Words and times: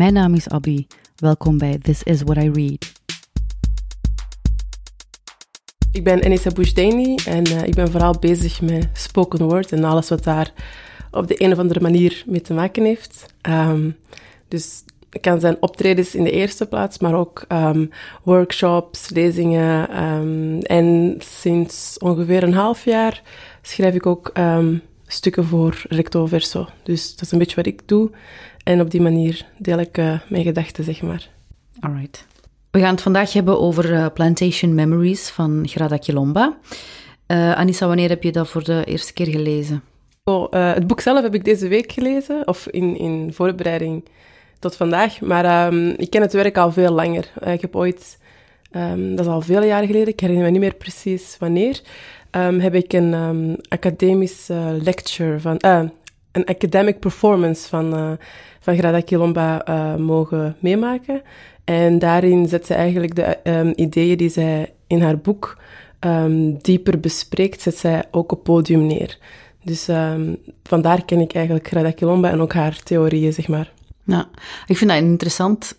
Mijn 0.00 0.12
naam 0.12 0.34
is 0.34 0.48
Abby. 0.48 0.86
Welkom 1.16 1.58
bij 1.58 1.78
This 1.78 2.02
Is 2.02 2.22
What 2.22 2.36
I 2.36 2.50
Read. 2.50 2.92
Ik 5.92 6.04
ben 6.04 6.20
Enisa 6.20 6.50
Boujdaini 6.50 7.14
en 7.26 7.48
uh, 7.48 7.62
ik 7.62 7.74
ben 7.74 7.90
vooral 7.90 8.14
bezig 8.20 8.60
met 8.60 8.88
spoken 8.92 9.48
word 9.48 9.72
en 9.72 9.84
alles 9.84 10.08
wat 10.08 10.24
daar 10.24 10.52
op 11.10 11.28
de 11.28 11.42
een 11.42 11.52
of 11.52 11.58
andere 11.58 11.80
manier 11.80 12.22
mee 12.26 12.40
te 12.40 12.54
maken 12.54 12.84
heeft. 12.84 13.34
Um, 13.48 13.96
dus 14.48 14.84
het 15.10 15.20
kan 15.20 15.40
zijn 15.40 15.56
optredens 15.60 16.14
in 16.14 16.24
de 16.24 16.30
eerste 16.30 16.66
plaats, 16.66 16.98
maar 16.98 17.14
ook 17.14 17.44
um, 17.48 17.90
workshops, 18.22 19.08
lezingen. 19.08 20.02
Um, 20.04 20.60
en 20.60 21.16
sinds 21.18 21.98
ongeveer 21.98 22.42
een 22.42 22.54
half 22.54 22.84
jaar 22.84 23.22
schrijf 23.62 23.94
ik 23.94 24.06
ook 24.06 24.30
stukken 25.12 25.44
voor 25.44 25.82
Recto 25.88 26.26
Verso. 26.26 26.68
Dus 26.82 27.10
dat 27.10 27.20
is 27.24 27.32
een 27.32 27.38
beetje 27.38 27.56
wat 27.56 27.66
ik 27.66 27.88
doe. 27.88 28.10
En 28.64 28.80
op 28.80 28.90
die 28.90 29.00
manier 29.00 29.46
deel 29.58 29.78
ik 29.78 29.98
uh, 29.98 30.20
mijn 30.28 30.44
gedachten, 30.44 30.84
zeg 30.84 31.02
maar. 31.02 31.28
Alright. 31.80 32.26
We 32.70 32.78
gaan 32.78 32.90
het 32.90 33.02
vandaag 33.02 33.32
hebben 33.32 33.60
over 33.60 33.92
uh, 33.92 34.06
Plantation 34.14 34.74
Memories 34.74 35.28
van 35.28 35.68
Grada 35.68 35.96
Kilomba. 35.96 36.58
Uh, 37.26 37.52
Anissa, 37.52 37.86
wanneer 37.86 38.08
heb 38.08 38.22
je 38.22 38.32
dat 38.32 38.48
voor 38.48 38.64
de 38.64 38.84
eerste 38.84 39.12
keer 39.12 39.26
gelezen? 39.26 39.82
Oh, 40.24 40.52
het 40.52 40.86
boek 40.86 41.00
zelf 41.00 41.22
heb 41.22 41.34
ik 41.34 41.44
deze 41.44 41.68
week 41.68 41.92
gelezen, 41.92 42.46
of 42.46 42.66
in, 42.66 42.96
in 42.98 43.32
voorbereiding 43.32 44.04
tot 44.58 44.76
vandaag. 44.76 45.20
Maar 45.20 45.72
um, 45.72 45.94
ik 45.96 46.10
ken 46.10 46.22
het 46.22 46.32
werk 46.32 46.56
al 46.56 46.72
veel 46.72 46.92
langer. 46.92 47.32
ik 47.44 47.60
heb 47.60 47.76
ooit, 47.76 48.18
um, 48.76 49.16
dat 49.16 49.26
is 49.26 49.32
al 49.32 49.40
vele 49.40 49.66
jaren 49.66 49.86
geleden, 49.86 50.08
ik 50.08 50.20
herinner 50.20 50.44
me 50.44 50.50
niet 50.50 50.60
meer 50.60 50.74
precies 50.74 51.36
wanneer, 51.38 51.80
um, 52.30 52.60
heb 52.60 52.74
ik 52.74 52.92
een 52.92 53.12
um, 53.12 53.56
academische 53.68 54.78
lecture 54.82 55.40
van, 55.40 55.56
uh, 55.66 55.82
een 56.32 56.44
academic 56.44 56.98
performance 56.98 57.68
van, 57.68 57.94
uh, 57.94 58.10
van 58.60 58.76
Grada 58.76 59.00
Kilomba 59.00 59.68
uh, 59.68 59.94
mogen 59.94 60.56
meemaken. 60.58 61.22
En 61.64 61.98
daarin 61.98 62.48
zet 62.48 62.66
ze 62.66 62.74
eigenlijk 62.74 63.14
de 63.14 63.38
um, 63.44 63.72
ideeën 63.76 64.16
die 64.16 64.30
zij 64.30 64.72
in 64.86 65.02
haar 65.02 65.18
boek 65.18 65.58
dieper 66.62 67.00
bespreekt, 67.00 67.60
zet 67.60 67.76
zij 67.76 68.04
ook 68.10 68.32
op 68.32 68.44
podium 68.44 68.86
neer. 68.86 69.18
Dus 69.64 69.88
vandaar 70.62 71.04
ken 71.04 71.20
ik 71.20 71.34
eigenlijk 71.34 71.68
Grada 71.68 71.90
Kilomba 71.90 72.30
en 72.30 72.40
ook 72.40 72.52
haar 72.52 72.82
theorieën, 72.82 73.32
zeg 73.32 73.48
maar. 73.48 73.72
Ja, 74.04 74.28
ik 74.66 74.76
vind 74.76 74.90
dat 74.90 74.98
een 74.98 75.06
interessant, 75.06 75.76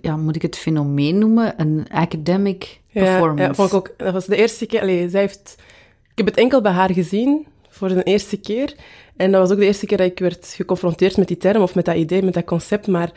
ja, 0.00 0.16
moet 0.16 0.36
ik 0.36 0.42
het 0.42 0.56
fenomeen 0.56 1.18
noemen, 1.18 1.54
een 1.56 1.86
academic 1.90 2.80
performance. 2.92 3.42
Ja, 3.42 3.48
ja 3.48 3.54
vond 3.54 3.68
ik 3.68 3.74
ook, 3.74 3.94
dat 3.96 4.12
was 4.12 4.26
de 4.26 4.36
eerste 4.36 4.66
keer, 4.66 4.80
allee, 4.80 5.08
zij 5.08 5.20
heeft 5.20 5.62
heb 6.26 6.34
het 6.34 6.36
enkel 6.36 6.60
bij 6.60 6.72
haar 6.72 6.92
gezien, 6.92 7.46
voor 7.68 7.88
de 7.88 8.02
eerste 8.02 8.36
keer. 8.36 8.74
En 9.16 9.32
dat 9.32 9.40
was 9.40 9.50
ook 9.50 9.58
de 9.58 9.66
eerste 9.66 9.86
keer 9.86 9.98
dat 9.98 10.06
ik 10.06 10.18
werd 10.18 10.52
geconfronteerd 10.56 11.16
met 11.16 11.28
die 11.28 11.36
term 11.36 11.62
of 11.62 11.74
met 11.74 11.84
dat 11.84 11.96
idee, 11.96 12.22
met 12.22 12.34
dat 12.34 12.44
concept. 12.44 12.86
Maar 12.86 13.10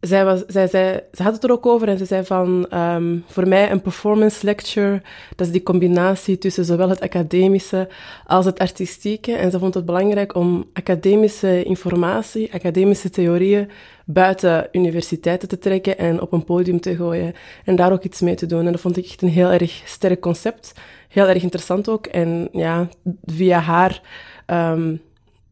zij, 0.00 0.24
was, 0.24 0.42
zij, 0.46 0.68
zij, 0.68 1.04
ze 1.12 1.22
had 1.22 1.32
het 1.34 1.44
er 1.44 1.52
ook 1.52 1.66
over 1.66 1.88
en 1.88 1.98
ze 1.98 2.04
zei 2.04 2.24
van, 2.24 2.66
um, 2.74 3.24
voor 3.26 3.48
mij 3.48 3.70
een 3.70 3.80
performance 3.80 4.44
lecture, 4.44 5.02
dat 5.36 5.46
is 5.46 5.52
die 5.52 5.62
combinatie 5.62 6.38
tussen 6.38 6.64
zowel 6.64 6.88
het 6.88 7.00
academische 7.00 7.88
als 8.26 8.44
het 8.44 8.58
artistieke. 8.58 9.32
En 9.32 9.50
ze 9.50 9.58
vond 9.58 9.74
het 9.74 9.84
belangrijk 9.84 10.34
om 10.34 10.64
academische 10.72 11.62
informatie, 11.62 12.54
academische 12.54 13.10
theorieën 13.10 13.70
buiten 14.04 14.68
universiteiten 14.72 15.48
te 15.48 15.58
trekken 15.58 15.98
en 15.98 16.20
op 16.20 16.32
een 16.32 16.44
podium 16.44 16.80
te 16.80 16.96
gooien 16.96 17.34
en 17.64 17.76
daar 17.76 17.92
ook 17.92 18.04
iets 18.04 18.20
mee 18.20 18.34
te 18.34 18.46
doen. 18.46 18.66
En 18.66 18.72
dat 18.72 18.80
vond 18.80 18.96
ik 18.96 19.04
echt 19.04 19.22
een 19.22 19.28
heel 19.28 19.50
erg 19.50 19.82
sterk 19.84 20.20
concept. 20.20 20.72
Heel 21.18 21.28
erg 21.28 21.42
interessant 21.42 21.88
ook. 21.88 22.06
En 22.06 22.48
ja, 22.52 22.88
via 23.24 23.58
haar 23.58 24.02
um, 24.46 25.00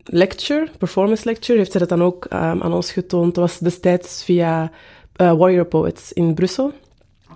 lecture, 0.04 0.68
performance 0.78 1.24
lecture, 1.24 1.58
heeft 1.58 1.72
ze 1.72 1.78
dat 1.78 1.88
dan 1.88 2.02
ook 2.02 2.24
um, 2.24 2.62
aan 2.62 2.72
ons 2.72 2.92
getoond. 2.92 3.34
Dat 3.34 3.44
was 3.44 3.58
destijds 3.58 4.24
via 4.24 4.70
uh, 5.16 5.32
Warrior 5.32 5.64
Poets 5.64 6.12
in 6.12 6.34
Brussel. 6.34 6.72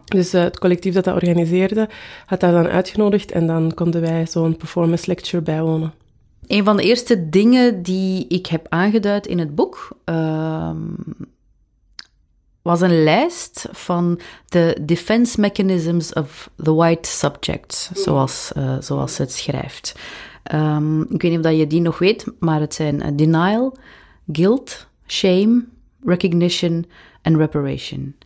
Dus 0.05 0.35
uh, 0.35 0.43
het 0.43 0.59
collectief 0.59 0.95
dat 0.95 1.05
dat 1.05 1.15
organiseerde, 1.15 1.89
had 2.27 2.41
daar 2.41 2.53
dan 2.53 2.69
uitgenodigd 2.69 3.33
en 3.33 3.47
dan 3.47 3.75
konden 3.75 4.01
wij 4.01 4.27
zo'n 4.27 4.57
performance 4.57 5.07
lecture 5.07 5.43
bijwonen. 5.43 5.93
Een 6.47 6.65
van 6.65 6.77
de 6.77 6.83
eerste 6.83 7.29
dingen 7.29 7.83
die 7.83 8.27
ik 8.29 8.47
heb 8.47 8.67
aangeduid 8.69 9.27
in 9.27 9.39
het 9.39 9.55
boek 9.55 9.97
uh, 10.05 10.71
was 12.63 12.81
een 12.81 13.03
lijst 13.03 13.69
van 13.71 14.21
de 14.49 14.79
defense 14.81 15.41
mechanisms 15.41 16.13
of 16.13 16.51
the 16.63 16.75
white 16.75 17.09
subjects, 17.09 17.91
zoals, 17.93 18.53
uh, 18.57 18.77
zoals 18.81 19.19
het 19.19 19.33
schrijft. 19.33 19.95
Um, 20.55 21.03
ik 21.03 21.23
weet 21.23 21.31
niet 21.31 21.45
of 21.45 21.53
je 21.53 21.67
die 21.67 21.81
nog 21.81 21.99
weet, 21.99 22.27
maar 22.39 22.61
het 22.61 22.75
zijn 22.75 22.95
uh, 22.95 23.07
denial, 23.13 23.77
guilt, 24.33 24.87
shame, 25.07 25.65
recognition 26.05 26.87
en 27.23 27.37
reparation. 27.37 28.17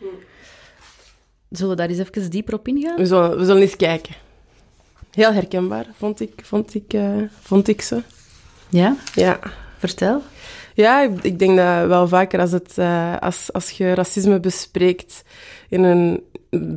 Zullen 1.50 1.70
we 1.70 1.76
daar 1.76 1.88
eens 1.88 1.98
even 1.98 2.30
dieper 2.30 2.54
op 2.54 2.68
ingaan? 2.68 2.96
We 2.96 3.06
zullen, 3.06 3.38
we 3.38 3.44
zullen 3.44 3.62
eens 3.62 3.76
kijken. 3.76 4.14
Heel 5.10 5.32
herkenbaar, 5.32 5.86
vond 5.96 6.20
ik, 6.20 6.32
vond 6.42 6.74
ik, 6.74 6.92
uh, 6.92 7.22
vond 7.40 7.68
ik 7.68 7.82
ze. 7.82 8.02
Ja? 8.68 8.96
Ja. 9.14 9.40
Vertel. 9.78 10.22
Ja, 10.74 11.08
ik, 11.22 11.38
denk 11.38 11.56
dat 11.56 11.86
wel 11.86 12.08
vaker 12.08 12.40
als, 12.40 12.52
het, 12.52 12.74
uh, 12.78 13.16
als, 13.18 13.52
als 13.52 13.70
je 13.70 13.94
racisme 13.94 14.40
bespreekt 14.40 15.24
in 15.68 15.82
een 15.82 16.22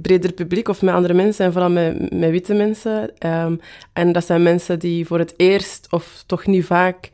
breder 0.02 0.34
publiek 0.34 0.68
of 0.68 0.82
met 0.82 0.94
andere 0.94 1.14
mensen, 1.14 1.46
en 1.46 1.52
vooral 1.52 1.70
met, 1.70 2.14
met 2.14 2.30
witte 2.30 2.54
mensen, 2.54 3.12
um, 3.28 3.60
en 3.94 4.12
dat 4.12 4.26
zijn 4.26 4.44
mensen 4.44 4.80
die 4.80 5.06
voor 5.06 5.20
het 5.20 5.34
eerst 5.38 5.88
of 5.90 6.24
toch 6.26 6.46
niet 6.46 6.66
vaak 6.66 7.12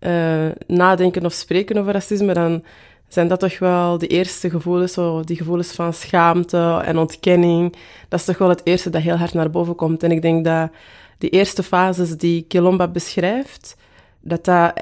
uh, 0.00 0.46
nadenken 0.66 1.24
of 1.24 1.32
spreken 1.32 1.76
over 1.76 1.92
racisme, 1.92 2.34
dan 2.34 2.64
zijn 3.08 3.28
dat 3.28 3.40
toch 3.40 3.58
wel 3.58 3.98
de 3.98 4.06
eerste 4.06 4.50
gevoelens, 4.50 4.92
zo, 4.92 5.20
die 5.24 5.36
gevoelens 5.36 5.72
van 5.72 5.92
schaamte 5.92 6.82
en 6.84 6.98
ontkenning. 6.98 7.76
Dat 8.08 8.20
is 8.20 8.24
toch 8.24 8.38
wel 8.38 8.48
het 8.48 8.60
eerste 8.64 8.90
dat 8.90 9.02
heel 9.02 9.16
hard 9.16 9.34
naar 9.34 9.50
boven 9.50 9.74
komt. 9.74 10.02
En 10.02 10.10
ik 10.10 10.22
denk 10.22 10.44
dat 10.44 10.70
die 11.18 11.30
eerste 11.30 11.62
fases 11.62 12.16
die 12.16 12.42
Kilomba 12.42 12.88
beschrijft, 12.88 13.76
dat 14.20 14.44
dat 14.44 14.72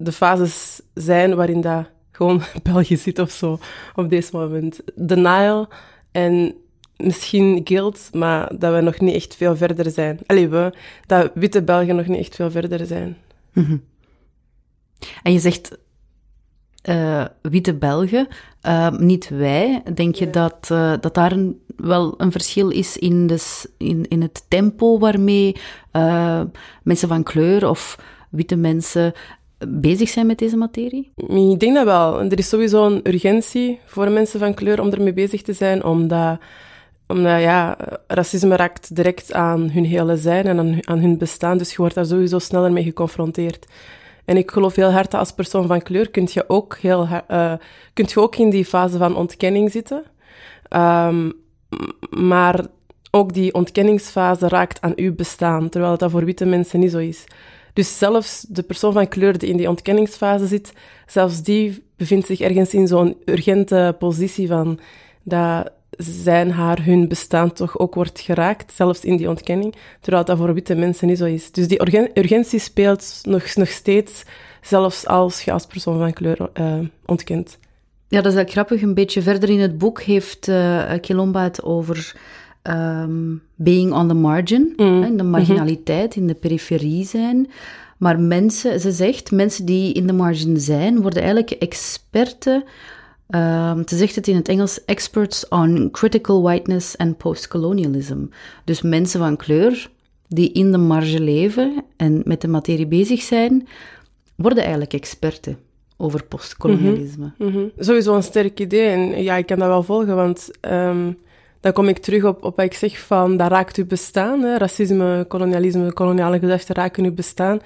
de 0.00 0.12
fases 0.12 0.80
zijn 0.94 1.34
waarin 1.34 1.60
dat 1.60 1.86
gewoon 2.10 2.42
België 2.72 2.96
zit 2.96 3.18
of 3.18 3.30
zo 3.30 3.58
op 3.94 4.10
deze 4.10 4.30
moment. 4.32 4.80
Denial 4.94 5.68
en 6.12 6.54
misschien 6.96 7.60
guilt, 7.64 8.08
maar 8.12 8.58
dat 8.58 8.74
we 8.74 8.80
nog 8.80 9.00
niet 9.00 9.14
echt 9.14 9.36
veel 9.36 9.56
verder 9.56 9.90
zijn. 9.90 10.18
Allee, 10.26 10.48
we, 10.48 10.72
dat 11.06 11.30
witte 11.34 11.62
Belgen 11.62 11.96
nog 11.96 12.06
niet 12.06 12.18
echt 12.18 12.34
veel 12.34 12.50
verder 12.50 12.86
zijn. 12.86 13.16
Mhm. 13.52 13.76
En 15.22 15.32
je 15.32 15.38
zegt 15.38 15.78
uh, 16.88 17.24
witte 17.42 17.74
Belgen, 17.74 18.28
uh, 18.66 18.90
niet 18.90 19.28
wij. 19.28 19.82
Denk 19.94 20.14
je 20.14 20.30
dat, 20.30 20.68
uh, 20.72 20.92
dat 21.00 21.14
daar 21.14 21.32
een, 21.32 21.60
wel 21.76 22.14
een 22.16 22.32
verschil 22.32 22.68
is 22.68 22.96
in, 22.96 23.26
de, 23.26 23.64
in, 23.76 24.08
in 24.08 24.22
het 24.22 24.44
tempo 24.48 24.98
waarmee 24.98 25.56
mensen 26.82 27.08
van 27.08 27.22
kleur 27.22 27.68
of 27.68 27.98
witte 28.30 28.56
mensen 28.56 29.12
bezig 29.68 30.08
zijn 30.08 30.26
met 30.26 30.38
deze 30.38 30.56
materie? 30.56 31.12
Ik 31.16 31.60
denk 31.60 31.74
dat 31.74 31.84
wel. 31.84 32.20
Er 32.20 32.38
is 32.38 32.48
sowieso 32.48 32.86
een 32.86 33.00
urgentie 33.02 33.78
voor 33.86 34.10
mensen 34.10 34.38
van 34.38 34.54
kleur 34.54 34.80
om 34.80 34.90
ermee 34.90 35.12
bezig 35.12 35.42
te 35.42 35.52
zijn, 35.52 35.84
omdat, 35.84 36.38
omdat 37.06 37.40
ja, 37.40 37.76
racisme 38.06 38.56
raakt 38.56 38.96
direct 38.96 39.32
aan 39.32 39.70
hun 39.70 39.84
hele 39.84 40.16
zijn 40.16 40.46
en 40.46 40.80
aan, 40.84 40.98
hun 40.98 41.18
bestaan, 41.18 41.58
dus 41.58 41.70
je 41.70 41.76
wordt 41.76 41.94
daar 41.94 42.06
sowieso 42.06 42.38
sneller 42.38 42.72
mee 42.72 42.84
geconfronteerd. 42.84 43.66
En 44.24 44.36
ik 44.36 44.50
geloof 44.50 44.74
heel 44.74 44.92
hard 44.92 45.10
dat 45.10 45.20
als 45.20 45.32
persoon 45.32 45.66
van 45.66 45.82
kleur 45.82 46.10
kun 46.10 46.28
je 46.32 46.44
ook, 46.48 46.76
heel, 46.76 47.08
uh, 47.30 47.52
kunt 47.92 48.12
je 48.12 48.20
ook 48.20 48.36
in 48.36 48.50
die 48.50 48.64
fase 48.64 48.98
van 48.98 49.16
ontkenning 49.16 49.70
zitten. 49.70 50.02
Um, 50.76 51.32
maar 52.10 52.66
ook 53.10 53.32
die 53.32 53.54
ontkenningsfase 53.54 54.48
raakt 54.48 54.80
aan 54.80 54.92
uw 54.96 55.14
bestaan, 55.14 55.68
terwijl 55.68 55.96
dat 55.96 56.10
voor 56.10 56.24
witte 56.24 56.44
mensen 56.44 56.80
niet 56.80 56.90
zo 56.90 56.98
is. 56.98 57.24
Dus 57.72 57.98
zelfs 57.98 58.46
de 58.48 58.62
persoon 58.62 58.92
van 58.92 59.08
kleur 59.08 59.38
die 59.38 59.48
in 59.48 59.56
die 59.56 59.68
ontkenningsfase 59.68 60.46
zit, 60.46 60.72
zelfs 61.06 61.42
die 61.42 61.84
bevindt 61.96 62.26
zich 62.26 62.40
ergens 62.40 62.74
in 62.74 62.86
zo'n 62.86 63.16
urgente 63.24 63.96
positie 63.98 64.48
van 64.48 64.78
dat 65.22 65.70
zijn, 65.96 66.50
haar, 66.50 66.84
hun 66.84 67.08
bestaan 67.08 67.52
toch 67.52 67.78
ook 67.78 67.94
wordt 67.94 68.20
geraakt, 68.20 68.72
zelfs 68.72 69.04
in 69.04 69.16
die 69.16 69.28
ontkenning, 69.28 69.74
terwijl 70.00 70.24
dat 70.24 70.38
voor 70.38 70.54
witte 70.54 70.74
mensen 70.74 71.06
niet 71.06 71.18
zo 71.18 71.24
is. 71.24 71.52
Dus 71.52 71.68
die 71.68 71.80
urgentie 72.14 72.58
speelt 72.58 73.18
nog, 73.22 73.54
nog 73.54 73.68
steeds, 73.68 74.22
zelfs 74.62 75.06
als 75.06 75.42
je 75.42 75.52
als 75.52 75.66
persoon 75.66 75.98
van 75.98 76.12
kleur 76.12 76.50
uh, 76.54 76.78
ontkent. 77.06 77.58
Ja, 78.08 78.20
dat 78.20 78.32
is 78.32 78.38
eigenlijk 78.38 78.50
grappig. 78.50 78.82
Een 78.82 78.94
beetje 78.94 79.22
verder 79.22 79.50
in 79.50 79.60
het 79.60 79.78
boek 79.78 80.02
heeft 80.02 80.48
uh, 80.48 80.92
Kilomba 81.00 81.42
het 81.42 81.62
over 81.62 82.16
um, 82.62 83.42
being 83.54 83.92
on 83.92 84.08
the 84.08 84.14
margin, 84.14 84.72
mm. 84.76 85.02
in 85.02 85.16
de 85.16 85.22
mhm. 85.22 85.32
marginaliteit, 85.32 86.16
in 86.16 86.26
de 86.26 86.34
periferie 86.34 87.04
zijn. 87.04 87.50
Maar 87.98 88.20
mensen, 88.20 88.80
ze 88.80 88.92
zegt, 88.92 89.30
mensen 89.30 89.64
die 89.64 89.92
in 89.92 90.06
de 90.06 90.12
margin 90.12 90.60
zijn, 90.60 91.00
worden 91.00 91.22
eigenlijk 91.22 91.50
experten. 91.50 92.64
Um, 93.34 93.82
ze 93.88 93.96
zegt 93.96 94.14
het 94.14 94.28
in 94.28 94.36
het 94.36 94.48
Engels, 94.48 94.84
experts 94.84 95.48
on 95.48 95.88
critical 95.90 96.42
whiteness 96.42 96.96
and 96.96 97.16
postcolonialism. 97.16 98.18
Dus 98.64 98.82
mensen 98.82 99.20
van 99.20 99.36
kleur 99.36 99.90
die 100.28 100.52
in 100.52 100.72
de 100.72 100.78
marge 100.78 101.20
leven 101.20 101.84
en 101.96 102.22
met 102.24 102.40
de 102.40 102.48
materie 102.48 102.86
bezig 102.86 103.22
zijn, 103.22 103.68
worden 104.34 104.62
eigenlijk 104.62 104.92
experten 104.92 105.58
over 105.96 106.24
postkolonialisme. 106.24 107.32
Mhm. 107.38 107.64
Sowieso 107.78 108.14
een 108.14 108.22
sterk 108.22 108.60
idee. 108.60 108.88
En 108.88 109.22
ja, 109.22 109.36
ik 109.36 109.46
kan 109.46 109.58
dat 109.58 109.68
wel 109.68 109.82
volgen, 109.82 110.16
want 110.16 110.50
ehm, 110.60 111.12
dan 111.60 111.72
kom 111.72 111.88
ik 111.88 111.98
terug 111.98 112.24
op, 112.24 112.44
op 112.44 112.56
wat 112.56 112.64
ik 112.64 112.74
zeg 112.74 112.98
van, 112.98 113.36
dat 113.36 113.50
raakt 113.50 113.76
uw 113.76 113.86
bestaan. 113.86 114.42
Hè? 114.42 114.56
Racisme, 114.56 115.24
kolonialisme, 115.28 115.92
koloniale 115.92 116.38
gedachten 116.38 116.74
raken 116.74 117.04
uw 117.04 117.14
bestaan. 117.14 117.60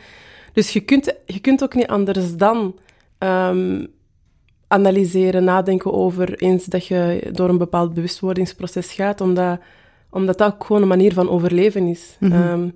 Dus 0.52 0.72
je 0.72 0.80
kunt, 0.80 1.14
je 1.26 1.40
kunt 1.40 1.62
ook 1.62 1.74
niet 1.74 1.86
anders 1.86 2.36
dan 2.36 2.78
ehm, 3.18 3.84
analyseren, 4.68 5.44
nadenken 5.44 5.92
over 5.92 6.34
eens 6.34 6.64
dat 6.64 6.86
je 6.86 7.28
door 7.32 7.48
een 7.48 7.58
bepaald 7.58 7.94
bewustwordingsproces 7.94 8.92
gaat, 8.92 9.20
omdat, 9.20 9.58
omdat 10.10 10.38
dat 10.38 10.52
ook 10.52 10.64
gewoon 10.64 10.82
een 10.82 10.88
manier 10.88 11.12
van 11.12 11.28
overleven 11.28 11.86
is. 11.86 12.16
Mhm. 12.20 12.32
Ehm, 12.32 12.68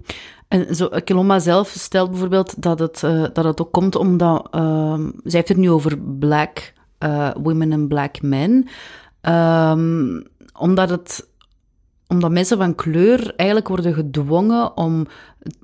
en 0.48 0.76
zo, 0.76 0.88
Kiloma 1.04 1.38
zelf 1.38 1.68
stelt 1.68 2.10
bijvoorbeeld 2.10 2.62
dat 2.62 2.78
het, 2.78 3.02
uh, 3.04 3.24
dat 3.32 3.44
het 3.44 3.60
ook 3.60 3.72
komt 3.72 3.96
omdat... 3.96 4.48
Uh, 4.54 4.94
zij 4.94 5.38
heeft 5.38 5.48
het 5.48 5.56
nu 5.56 5.70
over 5.70 5.98
black 5.98 6.72
uh, 7.04 7.30
women 7.42 7.72
en 7.72 7.88
black 7.88 8.22
men. 8.22 8.68
Um, 9.22 10.26
omdat 10.58 10.90
het 10.90 11.26
omdat 12.06 12.30
mensen 12.30 12.58
van 12.58 12.74
kleur 12.74 13.32
eigenlijk 13.36 13.68
worden 13.68 13.94
gedwongen 13.94 14.76
om 14.76 15.06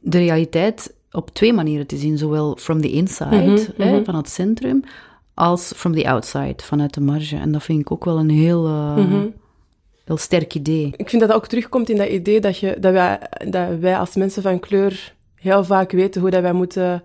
de 0.01 0.19
realiteit 0.19 0.95
op 1.11 1.31
twee 1.31 1.53
manieren 1.53 1.87
te 1.87 1.97
zien. 1.97 2.19
Zowel 2.19 2.57
from 2.61 2.81
the 2.81 2.91
inside, 2.91 3.37
mm 3.37 3.57
-hmm, 3.57 3.67
hè, 3.77 3.99
mm 3.99 4.05
van 4.05 4.15
het 4.15 4.29
centrum, 4.29 4.83
als 5.35 5.73
from 5.77 5.95
the 5.95 6.09
outside, 6.09 6.55
vanuit 6.57 6.95
de 6.95 7.01
marge. 7.01 7.37
En 7.37 7.53
dat 7.53 7.63
vind 7.63 7.81
ik 7.81 7.91
ook 7.91 8.05
wel 8.05 8.19
een 8.19 8.31
heel... 8.31 8.67
Uh, 8.67 8.97
mm 8.97 9.11
-hmm 9.11 9.33
heel 10.05 10.17
sterk 10.17 10.55
idee. 10.55 10.93
Ik 10.97 11.09
vind 11.09 11.21
dat 11.21 11.31
dat 11.31 11.39
ook 11.39 11.47
terugkomt 11.47 11.89
in 11.89 11.97
dat 11.97 12.09
idee 12.09 12.41
dat, 12.41 12.59
je, 12.59 12.77
dat, 12.81 12.93
wij, 12.93 13.19
dat 13.49 13.79
wij 13.79 13.99
als 13.99 14.15
mensen 14.15 14.43
van 14.43 14.61
kleur 14.61 15.15
heel 15.35 15.65
vaak 15.65 15.93
weten 15.93 16.21
hoe 16.21 16.31
dat 16.31 16.43
wij 16.43 16.53
moeten 16.53 17.03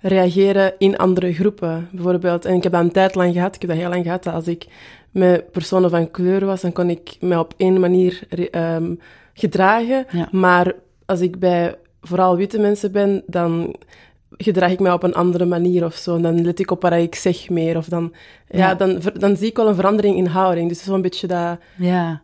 reageren 0.00 0.74
in 0.78 0.96
andere 0.96 1.32
groepen, 1.32 1.88
bijvoorbeeld. 1.92 2.44
En 2.44 2.54
ik 2.54 2.62
heb 2.62 2.72
dat 2.72 2.80
een 2.80 2.92
tijd 2.92 3.14
lang 3.14 3.32
gehad, 3.32 3.54
ik 3.54 3.60
heb 3.60 3.70
dat 3.70 3.78
heel 3.78 3.88
lang 3.88 4.04
gehad, 4.04 4.22
dat 4.22 4.34
als 4.34 4.46
ik 4.48 4.66
met 5.10 5.50
personen 5.50 5.90
van 5.90 6.10
kleur 6.10 6.46
was, 6.46 6.60
dan 6.60 6.72
kon 6.72 6.90
ik 6.90 7.16
me 7.20 7.38
op 7.38 7.54
één 7.56 7.80
manier 7.80 8.22
um, 8.52 8.98
gedragen. 9.34 10.06
Ja. 10.10 10.28
Maar 10.32 10.74
als 11.06 11.20
ik 11.20 11.38
bij 11.38 11.76
vooral 12.00 12.36
witte 12.36 12.58
mensen 12.58 12.92
ben, 12.92 13.22
dan 13.26 13.74
gedraag 14.42 14.70
ik 14.70 14.80
mij 14.80 14.92
op 14.92 15.02
een 15.02 15.14
andere 15.14 15.44
manier 15.44 15.84
of 15.84 15.94
zo. 15.94 16.16
En 16.16 16.22
dan 16.22 16.44
let 16.44 16.58
ik 16.58 16.70
op 16.70 16.82
wat 16.82 16.92
ik 16.92 17.14
zeg 17.14 17.48
meer. 17.48 17.76
Of 17.76 17.86
dan, 17.86 18.12
ja. 18.48 18.58
ja 18.58 18.74
dan, 18.74 19.02
dan 19.18 19.36
zie 19.36 19.48
ik 19.48 19.56
wel 19.56 19.68
een 19.68 19.74
verandering 19.74 20.16
in 20.16 20.26
houding. 20.26 20.68
Dus 20.68 20.82
zo'n 20.82 21.02
beetje 21.02 21.26
dat... 21.26 21.58
Ja. 21.76 22.22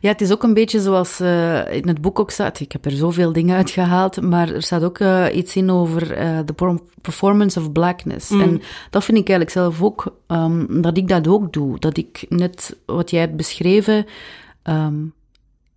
ja, 0.00 0.08
het 0.08 0.20
is 0.20 0.32
ook 0.32 0.42
een 0.42 0.54
beetje 0.54 0.80
zoals 0.80 1.20
uh, 1.20 1.74
in 1.74 1.88
het 1.88 2.00
boek 2.00 2.20
ook 2.20 2.30
staat. 2.30 2.60
Ik 2.60 2.72
heb 2.72 2.84
er 2.84 2.90
zoveel 2.90 3.32
dingen 3.32 3.56
uitgehaald, 3.56 4.20
maar 4.20 4.48
er 4.48 4.62
staat 4.62 4.82
ook 4.82 4.98
uh, 4.98 5.26
iets 5.32 5.56
in 5.56 5.70
over 5.70 6.18
uh, 6.18 6.38
de 6.44 6.80
performance 7.00 7.60
of 7.60 7.72
blackness. 7.72 8.30
Mm. 8.30 8.40
En 8.40 8.62
dat 8.90 9.04
vind 9.04 9.18
ik 9.18 9.28
eigenlijk 9.28 9.58
zelf 9.58 9.82
ook, 9.82 10.16
um, 10.28 10.82
dat 10.82 10.96
ik 10.96 11.08
dat 11.08 11.28
ook 11.28 11.52
doe. 11.52 11.78
Dat 11.78 11.96
ik 11.96 12.26
net 12.28 12.76
wat 12.86 13.10
jij 13.10 13.20
hebt 13.20 13.36
beschreven, 13.36 14.06
um, 14.64 15.12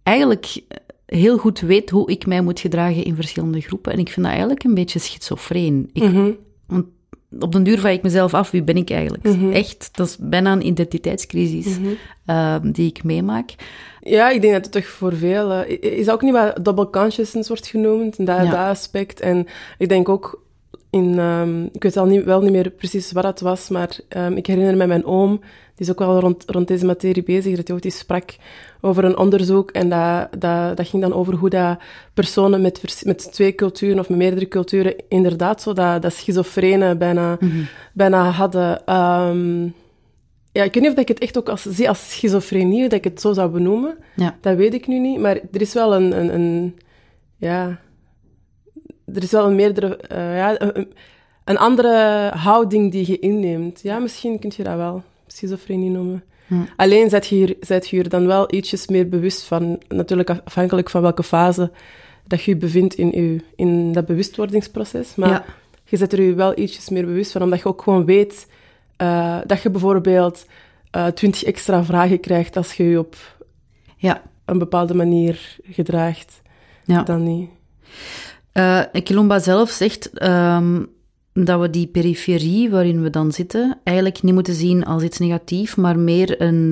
eigenlijk 0.04 0.62
heel 1.08 1.38
goed 1.38 1.60
weet 1.60 1.90
hoe 1.90 2.12
ik 2.12 2.26
mij 2.26 2.42
moet 2.42 2.60
gedragen 2.60 3.04
in 3.04 3.16
verschillende 3.16 3.62
groepen. 3.62 3.94
En 3.94 4.00
ik 4.00 4.10
vind 4.10 4.26
dat 4.26 4.36
eigenlijk 4.36 4.64
een 4.64 4.74
beetje 4.74 5.00
schizofreen. 5.00 5.90
Ik, 5.94 6.04
mm 6.04 6.36
-hmm. 6.68 6.90
op 7.40 7.52
den 7.52 7.64
duur 7.64 7.80
vraag 7.80 7.94
ik 7.94 8.04
mezelf 8.04 8.34
af, 8.34 8.52
wie 8.52 8.64
ben 8.64 8.78
ik 8.78 8.90
eigenlijk? 8.90 9.24
Mm 9.24 9.40
-hmm. 9.40 9.52
Echt, 9.52 9.90
dat 9.92 10.08
is 10.08 10.18
bijna 10.20 10.52
een 10.52 10.68
identiteitscrisis 10.68 11.78
mm 11.78 11.86
-hmm. 11.86 11.98
uh, 12.36 12.56
die 12.74 12.90
ik 12.90 13.04
meemaak. 13.04 13.56
Ja, 14.02 14.30
ik 14.30 14.42
denk 14.42 14.54
dat 14.54 14.64
het 14.64 14.74
toch 14.74 14.86
voor 14.86 15.14
veel... 15.14 15.52
Uh, 15.52 15.70
is 15.80 16.10
ook 16.10 16.22
niet 16.22 16.34
wat 16.34 16.66
double 16.66 16.90
consciousness 16.90 17.48
wordt 17.48 17.68
genoemd, 17.68 18.18
dat, 18.18 18.28
ja. 18.28 18.44
dat 18.44 18.54
aspect. 18.54 19.20
En 19.20 19.48
ik 19.78 19.90
denk 19.90 20.10
ook 20.10 20.42
in... 20.90 21.20
Um, 21.20 21.70
ik 21.72 21.84
weet 21.84 21.98
al 21.98 22.06
niet, 22.06 22.24
wel 22.24 22.42
niet 22.42 22.52
meer 22.52 22.70
precies 22.70 23.12
wat 23.12 23.24
het 23.24 23.40
was, 23.42 23.70
maar 23.70 24.00
um, 24.18 24.34
ik 24.34 24.48
herinner 24.48 24.78
me 24.78 24.88
mijn 24.88 25.06
oom 25.06 25.40
die 25.78 25.86
is 25.86 25.92
ook 25.92 26.00
wel 26.00 26.20
rond, 26.20 26.44
rond 26.48 26.68
deze 26.68 26.86
materie 26.86 27.24
bezig. 27.24 27.56
Dat 27.56 27.68
hij 27.68 27.76
ook 27.76 27.82
die 27.82 27.92
sprak 27.92 28.36
over 28.82 29.04
een 29.04 29.18
onderzoek 29.18 29.72
en 29.72 29.90
dat, 29.90 30.42
dat, 30.42 30.78
dat 30.78 30.88
ging 30.88 31.02
dan 31.02 31.14
over 31.14 31.34
hoe 31.34 31.50
dat 31.50 31.78
personen 32.14 32.62
met, 32.62 33.04
met 33.06 33.32
twee 33.32 33.56
culturen 33.56 34.00
of 34.00 34.10
met 34.10 34.18
meerdere 34.18 34.48
culturen 34.48 34.96
inderdaad 35.10 35.62
zo 35.62 35.74
dat, 35.74 36.02
dat 36.02 36.14
schizofrene 36.14 36.96
bijna, 36.96 37.38
mm 37.40 37.50
-hmm. 37.50 37.68
bijna 37.94 38.30
hadden. 38.30 38.96
Um, 38.96 39.74
ja, 40.52 40.64
ik 40.64 40.74
weet 40.74 40.84
niet 40.84 40.92
of 40.92 40.98
ik 40.98 41.08
het 41.08 41.20
echt 41.20 41.38
ook 41.38 41.50
als, 41.50 41.62
zie 41.62 41.90
als 41.90 42.10
schizofrenie, 42.10 42.82
dat 42.82 42.94
ik 42.94 43.04
het 43.04 43.22
zo 43.22 43.34
zou 43.34 43.50
benoemen. 43.52 43.98
Ja. 44.16 44.38
Dat 44.42 44.56
weet 44.56 44.74
ik 44.74 44.88
nu 44.88 45.00
niet, 45.00 45.20
maar 45.20 45.36
er 45.36 45.62
is 45.62 45.74
wel 45.74 45.96
een, 45.96 46.20
een, 46.20 46.34
een 46.34 46.80
ja, 47.38 47.80
er 49.14 49.24
is 49.24 49.32
wel 49.32 49.46
een 49.46 49.56
meerdere, 49.56 50.00
uh, 50.12 50.36
ja, 50.36 50.62
een, 50.62 50.94
een 51.44 51.58
andere 51.58 52.32
houding 52.36 52.92
die 52.92 53.12
je 53.12 53.20
inneemt. 53.20 53.82
Ja, 53.82 54.00
misschien 54.00 54.40
kun 54.40 54.52
je 54.56 54.64
dat 54.64 54.76
wel 54.76 55.04
schizofrenie 55.38 55.90
noemen. 55.90 56.24
Hm. 56.48 56.56
Alleen 56.76 57.10
zet 57.10 57.28
je, 57.28 57.36
hier, 57.36 57.56
zet 57.60 57.90
je 57.90 57.96
hier 57.96 58.10
dan 58.10 58.28
wel 58.28 58.54
ietsjes 58.54 58.88
meer 58.88 59.10
bewust 59.10 59.44
van, 59.44 59.80
natuurlijk 59.88 60.30
afhankelijk 60.30 60.90
van 60.90 61.02
welke 61.02 61.24
fase 61.24 61.72
dat 62.28 62.44
je 62.44 62.52
je 62.52 62.58
bevindt 62.58 62.94
in, 62.94 63.12
je, 63.12 63.42
in 63.56 63.92
dat 63.92 64.06
bewustwordingsproces. 64.06 65.16
Maar 65.16 65.30
ja. 65.30 65.46
je 65.84 65.98
zet 65.98 66.14
er 66.14 66.22
je 66.22 66.34
wel 66.34 66.60
ietsjes 66.60 66.90
meer 66.90 67.06
bewust 67.06 67.32
van, 67.32 67.42
omdat 67.42 67.60
je 67.60 67.66
ook 67.66 67.82
gewoon 67.82 68.06
weet 68.06 68.48
uh, 69.02 69.38
dat 69.46 69.62
je 69.62 69.70
bijvoorbeeld 69.70 70.46
uh, 70.96 71.06
twintig 71.06 71.44
extra 71.44 71.84
vragen 71.84 72.20
krijgt 72.20 72.58
als 72.58 72.74
je 72.74 72.84
je 72.84 73.00
op 73.00 73.16
ja. 73.98 74.22
een 74.46 74.58
bepaalde 74.58 74.94
manier 74.94 75.58
gedraagt 75.64 76.42
ja. 76.86 77.04
dan 77.04 77.24
niet. 77.24 77.50
Uh, 78.54 78.82
Kilomba 79.04 79.40
zelf 79.40 79.70
zegt 79.70 80.24
um, 80.24 80.96
dat 81.46 81.62
we 81.62 81.70
die 81.70 81.88
periferie 81.88 82.70
waarin 82.70 83.02
we 83.02 83.10
dan 83.10 83.32
zitten 83.32 83.80
eigenlijk 83.84 84.24
niet 84.24 84.34
moeten 84.34 84.54
zien 84.54 84.86
als 84.86 85.04
iets 85.04 85.18
negatiefs, 85.18 85.76
maar 85.76 86.00
meer 86.00 86.42
een 86.42 86.72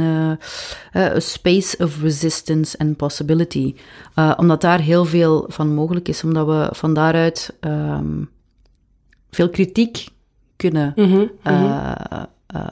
uh, 0.94 1.12
space 1.18 1.78
of 1.84 2.02
resistance 2.02 2.78
and 2.78 2.98
possibility. 2.98 3.76
Uh, 4.16 4.34
omdat 4.38 4.62
daar 4.62 4.80
heel 4.80 5.06
veel 5.06 5.46
van 5.48 5.74
mogelijk 5.74 6.08
is, 6.08 6.24
omdat 6.24 6.48
we 6.48 6.70
van 6.72 6.94
daaruit 6.94 7.58
um, 7.62 8.30
veel 9.30 9.50
kritiek 9.50 10.08
kunnen 10.56 10.94
mm 10.96 11.12
-hmm, 11.12 11.32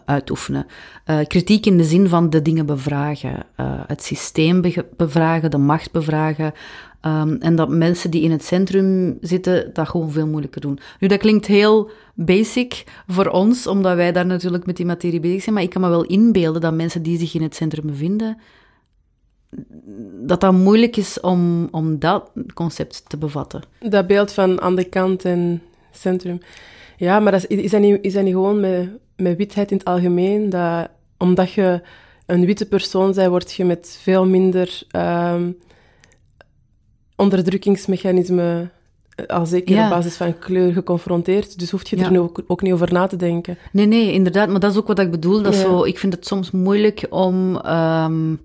uitoefenen. 0.05 0.65
kritiek 1.27 1.65
in 1.65 1.77
de 1.77 1.83
zin 1.83 2.07
van 2.07 2.29
de 2.29 2.41
dingen 2.41 2.65
bevragen, 2.65 3.45
het 3.87 4.03
systeem 4.03 4.61
bevragen, 4.97 5.51
de 5.51 5.57
macht 5.57 5.91
bevragen, 5.91 6.53
Um, 7.05 7.37
en 7.39 7.55
dat 7.55 7.69
mensen 7.69 8.11
die 8.11 8.21
in 8.21 8.31
het 8.31 8.43
centrum 8.43 9.17
zitten 9.21 9.73
dat 9.73 9.89
gewoon 9.89 10.11
veel 10.11 10.27
moeilijker 10.27 10.61
doen. 10.61 10.79
Nu, 10.99 11.07
dat 11.07 11.19
klinkt 11.19 11.45
heel 11.45 11.89
basic 12.13 12.83
voor 13.07 13.27
ons, 13.27 13.67
omdat 13.67 13.95
wij 13.95 14.11
daar 14.11 14.25
natuurlijk 14.25 14.65
met 14.65 14.77
die 14.77 14.85
materie 14.85 15.19
bezig 15.19 15.43
zijn. 15.43 15.55
Maar 15.55 15.63
ik 15.63 15.69
kan 15.69 15.81
me 15.81 15.89
wel 15.89 16.03
inbeelden 16.03 16.61
dat 16.61 16.73
mensen 16.73 17.03
die 17.03 17.17
zich 17.17 17.33
in 17.33 17.41
het 17.41 17.55
centrum 17.55 17.85
bevinden, 17.85 18.37
dat 20.21 20.41
dat 20.41 20.53
moeilijk 20.53 20.97
is 20.97 21.19
om, 21.19 21.67
om 21.71 21.99
dat 21.99 22.31
concept 22.53 23.03
te 23.07 23.17
bevatten. 23.17 23.61
Dat 23.79 24.07
beeld 24.07 24.31
van 24.31 24.61
aan 24.61 24.75
de 24.75 24.89
kant 24.89 25.25
en 25.25 25.61
centrum. 25.91 26.39
Ja, 26.97 27.19
maar 27.19 27.31
dat 27.31 27.45
is, 27.49 27.57
is, 27.57 27.71
dat 27.71 27.81
niet, 27.81 27.97
is 28.01 28.13
dat 28.13 28.23
niet 28.23 28.33
gewoon 28.33 28.59
met, 28.59 28.89
met 29.15 29.37
witheid 29.37 29.71
in 29.71 29.77
het 29.77 29.85
algemeen? 29.85 30.49
Dat, 30.49 30.89
omdat 31.17 31.51
je 31.51 31.81
een 32.25 32.45
witte 32.45 32.65
persoon 32.65 33.13
bent, 33.13 33.29
word 33.29 33.53
je 33.53 33.65
met 33.65 33.99
veel 34.01 34.25
minder... 34.25 34.81
Um, 34.95 35.57
onderdrukkingsmechanismen 37.23 38.71
eh, 39.15 39.25
al 39.25 39.45
zeker 39.45 39.83
op 39.83 39.89
basis 39.89 40.15
van 40.15 40.39
kleur 40.39 40.73
geconfronteerd. 40.73 41.59
Dus 41.59 41.71
hoef 41.71 41.89
je 41.89 41.95
er 41.95 42.11
nu 42.11 42.19
ook, 42.19 42.43
ook, 42.47 42.61
niet 42.61 42.73
over 42.73 42.93
na 42.93 43.07
te 43.07 43.15
denken. 43.15 43.57
Nee, 43.71 43.85
nee, 43.85 44.11
inderdaad. 44.11 44.49
Maar 44.49 44.59
dat 44.59 44.71
is 44.71 44.77
ook 44.77 44.87
wat 44.87 44.99
ik 44.99 45.11
bedoel. 45.11 45.41
Dat 45.41 45.55
zo, 45.55 45.83
ik 45.83 45.99
vind 45.99 46.13
het 46.13 46.27
soms 46.27 46.51
moeilijk 46.51 47.05
om 47.09 47.55
um, 47.65 48.39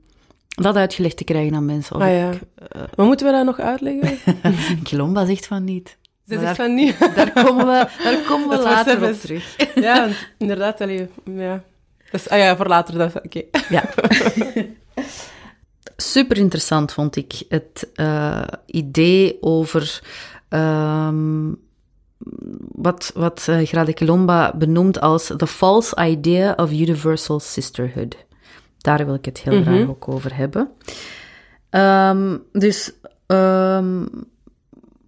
dat 0.48 0.76
uitgelegd 0.76 1.16
te 1.16 1.24
krijgen 1.24 1.54
aan 1.54 1.64
mensen. 1.64 1.96
Of 1.96 2.02
ah, 2.02 2.08
ja. 2.08 2.30
Ik, 2.30 2.40
uh, 2.76 2.82
maar 2.96 3.06
moeten 3.06 3.26
we 3.26 3.32
dat 3.32 3.44
nog 3.44 3.60
uitleggen? 3.60 4.18
Kilomba 4.88 5.26
zegt 5.26 5.46
van 5.46 5.64
niet. 5.64 5.96
Ze 6.28 6.38
zegt 6.38 6.56
van 6.56 6.74
niet. 6.74 6.98
Daar 7.16 7.32
komen 7.32 7.66
we, 7.66 7.88
daar 8.02 8.22
komen 8.26 8.48
we 8.48 8.62
later 8.62 9.08
op 9.08 9.20
terug. 9.20 9.56
ja, 9.74 10.08
inderdaad. 10.38 10.80
Allee, 10.80 11.08
ja. 11.24 11.62
Dus, 12.10 12.28
ah 12.28 12.38
ja, 12.38 12.56
voor 12.56 12.66
later. 12.66 13.04
Oké. 13.04 13.20
Okay. 13.24 13.48
Ja. 13.68 13.82
super 16.02 16.36
interessant 16.36 16.92
vond 16.92 17.16
ik 17.16 17.42
het 17.48 17.88
uh, 17.94 18.42
idee 18.66 19.38
over 19.40 20.02
um, 20.48 21.58
wat, 22.72 23.10
wat 23.14 23.46
uh, 23.50 23.66
Grade 23.66 23.94
Colomba 23.94 24.54
benoemt 24.56 25.00
als 25.00 25.32
the 25.36 25.46
false 25.46 25.96
idea 26.04 26.52
of 26.56 26.70
universal 26.70 27.40
sisterhood. 27.40 28.16
Daar 28.78 29.04
wil 29.06 29.14
ik 29.14 29.24
het 29.24 29.38
heel 29.38 29.58
mm 29.58 29.62
-hmm. 29.62 29.74
graag 29.74 29.88
ook 29.88 30.08
over 30.08 30.36
hebben. 30.36 30.70
Um, 31.70 32.42
dus 32.52 32.92
um, 33.26 34.08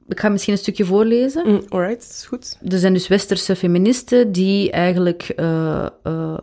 ik 0.08 0.20
ga 0.20 0.28
misschien 0.28 0.52
een 0.52 0.58
stukje 0.58 0.84
voorlezen. 0.84 1.46
Mm, 1.46 1.62
alright, 1.68 2.10
is 2.10 2.26
goed. 2.26 2.58
Er 2.68 2.78
zijn 2.78 2.92
dus 2.92 3.08
westerse 3.08 3.56
feministen 3.56 4.32
die 4.32 4.70
eigenlijk 4.70 5.32
uh, 5.36 5.86
uh, 6.04 6.38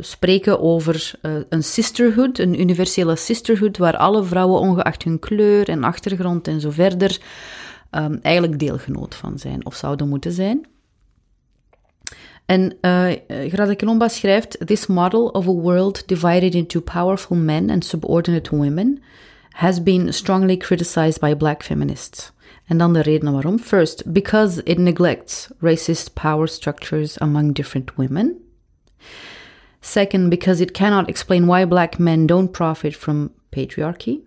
spreken 0.00 0.60
over 0.60 1.14
uh, 1.22 1.32
een 1.48 1.62
sisterhood, 1.62 2.38
een 2.38 2.60
universele 2.60 3.16
sisterhood, 3.16 3.78
waar 3.78 3.96
alle 3.96 4.24
vrouwen, 4.24 4.60
ongeacht 4.60 5.02
hun 5.02 5.18
kleur 5.18 5.68
en 5.68 5.84
achtergrond 5.84 6.48
en 6.48 6.60
zo 6.60 6.70
verder, 6.70 7.20
um, 7.90 8.18
eigenlijk 8.22 8.58
deelgenoot 8.58 9.14
van 9.14 9.38
zijn 9.38 9.66
of 9.66 9.74
zouden 9.74 10.08
moeten 10.08 10.32
zijn. 10.32 10.66
En 12.46 12.76
uh, 12.80 13.74
Colomba 13.76 14.08
schrijft: 14.08 14.66
This 14.66 14.86
model 14.86 15.26
of 15.26 15.48
a 15.48 15.52
world 15.52 16.08
divided 16.08 16.54
into 16.54 16.80
powerful 16.80 17.36
men 17.36 17.70
and 17.70 17.84
subordinate 17.84 18.56
women 18.56 19.02
has 19.50 19.82
been 19.82 20.12
strongly 20.14 20.56
criticized 20.56 21.20
by 21.20 21.34
black 21.34 21.62
feminists. 21.62 22.32
En 22.66 22.78
dan 22.78 22.92
de 22.92 23.02
redenen 23.02 23.32
waarom. 23.32 23.58
First, 23.58 24.12
because 24.12 24.62
it 24.62 24.78
neglects 24.78 25.48
racist 25.58 26.12
power 26.12 26.48
structures 26.48 27.18
among 27.18 27.54
different 27.54 27.94
women. 27.94 28.36
Second, 29.80 30.30
because 30.30 30.60
it 30.60 30.74
cannot 30.74 31.08
explain 31.08 31.46
why 31.46 31.64
black 31.64 31.98
men 31.98 32.26
don't 32.26 32.52
profit 32.52 32.94
from 32.94 33.30
patriarchy. 33.52 34.22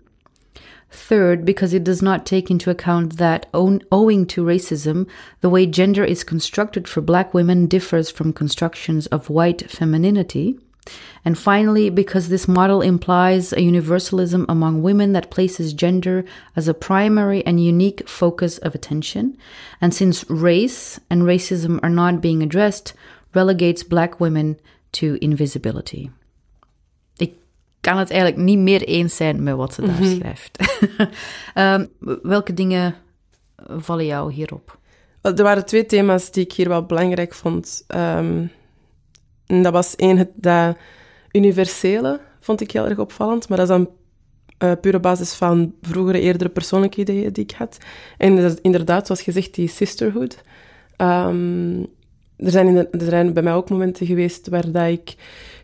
Third, 0.89 1.46
because 1.46 1.74
it 1.74 1.86
does 1.86 2.01
not 2.01 2.25
take 2.25 2.51
into 2.51 2.70
account 2.70 3.17
that, 3.17 3.46
owing 3.53 4.25
to 4.25 4.43
racism, 4.43 5.08
the 5.39 5.50
way 5.50 5.65
gender 5.65 6.03
is 6.03 6.25
constructed 6.25 6.88
for 6.88 7.00
black 7.00 7.34
women 7.34 7.65
differs 7.65 8.12
from 8.12 8.34
constructions 8.34 9.08
of 9.08 9.29
white 9.29 9.70
femininity. 9.72 10.60
And 11.24 11.38
finally, 11.38 11.89
because 11.89 12.27
this 12.27 12.48
model 12.48 12.81
implies 12.81 13.53
a 13.53 13.62
universalism 13.62 14.46
among 14.50 14.81
women 14.81 15.13
that 15.13 15.29
places 15.31 15.74
gender 15.74 16.25
as 16.55 16.67
a 16.67 16.74
primary 16.74 17.46
and 17.46 17.63
unique 17.63 18.10
focus 18.10 18.58
of 18.58 18.75
attention, 18.75 19.38
and 19.79 19.93
since 19.93 20.29
race 20.29 21.00
and 21.10 21.22
racism 21.22 21.79
are 21.84 21.89
not 21.89 22.20
being 22.20 22.41
addressed, 22.43 22.93
relegates 23.34 23.84
black 23.84 24.20
women 24.20 24.60
to 24.91 25.13
invisibility. 25.13 26.10
Ik 27.15 27.33
kan 27.81 27.98
het 27.98 28.10
eigenlijk 28.10 28.41
niet 28.41 28.57
meer 28.57 28.81
eens 28.81 29.15
zijn 29.15 29.43
met 29.43 29.55
wat 29.55 29.74
ze 29.74 29.81
daar 29.81 30.01
mhm. 30.01 30.15
schrijft. 30.15 30.57
um, 31.55 31.88
welke 32.36 32.53
dingen 32.53 32.95
vallen 33.67 34.05
jou 34.05 34.33
hierop? 34.33 34.79
Er 35.21 35.43
waren 35.43 35.65
twee 35.65 35.86
thema's 35.86 36.31
die 36.31 36.43
ik 36.43 36.53
hier 36.53 36.69
wel 36.69 36.86
belangrijk 36.86 37.33
vond. 37.33 37.86
Um, 37.95 38.51
dat 39.45 39.74
was 39.74 39.95
één, 39.95 40.17
het 40.17 40.29
dat 40.36 40.77
universele 41.31 42.19
vond 42.39 42.62
ik 42.62 42.71
heel 42.71 42.88
erg 42.88 42.98
opvallend, 42.98 43.50
maar 43.50 43.57
dat 43.57 43.69
is 43.69 43.75
dan 43.75 43.89
uh, 44.63 44.71
pure 44.81 45.00
basis 45.00 45.33
van 45.33 45.74
vroegere, 45.81 46.19
eerdere 46.19 46.50
persoonlijke 46.50 47.01
ideeën 47.01 47.33
die 47.33 47.43
ik 47.43 47.51
had. 47.51 47.77
En 48.17 48.57
inderdaad, 48.62 49.05
zoals 49.05 49.21
gezegd, 49.21 49.53
die 49.53 49.67
sisterhood. 49.67 50.41
Um, 50.98 51.88
er 52.41 52.51
zijn, 52.51 52.75
er 52.77 52.88
zijn 53.01 53.33
bij 53.33 53.43
mij 53.43 53.53
ook 53.53 53.69
momenten 53.69 54.05
geweest 54.05 54.48
waar 54.48 54.71
dat 54.71 54.88
ik 54.88 55.15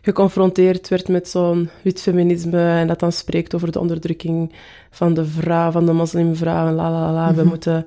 geconfronteerd 0.02 0.88
werd 0.88 1.08
met 1.08 1.28
zo'n 1.28 1.68
wit 1.82 2.00
feminisme 2.00 2.78
en 2.78 2.86
dat 2.86 3.00
dan 3.00 3.12
spreekt 3.12 3.54
over 3.54 3.72
de 3.72 3.80
onderdrukking 3.80 4.52
van 4.90 5.14
de 5.14 5.24
vrouw, 5.24 5.70
van 5.70 5.86
de 5.86 5.92
moslimvrouw 5.92 6.66
en 6.66 6.74
la 6.74 6.90
la 6.90 7.12
la. 7.12 7.34
We, 7.34 7.40
mhm. 7.40 7.48
moeten, 7.48 7.86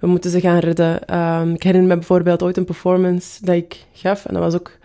we 0.00 0.06
moeten 0.06 0.30
ze 0.30 0.40
gaan 0.40 0.58
redden. 0.58 1.18
Um, 1.18 1.54
ik 1.54 1.62
herinner 1.62 1.88
me 1.88 1.94
bijvoorbeeld 1.94 2.42
ooit 2.42 2.56
een 2.56 2.64
performance 2.64 3.44
dat 3.44 3.54
ik 3.54 3.84
gaf 3.92 4.26
en 4.26 4.34
dat 4.34 4.42
was 4.42 4.54
ook 4.54 4.78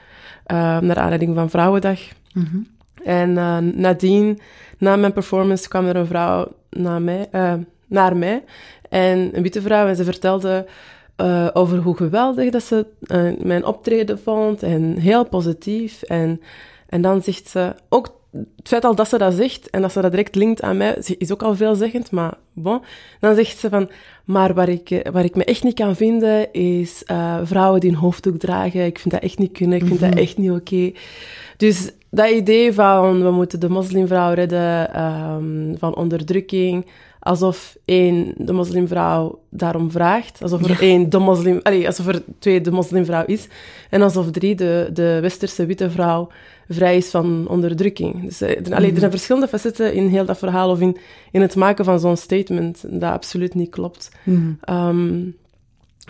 uh, 0.52 0.80
naar 0.80 0.98
aanleiding 0.98 1.36
van 1.36 1.50
Vrouwendag. 1.50 2.00
Mhm. 2.34 2.58
En 3.04 3.30
uh, 3.30 3.58
nadien, 3.58 4.40
na 4.78 4.96
mijn 4.96 5.14
performance, 5.14 5.68
kwam 5.68 5.86
er 5.86 5.96
een 5.96 6.08
vrouw 6.08 6.52
naar 6.70 7.02
mij, 7.02 7.28
uh, 7.32 7.54
naar 7.88 8.18
mij 8.18 8.44
en 8.90 9.30
een 9.34 9.42
witte 9.44 9.62
vrouw 9.62 9.88
en 9.88 9.96
ze 9.96 10.04
vertelde 10.04 10.66
uh, 11.22 11.48
over 11.54 11.78
hoe 11.78 11.96
geweldig 11.96 12.50
dat 12.50 12.64
ze 12.64 12.86
uh, 13.08 13.46
mijn 13.46 13.66
optreden 13.66 14.20
vond 14.20 14.64
en 14.64 14.98
heel 14.98 15.26
positief. 15.26 16.02
En, 16.02 16.42
en 16.90 17.02
dan 17.02 17.22
zegt 17.22 17.48
ze 17.48 17.74
ook 17.90 18.14
het 18.56 18.68
feit 18.68 18.84
al 18.84 18.96
dat 18.96 19.10
ze 19.10 19.18
dat 19.18 19.34
zegt 19.34 19.70
en 19.70 19.82
dat 19.82 19.92
ze 19.92 20.02
dat 20.02 20.12
direct 20.12 20.36
linkt 20.36 20.62
aan 20.62 20.78
mij, 20.78 20.98
is 21.18 21.32
ook 21.32 21.44
al 21.44 21.56
veelzeggend, 21.56 22.12
maar 22.12 22.34
bon. 22.54 22.82
Dan 23.20 23.36
zegt 23.36 23.58
ze 23.58 23.70
van, 23.70 23.90
maar 24.26 24.54
waar 24.54 24.70
ik, 24.70 24.90
eh, 24.90 25.12
waar 25.12 25.24
ik 25.24 25.36
me 25.36 25.44
echt 25.44 25.64
niet 25.64 25.74
kan 25.74 25.96
vinden, 25.96 26.54
is 26.54 27.04
uh, 27.12 27.40
vrouwen 27.44 27.80
die 27.80 27.90
een 27.90 27.96
hoofddoek 27.96 28.38
dragen. 28.38 28.86
Ik 28.86 29.00
vind 29.00 29.14
dat 29.14 29.24
echt 29.24 29.38
niet 29.38 29.52
kunnen, 29.52 29.78
ik 29.78 29.86
vind 29.86 30.00
dat 30.00 30.10
mhm. 30.10 30.20
echt 30.20 30.38
niet 30.38 30.52
oké. 30.52 30.92
Dus 31.58 31.92
dat 32.10 32.30
idee 32.30 32.74
van, 32.74 33.24
we 33.24 33.32
moeten 33.32 33.60
de 33.60 33.70
moslimvrouw 33.70 34.34
redden 34.34 35.04
um, 35.04 35.76
van 35.78 35.96
onderdrukking, 35.96 36.86
alsof 37.26 37.78
één, 37.86 38.34
de 38.38 38.54
moslimvrouw 38.54 39.40
daarom 39.50 39.92
vraagt. 39.92 40.42
Alsof 40.42 40.70
er 40.70 40.82
één, 40.82 41.10
de 41.10 41.18
moslim... 41.18 41.60
Allee, 41.64 41.88
alsof 41.88 42.08
er 42.08 42.24
twee, 42.40 42.62
de 42.62 42.72
moslimvrouw 42.72 43.26
is. 43.26 43.48
En 43.90 44.02
alsof 44.02 44.32
drie, 44.32 44.56
de, 44.56 44.90
de 44.94 45.20
westerse 45.22 45.66
witte 45.66 45.90
vrouw 45.90 46.28
vrij 46.70 46.98
is 46.98 47.10
van 47.10 47.48
onderdrukking. 47.50 48.24
Dus 48.24 48.42
uh, 48.42 48.50
er, 48.50 48.58
er 48.58 48.82
zijn 48.82 48.94
mhm. 48.94 49.10
verschillende 49.10 49.48
facetten 49.48 49.94
in 49.94 50.08
heel 50.08 50.26
dat 50.26 50.38
verhaal 50.38 50.70
of 50.70 50.80
in, 50.80 50.98
in 51.32 51.42
het 51.42 51.56
maken 51.56 51.86
van 51.86 52.00
zo'n 52.00 52.18
statement 52.18 52.84
dat 52.90 53.12
absoluut 53.12 53.54
niet 53.54 53.70
klopt. 53.70 54.12
Mm 54.24 54.60
um, 54.70 55.36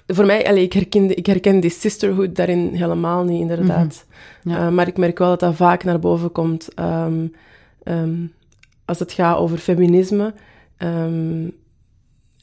voor 0.07 0.25
mij, 0.25 0.47
allee, 0.47 0.63
ik, 0.63 0.73
herken, 0.73 1.17
ik 1.17 1.25
herken 1.25 1.59
die 1.59 1.69
sisterhood 1.69 2.35
daarin 2.35 2.73
helemaal 2.73 3.23
niet, 3.23 3.39
inderdaad. 3.39 4.05
Mm 4.05 4.51
-hmm. 4.51 4.61
ja. 4.61 4.67
uh, 4.67 4.73
maar 4.73 4.87
ik 4.87 4.97
merk 4.97 5.17
wel 5.17 5.29
dat 5.29 5.39
dat 5.39 5.55
vaak 5.55 5.83
naar 5.83 5.99
boven 5.99 6.31
komt 6.31 6.69
um, 6.79 7.33
um, 7.83 8.33
als 8.85 8.99
het 8.99 9.11
gaat 9.11 9.37
over 9.37 9.57
feminisme. 9.57 10.33
Um, 10.77 11.53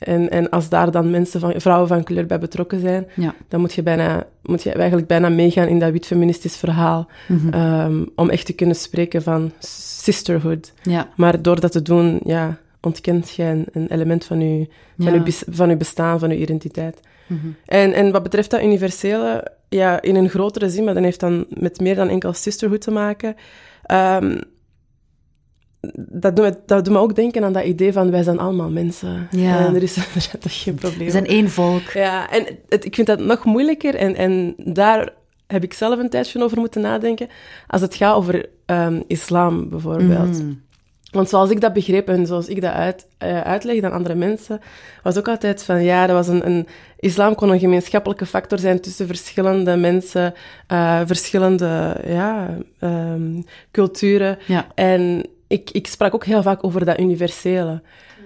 en, 0.04 0.30
en 0.30 0.50
als 0.50 0.68
daar 0.68 0.90
dan 0.90 1.10
mensen 1.10 1.40
van, 1.40 1.54
vrouwen 1.56 1.88
van 1.88 2.04
kleur 2.04 2.26
bij 2.26 2.38
betrokken 2.38 2.80
zijn, 2.80 3.06
ja. 3.14 3.34
dan 3.48 3.60
moet 3.60 3.72
je, 3.72 3.82
bijna, 3.82 4.26
moet 4.42 4.62
je 4.62 4.72
eigenlijk 4.72 5.08
bijna 5.08 5.28
meegaan 5.28 5.68
in 5.68 5.78
dat 5.78 5.92
wit-feministisch 5.92 6.56
verhaal. 6.56 7.08
Mm 7.28 7.54
um, 7.54 8.10
om 8.16 8.30
echt 8.30 8.46
te 8.46 8.52
kunnen 8.52 8.76
spreken 8.76 9.22
van 9.22 9.52
sisterhood. 9.58 10.72
Ja. 10.82 11.08
Maar 11.16 11.42
door 11.42 11.60
dat 11.60 11.72
te 11.72 11.82
doen, 11.82 12.20
ja, 12.24 12.58
ontkent 12.80 13.34
je 13.34 13.42
een, 13.42 13.66
een 13.72 13.86
element 13.88 14.24
van 14.24 14.40
je, 14.40 14.68
van, 14.98 15.24
ja. 15.24 15.32
van 15.50 15.68
je 15.68 15.76
bestaan, 15.76 16.18
van 16.18 16.28
je 16.28 16.38
identiteit. 16.38 17.00
Mm 17.26 17.38
-hmm. 17.42 17.56
en, 17.66 17.92
en 17.92 18.12
wat 18.12 18.22
betreft 18.22 18.50
dat 18.50 18.62
universele, 18.62 19.52
ja, 19.68 20.02
in 20.02 20.16
een 20.16 20.28
grotere 20.28 20.70
zin, 20.70 20.84
maar 20.84 20.94
dat 20.94 21.02
heeft 21.02 21.20
dan 21.20 21.44
met 21.48 21.80
meer 21.80 21.94
dan 21.94 22.08
enkel 22.08 22.32
sisterhood 22.32 22.80
te 22.80 22.90
maken. 22.90 23.34
Um, 23.92 24.40
dat 25.96 26.36
doet, 26.36 26.44
me, 26.44 26.56
dat 26.66 26.84
doet 26.84 26.94
me 26.94 27.00
ook 27.00 27.14
denken 27.14 27.44
aan 27.44 27.52
dat 27.52 27.64
idee 27.64 27.92
van 27.92 28.10
wij 28.10 28.22
zijn 28.22 28.38
allemaal 28.38 28.70
mensen. 28.70 29.28
Ja. 29.30 29.66
En 29.66 29.74
er 29.74 29.82
is, 29.82 29.96
er 29.96 30.06
is 30.14 30.30
toch 30.40 30.62
geen 30.62 30.74
probleem. 30.74 31.04
We 31.04 31.10
zijn 31.10 31.26
één 31.26 31.50
volk. 31.50 31.90
Ja, 31.90 32.30
en 32.30 32.46
het, 32.68 32.84
ik 32.84 32.94
vind 32.94 33.06
dat 33.06 33.20
nog 33.20 33.44
moeilijker. 33.44 33.94
En, 33.94 34.14
en 34.14 34.54
daar 34.56 35.12
heb 35.46 35.62
ik 35.62 35.72
zelf 35.72 35.98
een 35.98 36.10
tijdje 36.10 36.42
over 36.42 36.58
moeten 36.58 36.80
nadenken. 36.80 37.28
Als 37.66 37.80
het 37.80 37.94
gaat 37.94 38.14
over 38.14 38.48
um, 38.66 39.02
islam 39.06 39.68
bijvoorbeeld. 39.68 40.42
Mm. 40.42 40.62
Want 41.10 41.28
zoals 41.28 41.50
ik 41.50 41.60
dat 41.60 41.72
begreep 41.72 42.08
en 42.08 42.26
zoals 42.26 42.48
ik 42.48 42.60
dat 42.60 42.72
uit, 42.72 43.06
uh, 43.24 43.40
uitleg 43.40 43.82
aan 43.82 43.92
andere 43.92 44.14
mensen, 44.14 44.60
was 45.02 45.18
ook 45.18 45.28
altijd 45.28 45.62
van 45.62 45.82
ja, 45.82 46.06
dat 46.06 46.16
was 46.16 46.28
een, 46.28 46.46
een 46.46 46.66
islam 46.98 47.34
kon 47.34 47.50
een 47.50 47.58
gemeenschappelijke 47.58 48.26
factor 48.26 48.58
zijn 48.58 48.80
tussen 48.80 49.06
verschillende 49.06 49.76
mensen, 49.76 50.34
uh, 50.72 51.00
verschillende 51.04 52.00
ja, 52.06 52.56
um, 52.80 53.44
culturen. 53.70 54.38
Ja. 54.46 54.66
En 54.74 55.24
ik, 55.52 55.70
ik 55.70 55.86
sprak 55.86 56.14
ook 56.14 56.24
heel 56.24 56.42
vaak 56.42 56.64
over 56.64 56.84
dat 56.84 57.00
universele. 57.00 57.82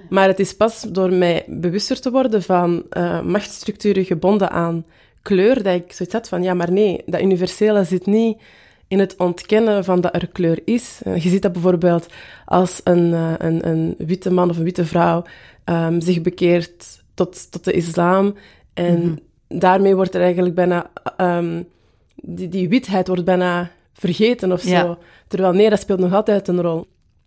Maar 0.09 0.29
het 0.29 0.39
is 0.39 0.57
pas 0.57 0.83
door 0.83 1.13
mij 1.13 1.45
bewuster 1.47 2.01
te 2.01 2.11
worden 2.11 2.43
van 2.43 2.83
uh, 2.93 3.23
machtsstructuren 3.23 4.05
gebonden 4.05 4.51
aan 4.51 4.85
kleur, 5.23 5.63
dat 5.63 5.75
ik 5.75 5.93
zoiets 5.93 6.15
had 6.15 6.29
van, 6.29 6.43
ja, 6.43 6.55
maar 6.55 6.73
nee, 6.73 7.03
dat 7.07 7.21
universele 7.21 7.85
zit 7.85 8.07
niet 8.07 8.41
in 8.89 8.99
het 8.99 9.17
ontkennen 9.17 9.85
van 9.85 10.01
dat 10.01 10.15
er 10.15 10.29
kleur 10.29 10.61
is. 10.65 11.01
Uh, 11.07 11.23
je 11.23 11.29
ziet 11.29 11.43
dat 11.43 11.53
bijvoorbeeld 11.53 12.07
als 12.45 12.81
een, 12.85 13.13
uh, 13.13 13.33
een, 13.39 13.69
een, 13.69 13.95
witte 13.99 14.33
man 14.33 14.51
of 14.51 14.57
een 14.57 14.65
witte 14.65 14.85
vrouw 14.85 15.25
um, 15.65 16.01
zich 16.01 16.21
bekeert 16.21 17.03
tot, 17.15 17.51
tot 17.51 17.65
de 17.65 17.73
islam. 17.73 18.35
En 18.75 18.99
mm 18.99 19.03
-hmm. 19.49 19.59
daarmee 19.59 19.95
wordt 19.95 20.15
er 20.15 20.23
eigenlijk 20.23 20.55
bijna... 20.55 20.91
Um, 21.21 21.67
die, 22.15 22.49
die 22.49 22.69
witheid 22.69 23.09
wordt 23.09 23.25
bijna 23.25 23.71
vergeten 23.93 24.53
of 24.53 24.61
zo. 24.61 24.69
Ja. 24.69 24.99
Terwijl 25.29 25.53
nee, 25.53 25.71
dat 25.71 25.81
speelt 25.81 25.99
nog 25.99 26.13
altijd 26.13 26.49
een 26.49 26.61
rol. 26.61 26.87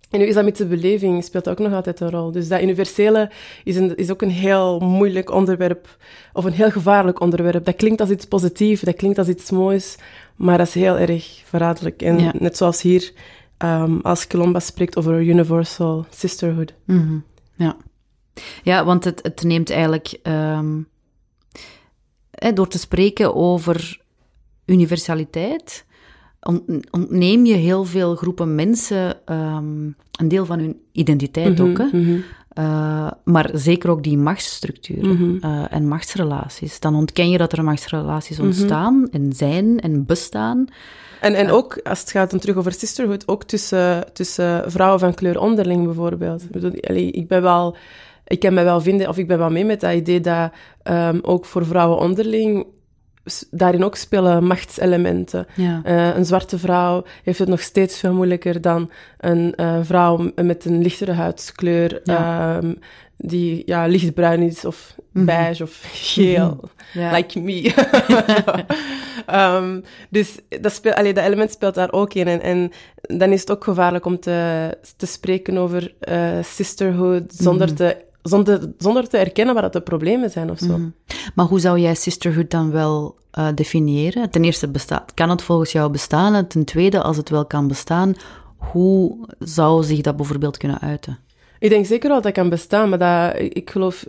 En 0.09 0.19
nu 0.19 0.25
islamitische 0.25 0.65
beleving 0.65 1.23
speelt 1.23 1.49
ook 1.49 1.59
nog 1.59 1.73
altijd 1.73 1.99
een 1.99 2.09
rol. 2.09 2.31
Dus 2.31 2.47
dat 2.47 2.61
universele 2.61 3.31
is, 3.63 3.75
een, 3.75 3.95
is 3.95 4.11
ook 4.11 4.21
een 4.21 4.29
heel 4.29 4.79
moeilijk 4.79 5.31
onderwerp, 5.31 5.97
of 6.33 6.45
een 6.45 6.53
heel 6.53 6.71
gevaarlijk 6.71 7.19
onderwerp. 7.19 7.65
Dat 7.65 7.75
klinkt 7.75 8.01
als 8.01 8.09
iets 8.09 8.25
positiefs, 8.25 8.81
dat 8.81 8.95
klinkt 8.95 9.17
als 9.17 9.27
iets 9.27 9.51
moois, 9.51 9.97
maar 10.35 10.57
dat 10.57 10.67
is 10.67 10.73
heel 10.73 10.97
erg 10.97 11.41
verraderlijk. 11.45 12.01
En 12.01 12.31
net 12.39 12.57
zoals 12.57 12.81
hier, 12.81 13.11
um, 13.57 13.99
als 14.01 14.27
Colomba 14.27 14.59
spreekt 14.59 14.97
over 14.97 15.21
universal 15.21 16.05
sisterhood. 16.09 16.73
Mm 16.85 16.97
-hmm. 16.97 17.23
Ja. 17.55 17.77
ja, 18.63 18.85
want 18.85 19.03
het, 19.03 19.19
het 19.23 19.43
neemt 19.43 19.69
eigenlijk, 19.69 20.19
um, 20.23 20.87
door 22.53 22.67
te 22.67 22.79
spreken 22.79 23.35
over 23.35 24.01
universaliteit, 24.65 25.85
ontneem 26.91 27.45
je 27.45 27.53
heel 27.53 27.85
veel 27.85 28.15
groepen 28.15 28.55
mensen 28.55 29.17
um, 29.25 29.95
een 30.11 30.27
deel 30.27 30.45
van 30.45 30.59
hun 30.59 30.79
identiteit 30.91 31.49
mm 31.49 31.55
-hmm, 31.55 31.69
ook. 31.69 31.77
Hè? 31.77 31.97
Mm 31.97 32.05
-hmm. 32.05 32.23
uh, 32.59 33.11
maar 33.23 33.49
zeker 33.53 33.89
ook 33.89 34.03
die 34.03 34.17
machtsstructuren 34.17 35.09
mm 35.09 35.17
-hmm. 35.17 35.51
uh, 35.51 35.65
en 35.69 35.87
machtsrelaties. 35.87 36.79
Dan 36.79 36.95
ontken 36.95 37.29
je 37.29 37.37
dat 37.37 37.51
er 37.51 37.63
machtsrelaties 37.63 38.37
mhm. 38.37 38.45
ontstaan 38.45 39.07
en 39.11 39.33
zijn 39.33 39.79
en 39.79 40.05
bestaan. 40.05 40.67
En, 41.21 41.33
en 41.33 41.45
uh, 41.45 41.53
ook, 41.53 41.79
als 41.83 41.99
het 41.99 42.11
gaat 42.11 42.31
dan 42.31 42.39
terug 42.39 42.55
over 42.55 42.71
sisterhood, 42.73 43.27
ook 43.27 43.43
tussen, 43.43 44.13
tussen 44.13 44.71
vrouwen 44.71 44.99
van 44.99 45.13
kleur 45.13 45.39
onderling 45.39 45.85
bijvoorbeeld. 45.85 46.43
Ik, 46.43 46.51
bedoel, 46.51 46.73
allee, 46.81 47.11
ik 47.11 47.27
ben 47.27 47.41
wel... 47.41 47.75
Ik 48.27 48.39
kan 48.39 48.53
me 48.53 48.63
wel 48.63 48.81
vinden, 48.81 49.07
of 49.07 49.17
ik 49.17 49.27
ben 49.27 49.37
wel 49.37 49.49
mee 49.49 49.65
met 49.65 49.81
dat 49.81 49.93
idee 49.93 50.19
dat 50.19 50.51
um, 50.83 51.19
ook 51.21 51.45
voor 51.45 51.65
vrouwen 51.65 51.97
onderling 51.97 52.65
daarin 53.51 53.83
ook 53.83 53.95
spelen 53.95 54.43
machtselementen. 54.43 55.47
Ja. 55.55 55.81
Uh, 55.85 56.15
een 56.15 56.25
zwarte 56.25 56.57
vrouw 56.59 57.03
heeft 57.23 57.39
het 57.39 57.47
nog 57.47 57.61
steeds 57.61 57.99
veel 57.99 58.13
moeilijker 58.13 58.61
dan 58.61 58.91
een 59.17 59.53
uh, 59.57 59.77
vrouw 59.81 60.31
met 60.35 60.65
een 60.65 60.81
lichtere 60.81 61.11
huidskleur, 61.11 61.99
ja. 62.03 62.57
um, 62.57 62.79
die 63.17 63.63
ja, 63.65 63.85
lichtbruin 63.87 64.41
is 64.41 64.65
of 64.65 64.95
Mhm. 65.11 65.25
beige 65.25 65.63
of 65.63 65.79
geel. 65.91 66.59
Ja. 66.93 67.11
Like 67.15 67.39
me. 67.39 67.73
um, 69.31 69.83
dus 70.09 70.39
dat, 70.61 70.73
speel, 70.73 70.93
allee, 70.93 71.13
dat 71.13 71.23
element 71.23 71.51
speelt 71.51 71.75
daar 71.75 71.91
ook 71.91 72.13
in. 72.13 72.27
En, 72.27 72.41
en 72.41 72.71
dan 73.17 73.31
is 73.31 73.39
het 73.39 73.51
ook 73.51 73.63
gevaarlijk 73.63 74.05
om 74.05 74.19
te, 74.19 74.77
te 74.97 75.05
spreken 75.05 75.57
over 75.57 75.93
uh, 76.09 76.37
sisterhood 76.43 77.23
zonder, 77.33 77.67
Mhm. 77.67 77.75
te, 77.75 77.97
zonder, 78.21 78.71
zonder 78.77 79.07
te 79.07 79.17
erkennen 79.17 79.55
wat 79.55 79.73
de 79.73 79.81
problemen 79.81 80.29
zijn 80.29 80.51
of 80.51 80.59
zo. 80.59 80.77
Mhm. 80.77 80.89
Maar 81.35 81.45
hoe 81.45 81.59
zou 81.59 81.79
jij 81.79 81.95
sisterhood 81.95 82.51
dan 82.51 82.71
wel 82.71 83.17
uh, 83.39 83.47
definiëren? 83.55 84.29
Ten 84.29 84.43
eerste, 84.43 84.69
bestaat, 84.69 85.13
kan 85.13 85.29
het 85.29 85.41
volgens 85.41 85.71
jou 85.71 85.91
bestaan? 85.91 86.35
En 86.35 86.47
ten 86.47 86.65
tweede, 86.65 87.01
als 87.01 87.17
het 87.17 87.29
wel 87.29 87.45
kan 87.45 87.67
bestaan, 87.67 88.15
hoe 88.57 89.17
zou 89.39 89.83
zich 89.83 90.01
dat 90.01 90.15
bijvoorbeeld 90.15 90.57
kunnen 90.57 90.79
uiten? 90.79 91.17
Ik 91.59 91.69
denk 91.69 91.85
zeker 91.85 92.07
wel 92.07 92.21
dat 92.21 92.23
dat 92.23 92.33
kan 92.33 92.49
bestaan, 92.49 92.89
maar 92.89 92.99
dat, 92.99 93.41
ik 93.55 93.69
geloof 93.69 94.05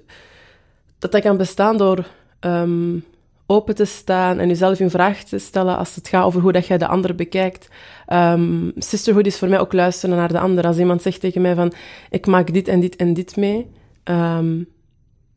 dat 0.99 1.12
dat 1.12 1.23
kan 1.23 1.37
bestaan 1.37 1.76
door 1.76 2.07
um, 2.40 3.05
open 3.47 3.75
te 3.75 3.85
staan 3.85 4.38
en 4.38 4.49
jezelf 4.49 4.81
in 4.81 4.90
vraag 4.90 5.23
te 5.23 5.38
stellen 5.38 5.76
als 5.76 5.95
het 5.95 6.09
gaat 6.09 6.25
over 6.25 6.40
hoe 6.40 6.52
dat 6.52 6.67
jij 6.67 6.79
de 6.79 6.87
ander 6.87 7.14
bekijkt. 7.14 7.69
Um, 8.09 8.73
sisterhood 8.76 9.26
is 9.26 9.38
voor 9.38 9.49
mij 9.49 9.61
ook 9.61 9.73
luisteren 9.73 10.17
naar 10.17 10.33
de 10.33 10.38
ander. 10.38 10.64
Als 10.67 10.79
iemand 10.79 11.02
zegt 11.02 11.21
tegen 11.21 11.43
mij 11.43 11.55
van, 11.55 11.73
ik 12.11 12.26
maak 12.26 12.52
dit 12.52 12.69
en 12.69 12.81
dit 12.81 12.97
en 12.97 13.14
dit 13.14 13.37
mee, 13.37 13.71
um, 14.04 14.69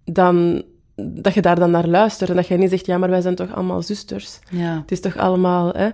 dan 0.06 0.64
dat 0.96 1.34
je 1.34 1.42
daar 1.42 1.60
dan 1.60 1.72
naar 1.72 1.88
luistert 1.88 2.30
en 2.30 2.36
dat 2.36 2.48
je 2.48 2.58
niet 2.58 2.70
zegt, 2.70 2.86
ja, 2.86 2.98
maar 2.98 3.10
wij 3.10 3.22
zijn 3.22 3.36
toch 3.36 3.54
allemaal 3.56 3.82
zusters. 3.82 4.40
Ja. 4.50 4.80
Het 4.82 4.92
is 4.92 5.00
toch 5.00 5.18
allemaal... 5.18 5.72
Hè? 5.74 5.90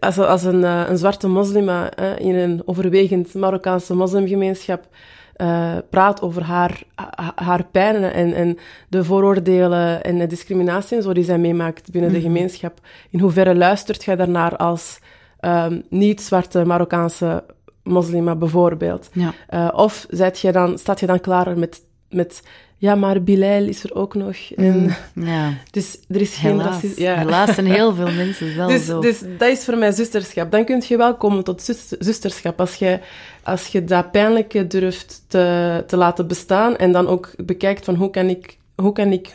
Als, 0.00 0.18
als 0.18 0.44
een, 0.44 0.60
uh, 0.60 0.82
een 0.88 0.98
zwarte 0.98 1.28
moslim 1.28 1.68
uh, 1.68 1.84
in 2.18 2.34
een 2.34 2.62
overwegend 2.64 3.34
Marokkaanse 3.34 3.94
moslimgemeenschap 3.94 4.88
uh, 5.36 5.76
praat 5.90 6.20
over 6.22 6.42
haar, 6.42 6.82
ha, 6.94 7.32
haar 7.34 7.64
pijn 7.64 7.96
en, 7.96 8.32
en 8.32 8.56
de 8.88 9.04
vooroordelen 9.04 10.04
en 10.04 10.18
de 10.18 10.26
discriminatie 10.26 10.96
en 10.96 11.02
zo 11.02 11.12
die 11.12 11.24
zij 11.24 11.38
meemaakt 11.38 11.90
binnen 11.90 12.10
Mhm. 12.10 12.20
de 12.20 12.26
gemeenschap. 12.26 12.80
In 13.10 13.20
hoeverre 13.20 13.54
luistert 13.54 14.04
jij 14.04 14.16
daarnaar 14.16 14.56
als 14.56 15.00
um, 15.40 15.82
niet-zwarte 15.90 16.64
Marokkaanse 16.64 17.44
moslima 17.82 18.34
bijvoorbeeld? 18.36 19.10
Ja. 19.12 19.32
Uh, 19.50 19.68
of 19.74 20.06
zijt 20.08 20.52
dan, 20.52 20.78
staat 20.78 21.00
je 21.00 21.06
dan 21.06 21.20
klaar 21.20 21.58
met, 21.58 21.80
met 22.10 22.42
ja, 22.80 22.94
maar 22.94 23.22
Bilal 23.22 23.62
is 23.62 23.84
er 23.84 23.94
ook 23.94 24.14
nog. 24.14 24.36
En, 24.56 24.96
Mm, 25.12 25.26
ja. 25.26 25.52
Dus 25.70 25.98
er 26.08 26.20
is 26.20 26.34
geen 26.34 26.62
racisme. 26.62 27.02
Ja. 27.02 27.14
Helaas 27.18 27.54
zijn 27.54 27.66
heel 27.66 27.94
veel 27.94 28.10
mensen 28.10 28.56
wel 28.56 28.68
dus, 28.68 28.84
zo. 28.84 29.00
Dus 29.00 29.22
dat 29.38 29.48
is 29.48 29.64
voor 29.64 29.76
mij 29.76 29.92
zusterschap. 29.92 30.50
Dan 30.50 30.64
kun 30.64 30.82
je 30.86 30.96
wel 30.96 31.16
komen 31.16 31.44
tot 31.44 31.62
zus- 31.62 31.88
zusterschap. 31.98 32.60
Als 32.60 32.74
je, 32.74 32.98
als 33.42 33.66
je 33.66 33.84
dat 33.84 34.10
pijnlijke 34.10 34.66
durft 34.66 35.24
te, 35.26 35.84
te 35.86 35.96
laten 35.96 36.26
bestaan 36.26 36.76
en 36.76 36.92
dan 36.92 37.06
ook 37.06 37.30
bekijkt 37.36 37.84
van 37.84 37.94
hoe 37.94 38.10
kan 38.10 38.28
ik, 38.28 38.56
hoe 38.76 38.92
kan 38.92 39.12
ik 39.12 39.34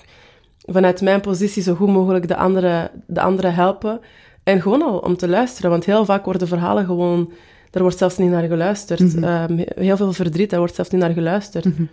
vanuit 0.65 1.01
mijn 1.01 1.21
positie 1.21 1.63
zo 1.63 1.73
goed 1.75 1.89
mogelijk 1.89 2.27
de 2.27 2.35
andere, 2.35 2.91
de 3.07 3.21
andere 3.21 3.47
helpen. 3.47 3.99
En 4.43 4.61
gewoon 4.61 4.81
al 4.81 4.97
om 4.97 5.17
te 5.17 5.27
luisteren, 5.27 5.69
want 5.69 5.85
heel 5.85 6.05
vaak 6.05 6.25
worden 6.25 6.47
verhalen 6.47 6.85
gewoon... 6.85 7.31
Daar 7.69 7.81
wordt 7.83 7.97
zelfs 7.97 8.17
niet 8.17 8.29
naar 8.29 8.47
geluisterd. 8.47 9.15
Mhm. 9.15 9.51
Um, 9.51 9.65
heel 9.75 9.97
veel 9.97 10.13
verdriet, 10.13 10.49
daar 10.49 10.59
wordt 10.59 10.75
zelfs 10.75 10.89
niet 10.89 11.01
naar 11.01 11.13
geluisterd. 11.13 11.65
Mhm. 11.65 11.83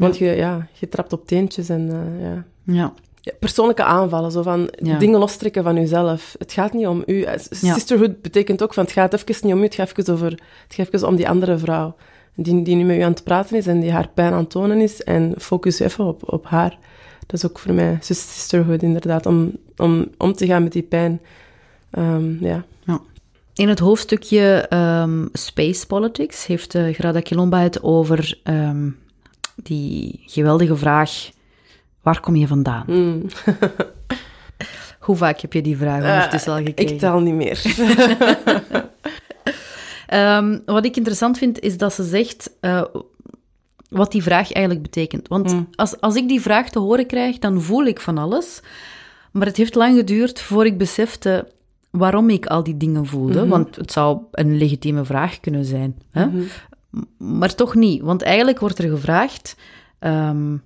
Want 0.00 0.18
je, 0.18 0.24
ja, 0.24 0.66
je 0.72 0.88
trapt 0.88 1.12
op 1.12 1.26
teentjes 1.26 1.68
en 1.68 1.80
uh, 1.80 2.22
ja... 2.22 2.44
Ja. 2.64 2.92
Persoonlijke 3.38 3.84
aanvallen, 3.84 4.32
zo 4.32 4.42
van 4.42 4.70
Ja. 4.82 4.98
dingen 4.98 5.18
lostrekken 5.18 5.62
van 5.62 5.74
jezelf. 5.74 6.34
Het 6.38 6.52
gaat 6.52 6.72
niet 6.72 6.86
om 6.86 7.02
u. 7.06 7.14
Ja. 7.20 7.38
Sisterhood 7.50 8.22
betekent 8.22 8.62
ook 8.62 8.74
van 8.74 8.84
het 8.84 8.92
gaat 8.92 9.14
even 9.14 9.46
niet 9.46 9.54
om 9.54 9.60
u, 9.60 9.64
het 9.64 9.74
gaat 9.74 9.98
even, 9.98 10.12
over, 10.14 10.30
het 10.30 10.74
gaat 10.74 10.94
even 10.94 11.08
om 11.08 11.16
die 11.16 11.28
andere 11.28 11.58
vrouw. 11.58 11.96
Die, 12.34 12.62
die 12.62 12.76
nu 12.76 12.84
met 12.84 12.96
u 12.96 13.00
aan 13.00 13.10
het 13.10 13.24
praten 13.24 13.56
is 13.56 13.66
en 13.66 13.80
die 13.80 13.90
haar 13.92 14.08
pijn 14.14 14.32
aan 14.32 14.38
het 14.38 14.50
tonen 14.50 14.80
is. 14.80 15.02
En 15.02 15.34
focus 15.38 15.78
je 15.78 15.84
even 15.84 16.04
op, 16.04 16.32
op 16.32 16.46
haar. 16.46 16.78
Dat 17.26 17.42
is 17.42 17.50
ook 17.50 17.58
voor 17.58 17.74
mij 17.74 17.98
sis- 18.00 18.34
sisterhood, 18.34 18.82
inderdaad, 18.82 19.26
om, 19.26 19.52
om 19.76 20.06
om 20.18 20.32
te 20.32 20.46
gaan 20.46 20.62
met 20.62 20.72
die 20.72 20.82
pijn. 20.82 21.20
Ehm, 21.90 22.44
ja. 22.44 22.64
In 23.54 23.68
het 23.68 23.78
hoofdstukje 23.78 24.66
ehm, 24.68 25.26
Space 25.32 25.86
Politics 25.86 26.46
heeft 26.46 26.74
uh, 26.74 26.94
Grada 26.94 27.20
Kilomba 27.20 27.60
het 27.60 27.82
over 27.82 28.38
ehm, 28.42 28.88
die 29.62 30.22
geweldige 30.26 30.76
vraag: 30.76 31.30
waar 32.02 32.20
kom 32.20 32.36
je 32.36 32.46
vandaan? 32.46 32.84
Mm. 32.86 33.22
Hoe 35.00 35.16
vaak 35.16 35.40
heb 35.40 35.52
je 35.52 35.62
die 35.62 35.76
vraag 35.76 36.02
Eh, 36.02 36.12
ondertussen 36.12 36.52
al 36.52 36.58
gekregen? 36.64 36.92
ik 36.94 36.98
tel 37.00 37.20
niet 37.20 37.34
meer. 37.34 37.62
Ehm, 40.06 40.58
wat 40.64 40.84
ik 40.84 40.96
interessant 40.96 41.38
vind, 41.38 41.60
is 41.60 41.76
dat 41.78 41.92
ze 41.94 42.02
zegt 42.04 42.50
uh, 42.60 42.82
wat 43.88 44.12
die 44.12 44.22
vraag 44.22 44.52
eigenlijk 44.52 44.82
betekent. 44.84 45.28
Want 45.28 45.52
Mm. 45.52 45.68
als, 45.74 46.00
als 46.00 46.14
ik 46.14 46.28
die 46.28 46.40
vraag 46.40 46.68
te 46.70 46.78
horen 46.78 47.06
krijg, 47.06 47.38
dan 47.38 47.60
voel 47.62 47.84
ik 47.84 48.00
van 48.00 48.18
alles. 48.18 48.60
Maar 49.32 49.46
het 49.46 49.56
heeft 49.56 49.74
lang 49.74 49.96
geduurd 49.96 50.40
voor 50.40 50.66
ik 50.66 50.78
besefte 50.78 51.48
waarom 51.90 52.30
ik 52.30 52.46
al 52.46 52.62
die 52.62 52.76
dingen 52.76 53.06
voelde. 53.06 53.40
Mhm. 53.40 53.48
Want 53.48 53.76
het 53.76 53.92
zou 53.92 54.18
een 54.32 54.56
legitieme 54.58 55.04
vraag 55.04 55.40
kunnen 55.40 55.64
zijn. 55.64 55.96
Hè? 56.10 56.26
Mhm. 56.26 56.42
Maar 57.18 57.54
toch 57.54 57.74
niet. 57.74 58.02
Want 58.02 58.22
eigenlijk 58.22 58.58
wordt 58.60 58.78
er 58.78 58.90
gevraagd: 58.90 59.56
ehm, 59.98 60.56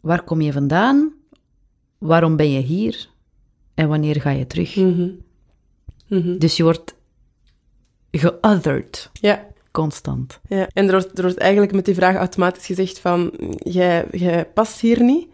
waar 0.00 0.22
kom 0.22 0.40
je 0.40 0.52
vandaan? 0.52 1.12
Waarom 1.98 2.36
ben 2.36 2.50
je 2.50 2.60
hier? 2.60 3.08
En 3.74 3.88
wanneer 3.88 4.20
ga 4.20 4.30
je 4.30 4.46
terug? 4.46 4.76
Mhm. 4.76 5.08
Mhm. 6.08 6.38
Dus 6.38 6.56
je 6.56 6.62
wordt 6.62 6.94
geothered, 8.10 9.10
Ja. 9.12 9.46
constant. 9.70 10.40
Ja, 10.48 10.68
en 10.72 10.86
er 10.86 10.92
wordt, 10.92 11.18
er 11.18 11.24
wordt 11.24 11.38
eigenlijk 11.38 11.72
met 11.72 11.84
die 11.84 11.94
vraag 11.94 12.16
automatisch 12.16 12.66
gezegd 12.66 12.98
van, 12.98 13.32
jij, 13.58 14.06
jij 14.10 14.46
past 14.46 14.80
hier 14.80 15.02
niet. 15.02 15.28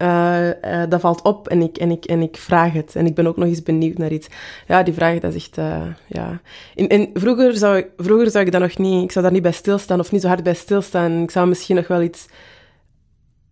Eh, 0.00 0.82
eh, 0.82 0.90
dat 0.90 1.00
valt 1.00 1.22
op 1.22 1.48
en 1.48 1.62
ik, 1.62 1.76
en, 1.76 1.90
ik, 1.90 2.04
en 2.04 2.22
ik 2.22 2.36
vraag 2.36 2.72
het. 2.72 2.96
En 2.96 3.06
ik 3.06 3.14
ben 3.14 3.26
ook 3.26 3.36
nog 3.36 3.48
eens 3.48 3.62
benieuwd 3.62 3.98
naar 3.98 4.12
iets. 4.12 4.28
Ja, 4.66 4.82
die 4.82 4.94
vraag, 4.94 5.18
dat 5.18 5.34
is 5.34 5.44
echt... 5.44 5.58
eh, 5.58 5.82
ja. 6.06 6.40
En, 6.74 6.88
en 6.88 7.10
vroeger, 7.14 7.56
zou 7.56 7.76
ik, 7.76 7.88
vroeger 7.96 8.30
zou 8.30 8.44
ik 8.44 8.52
dat 8.52 8.60
nog 8.60 8.78
niet... 8.78 9.02
Ik 9.02 9.12
zou 9.12 9.24
daar 9.24 9.34
niet 9.34 9.42
bij 9.42 9.52
stilstaan 9.52 9.98
of 10.00 10.12
niet 10.12 10.20
zo 10.22 10.28
hard 10.28 10.42
bij 10.42 10.54
stilstaan. 10.54 11.22
Ik 11.22 11.30
zou 11.30 11.48
misschien 11.48 11.76
nog 11.76 11.86
wel 11.88 12.02
iets 12.02 12.26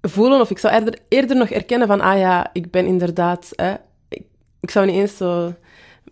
voelen 0.03 0.41
of 0.41 0.51
ik 0.51 0.59
zou 0.59 0.75
eerder, 0.75 0.99
eerder 1.09 1.37
nog 1.37 1.49
erkennen 1.51 1.89
van, 1.89 2.01
ah 2.01 2.19
ja, 2.19 2.51
ik 2.53 2.71
ben 2.71 2.87
inderdaad... 2.87 3.51
eh, 3.55 3.73
ik, 4.09 4.23
ik 4.61 4.71
zou 4.71 4.87
niet 4.87 4.97
eens 4.97 5.17
zo 5.17 5.55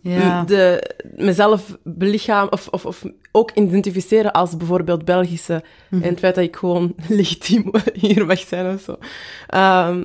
Ja. 0.01 0.45
de, 0.45 0.91
mezelf 1.17 1.77
belichaam 1.83 2.47
of, 2.51 2.69
of, 2.69 2.87
of 2.87 3.05
ook 3.37 3.51
identificeren 3.55 4.33
als 4.33 4.57
bijvoorbeeld 4.57 5.05
Belgische. 5.05 5.63
Mhm. 5.91 6.03
En 6.03 6.09
het 6.09 6.19
feit 6.19 6.35
dat 6.35 6.45
ik 6.45 6.57
gewoon 6.57 6.95
legitiem 7.09 7.71
hier 7.93 8.27
mag 8.27 8.39
zijn 8.39 8.75
of 8.75 8.81
zo. 8.81 8.97
Ehm, 9.47 10.03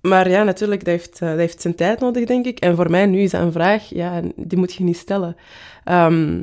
maar 0.00 0.30
ja, 0.30 0.42
natuurlijk, 0.42 0.84
dat 0.84 0.94
heeft, 0.94 1.20
eh, 1.20 1.28
dat 1.28 1.38
heeft 1.38 1.60
zijn 1.60 1.74
tijd 1.74 2.00
nodig, 2.00 2.24
denk 2.24 2.46
ik. 2.46 2.58
En 2.58 2.76
voor 2.76 2.90
mij 2.90 3.06
nu 3.06 3.20
is 3.20 3.30
dat 3.30 3.40
een 3.40 3.52
vraag, 3.52 3.88
ja, 3.88 4.20
die 4.36 4.58
moet 4.58 4.74
je 4.74 4.84
niet 4.84 4.96
stellen. 4.96 5.36
Ehm, 5.84 6.42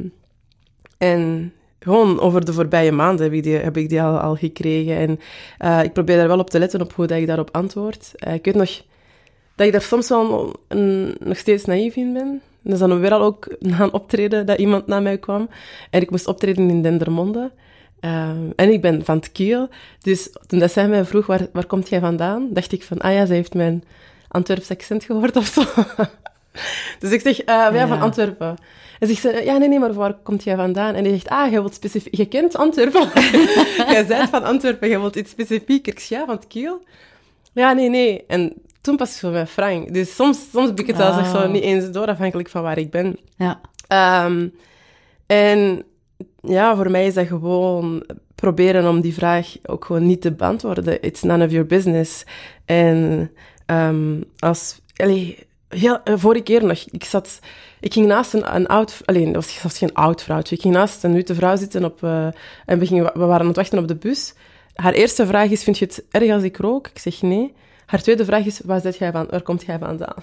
en 0.97 1.53
gewoon 1.79 2.19
over 2.19 2.45
de 2.45 2.53
voorbije 2.53 2.91
maanden 2.91 3.25
heb 3.25 3.33
ik 3.33 3.43
die, 3.43 3.55
heb 3.55 3.77
ik 3.77 3.89
die 3.89 4.01
al, 4.01 4.17
al 4.17 4.35
gekregen. 4.35 4.95
En 4.95 5.19
eh, 5.57 5.83
ik 5.83 5.93
probeer 5.93 6.17
daar 6.17 6.27
wel 6.27 6.39
op 6.39 6.49
te 6.49 6.59
letten 6.59 6.81
op 6.81 6.93
hoe 6.93 7.07
dat 7.07 7.17
ik 7.17 7.27
daarop 7.27 7.49
antwoord. 7.51 8.11
Eh, 8.15 8.33
ik 8.33 8.45
weet 8.45 8.55
nog 8.55 8.81
dat 9.55 9.65
ik 9.65 9.71
daar 9.71 9.81
soms 9.81 10.09
wel 10.09 10.53
een, 10.67 11.15
nog 11.19 11.37
steeds 11.37 11.65
naïef 11.65 11.95
in 11.95 12.13
ben. 12.13 12.41
Dat 12.67 12.81
is 12.81 12.87
dan 12.87 12.99
weer 12.99 13.11
al 13.11 13.21
ook 13.21 13.55
na 13.59 13.79
een 13.79 13.93
optreden 13.93 14.45
dat 14.45 14.59
iemand 14.59 14.87
naar 14.87 15.01
mij 15.01 15.17
kwam. 15.17 15.49
En 15.89 16.01
ik 16.01 16.09
moest 16.11 16.27
optreden 16.27 16.69
in 16.69 16.81
Dendermonde. 16.81 17.51
Um, 18.01 18.53
en 18.55 18.71
ik 18.71 18.81
ben 18.81 19.05
van 19.05 19.15
het 19.15 19.31
Kiel. 19.31 19.69
Dus 20.01 20.29
toen 20.47 20.59
dat 20.59 20.71
zij 20.71 20.87
mij 20.87 21.05
vroeg, 21.05 21.25
waar, 21.25 21.47
waar 21.53 21.65
komt 21.65 21.89
jij 21.89 21.99
vandaan? 21.99 22.47
Dacht 22.49 22.71
ik 22.71 22.83
van, 22.83 22.99
ah 22.99 23.13
ja, 23.13 23.25
zij 23.25 23.35
heeft 23.35 23.53
mijn 23.53 23.83
Antwerps 24.27 24.71
accent 24.71 25.03
gehoord 25.03 25.35
of 25.35 25.45
zo. 25.45 25.63
dus 26.99 27.11
ik 27.11 27.21
zeg, 27.21 27.39
uh, 27.39 27.45
ja, 27.45 27.73
Ja. 27.73 27.87
van 27.87 27.99
Antwerpen. 28.01 28.55
En 28.99 29.07
zegt 29.07 29.21
ze, 29.21 29.41
ja, 29.43 29.57
nee, 29.57 29.67
nee, 29.67 29.79
maar 29.79 29.93
waar 29.93 30.13
komt 30.23 30.43
jij 30.43 30.55
vandaan? 30.55 30.95
En 30.95 31.03
die 31.03 31.11
zegt, 31.11 31.29
ah, 31.29 31.51
jij 31.51 31.59
wilt 31.59 31.73
specifiek... 31.73 32.15
Je 32.15 32.25
kent 32.25 32.55
Antwerpen. 32.55 33.09
jij 33.93 34.05
bent 34.07 34.29
van 34.29 34.43
Antwerpen, 34.43 34.89
jij 34.89 34.99
wilt 34.99 35.15
iets 35.15 35.31
specifiek. 35.31 35.87
Ik 35.87 35.99
zeg, 35.99 36.19
ja, 36.19 36.25
van 36.25 36.35
het 36.35 36.47
Kiel. 36.47 36.83
Ja, 37.53 37.73
nee, 37.73 37.89
nee. 37.89 38.23
En 38.27 38.53
toen 38.81 38.95
pas 38.95 39.19
voor 39.19 39.31
mij 39.31 39.47
frank. 39.47 39.93
Dus 39.93 40.15
soms, 40.15 40.49
soms 40.51 40.67
heb 40.67 40.79
ik 40.79 40.87
het 40.87 40.97
nog 40.97 41.27
zo 41.27 41.37
Ah. 41.37 41.51
niet 41.51 41.63
eens 41.63 41.91
door, 41.91 42.07
afhankelijk 42.07 42.49
van 42.49 42.61
waar 42.63 42.77
ik 42.77 42.91
ben. 42.91 43.17
Ja. 43.37 43.61
Ehm, 43.87 44.47
en 45.25 45.83
ja, 46.41 46.75
voor 46.75 46.91
mij 46.91 47.05
is 47.05 47.13
dat 47.13 47.27
gewoon 47.27 48.03
proberen 48.35 48.89
om 48.89 49.01
die 49.01 49.13
vraag 49.13 49.55
ook 49.65 49.85
gewoon 49.85 50.05
niet 50.05 50.21
te 50.21 50.31
beantwoorden. 50.31 51.01
It's 51.01 51.21
none 51.21 51.45
of 51.45 51.51
your 51.51 51.65
business. 51.67 52.23
En 52.65 53.31
ehm, 53.65 54.21
als... 54.39 54.79
Allee, 54.95 55.37
heel, 55.69 56.03
eh, 56.03 56.13
vorige 56.17 56.43
keer 56.43 56.65
nog, 56.65 56.85
ik 56.91 57.03
zat... 57.03 57.39
Ik 57.79 57.93
ging 57.93 58.05
naast 58.05 58.33
een, 58.33 58.55
een 58.55 58.67
oud... 58.67 59.01
Alleen, 59.05 59.25
dat 59.31 59.43
was 59.45 59.59
zelfs 59.59 59.77
geen 59.77 59.93
oud 59.93 60.23
vrouwtje. 60.23 60.55
Ik 60.55 60.61
ging 60.61 60.73
naast 60.73 61.03
een 61.03 61.13
witte 61.13 61.35
vrouw 61.35 61.55
zitten 61.55 61.85
op... 61.85 62.03
eh, 62.03 62.25
en 62.65 62.79
we, 62.79 62.85
gingen, 62.85 63.03
we 63.03 63.25
waren 63.25 63.39
aan 63.41 63.47
het 63.47 63.55
wachten 63.55 63.79
op 63.79 63.87
de 63.87 63.95
bus. 63.95 64.33
Haar 64.73 64.93
eerste 64.93 65.25
vraag 65.25 65.49
is, 65.49 65.63
vind 65.63 65.77
je 65.77 65.85
het 65.85 66.05
erg 66.11 66.31
als 66.31 66.43
ik 66.43 66.57
rook? 66.57 66.87
Ik 66.87 66.99
zeg 66.99 67.21
nee. 67.21 67.53
Haar 67.87 68.01
tweede 68.01 68.25
vraag 68.25 68.45
is, 68.45 68.59
waar, 68.65 68.81
zit 68.81 68.97
jij 68.97 69.11
van, 69.11 69.27
waar 69.29 69.41
komt 69.41 69.65
jij 69.65 69.79
vandaan? 69.79 70.15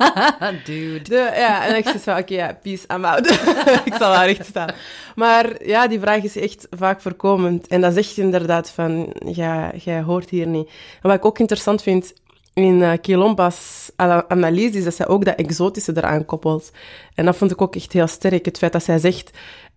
Dude. 0.64 1.02
De, 1.02 1.32
ja, 1.36 1.66
en 1.66 1.76
ik 1.76 1.84
zeg 1.84 2.02
zo, 2.02 2.16
oké, 2.16 2.34
ja, 2.34 2.58
peace, 2.62 2.84
I'm 2.94 3.04
out. 3.04 3.30
ik 3.90 3.94
zal 3.98 4.10
wel 4.10 4.24
recht 4.24 4.46
staan. 4.46 4.70
Maar 5.14 5.66
ja, 5.66 5.88
die 5.88 6.00
vraag 6.00 6.22
is 6.22 6.36
echt 6.36 6.66
vaak 6.70 7.00
voorkomend. 7.00 7.66
En 7.66 7.80
dat 7.80 7.94
zegt 7.94 8.16
inderdaad 8.16 8.70
van, 8.70 9.14
ja, 9.26 9.70
jij 9.76 10.02
hoort 10.02 10.30
hier 10.30 10.46
niet. 10.46 10.66
En 11.02 11.08
wat 11.08 11.16
ik 11.16 11.24
ook 11.24 11.38
interessant 11.38 11.82
vind 11.82 12.14
in 12.54 12.80
uh, 12.80 12.92
Kilomba's 13.00 13.90
analyse 14.28 14.78
is 14.78 14.84
dat 14.84 14.94
zij 14.94 15.08
ook 15.08 15.24
dat 15.24 15.34
exotische 15.34 15.92
eraan 15.96 16.24
koppelt. 16.24 16.72
En 17.14 17.24
dat 17.24 17.36
vond 17.36 17.50
ik 17.50 17.62
ook 17.62 17.76
echt 17.76 17.92
heel 17.92 18.06
sterk, 18.06 18.44
het 18.44 18.58
feit 18.58 18.72
dat 18.72 18.84
zij 18.84 18.98
zegt... 18.98 19.30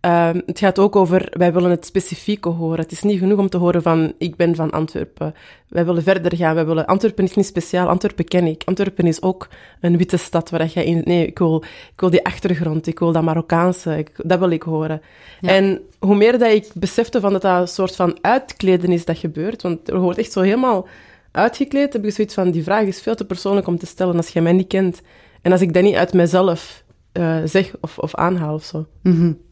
Uh, 0.05 0.29
het 0.45 0.59
gaat 0.59 0.79
ook 0.79 0.95
over, 0.95 1.27
wij 1.31 1.53
willen 1.53 1.69
het 1.69 1.85
specifieke 1.85 2.49
horen. 2.49 2.79
Het 2.79 2.91
is 2.91 3.01
niet 3.01 3.19
genoeg 3.19 3.39
om 3.39 3.49
te 3.49 3.57
horen 3.57 3.81
van, 3.81 4.13
ik 4.17 4.35
ben 4.35 4.55
van 4.55 4.71
Antwerpen. 4.71 5.33
Wij 5.67 5.85
willen 5.85 6.03
verder 6.03 6.35
gaan. 6.35 6.55
Wij 6.55 6.65
willen, 6.65 6.85
Antwerpen 6.85 7.23
is 7.23 7.33
niet 7.33 7.45
speciaal, 7.45 7.87
Antwerpen 7.87 8.25
ken 8.25 8.45
ik. 8.45 8.61
Antwerpen 8.65 9.07
is 9.07 9.21
ook 9.21 9.47
een 9.81 9.97
witte 9.97 10.17
stad 10.17 10.49
waar 10.49 10.65
jij 10.65 10.85
in... 10.85 11.01
Nee, 11.05 11.27
ik 11.27 11.37
wil, 11.37 11.63
ik 11.93 11.99
wil 11.99 12.09
die 12.09 12.25
achtergrond, 12.25 12.87
ik 12.87 12.99
wil 12.99 13.11
dat 13.11 13.23
Marokkaanse, 13.23 13.97
ik, 13.97 14.11
dat 14.23 14.39
wil 14.39 14.49
ik 14.49 14.61
horen. 14.63 15.01
Ja. 15.39 15.49
En 15.49 15.81
hoe 15.99 16.15
meer 16.15 16.39
dat 16.39 16.51
ik 16.51 16.69
besefte 16.73 17.19
van 17.19 17.31
dat 17.31 17.41
dat 17.41 17.61
een 17.61 17.67
soort 17.67 17.95
van 17.95 18.17
uitkleden 18.21 18.91
is 18.91 19.05
dat 19.05 19.17
gebeurt, 19.17 19.61
want 19.61 19.89
er 19.89 19.95
hoort 19.95 20.17
echt 20.17 20.31
zo 20.31 20.41
helemaal 20.41 20.87
uitgekleed, 21.31 21.93
heb 21.93 22.05
ik 22.05 22.11
zoiets 22.11 22.33
van, 22.33 22.51
die 22.51 22.63
vraag 22.63 22.85
is 22.85 23.01
veel 23.01 23.15
te 23.15 23.25
persoonlijk 23.25 23.67
om 23.67 23.77
te 23.77 23.85
stellen 23.85 24.15
als 24.15 24.29
je 24.29 24.41
mij 24.41 24.53
niet 24.53 24.67
kent. 24.67 25.01
En 25.41 25.51
als 25.51 25.61
ik 25.61 25.73
dat 25.73 25.83
niet 25.83 25.95
uit 25.95 26.13
mezelf 26.13 26.83
uh, 27.13 27.37
zeg 27.45 27.75
of, 27.81 27.99
of 27.99 28.15
aanhaal 28.15 28.53
of 28.53 28.63
zo. 28.63 28.85
Mm 29.03 29.15
-hmm. 29.15 29.45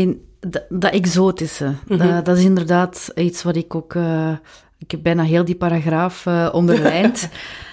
En 0.00 0.20
dat, 0.70 0.92
exotische, 0.92 1.64
mm 1.64 1.76
-hmm. 1.86 1.98
dat, 1.98 2.24
dat, 2.24 2.36
is 2.36 2.44
inderdaad 2.44 3.12
iets 3.14 3.42
wat 3.42 3.56
ik 3.56 3.74
ook... 3.74 3.94
Uh, 3.94 4.32
ik 4.78 4.90
heb 4.90 5.02
bijna 5.02 5.22
heel 5.22 5.44
die 5.44 5.54
paragraaf 5.54 6.26
uh, 6.26 6.48
onderlijnd. 6.52 7.28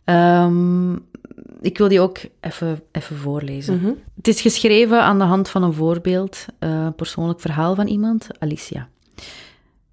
um, 0.05 0.93
ik 1.61 1.77
wil 1.77 1.87
die 1.87 1.99
ook 1.99 2.17
even, 2.39 2.83
even 2.91 3.17
voorlezen. 3.17 3.73
Mm 3.73 3.79
-hmm. 3.79 3.97
Het 4.15 4.27
is 4.27 4.41
geschreven 4.41 5.01
aan 5.01 5.17
de 5.17 5.23
hand 5.23 5.49
van 5.49 5.63
een 5.63 5.73
voorbeeld, 5.73 6.45
een 6.59 6.95
persoonlijk 6.95 7.39
verhaal 7.39 7.75
van 7.75 7.87
iemand, 7.87 8.27
Alicia. 8.39 8.87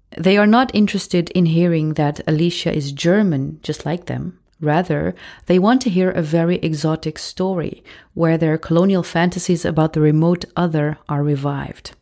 They 0.09 0.37
are 0.37 0.47
not 0.47 0.71
interested 0.71 1.29
in 1.29 1.45
hearing 1.45 1.95
that 1.95 2.25
Alicia 2.25 2.71
is 2.71 2.91
German, 2.95 3.57
just 3.61 3.85
like 3.85 4.03
them. 4.03 4.39
Rather, 4.59 5.13
they 5.45 5.59
want 5.59 5.81
to 5.81 5.89
hear 5.89 6.17
a 6.17 6.21
very 6.21 6.57
exotic 6.61 7.17
story 7.17 7.81
where 8.13 8.37
their 8.37 8.59
colonial 8.59 9.03
fantasies 9.03 9.65
about 9.65 9.93
the 9.93 9.99
remote 9.99 10.47
other 10.53 10.97
are 11.05 11.23
revived. 11.23 11.95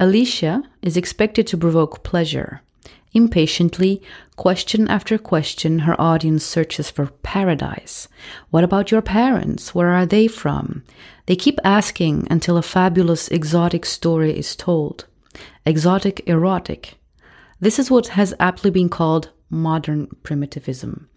Alicia 0.00 0.62
is 0.82 0.96
expected 0.96 1.46
to 1.48 1.56
provoke 1.56 2.04
pleasure. 2.04 2.62
Impatiently, 3.12 4.02
question 4.36 4.86
after 4.88 5.16
question, 5.18 5.80
her 5.80 5.98
audience 6.00 6.44
searches 6.44 6.90
for 6.90 7.06
paradise. 7.22 8.06
What 8.50 8.64
about 8.64 8.90
your 8.90 9.02
parents? 9.02 9.74
Where 9.74 9.88
are 9.88 10.06
they 10.06 10.28
from? 10.28 10.84
They 11.26 11.36
keep 11.36 11.58
asking 11.64 12.28
until 12.30 12.56
a 12.56 12.62
fabulous 12.62 13.28
exotic 13.28 13.86
story 13.86 14.38
is 14.38 14.54
told. 14.54 15.06
Exotic 15.64 16.22
erotic, 16.26 16.98
this 17.60 17.78
is 17.78 17.90
what 17.90 18.08
has 18.08 18.34
aptly 18.38 18.70
been 18.70 18.88
called 18.88 19.30
modern 19.50 20.06
primitivism. 20.22 21.08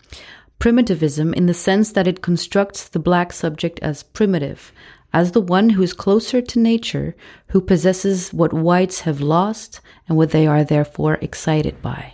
Primitivism, 0.58 1.34
in 1.34 1.46
the 1.46 1.54
sense 1.54 1.92
that 1.92 2.08
it 2.08 2.22
constructs 2.22 2.90
the 2.90 3.00
black 3.00 3.32
subject 3.32 3.80
as 3.82 4.04
primitive, 4.04 4.72
as 5.12 5.32
the 5.32 5.42
one 5.42 5.70
who 5.70 5.84
is 5.84 5.94
closer 5.94 6.42
to 6.42 6.60
nature, 6.60 7.14
who 7.48 7.62
possesses 7.62 8.32
what 8.32 8.54
whites 8.54 9.02
have 9.02 9.24
lost 9.24 9.82
and 10.08 10.18
what 10.18 10.32
they 10.32 10.48
are 10.48 10.64
therefore 10.64 11.18
excited 11.22 11.82
by. 11.82 12.14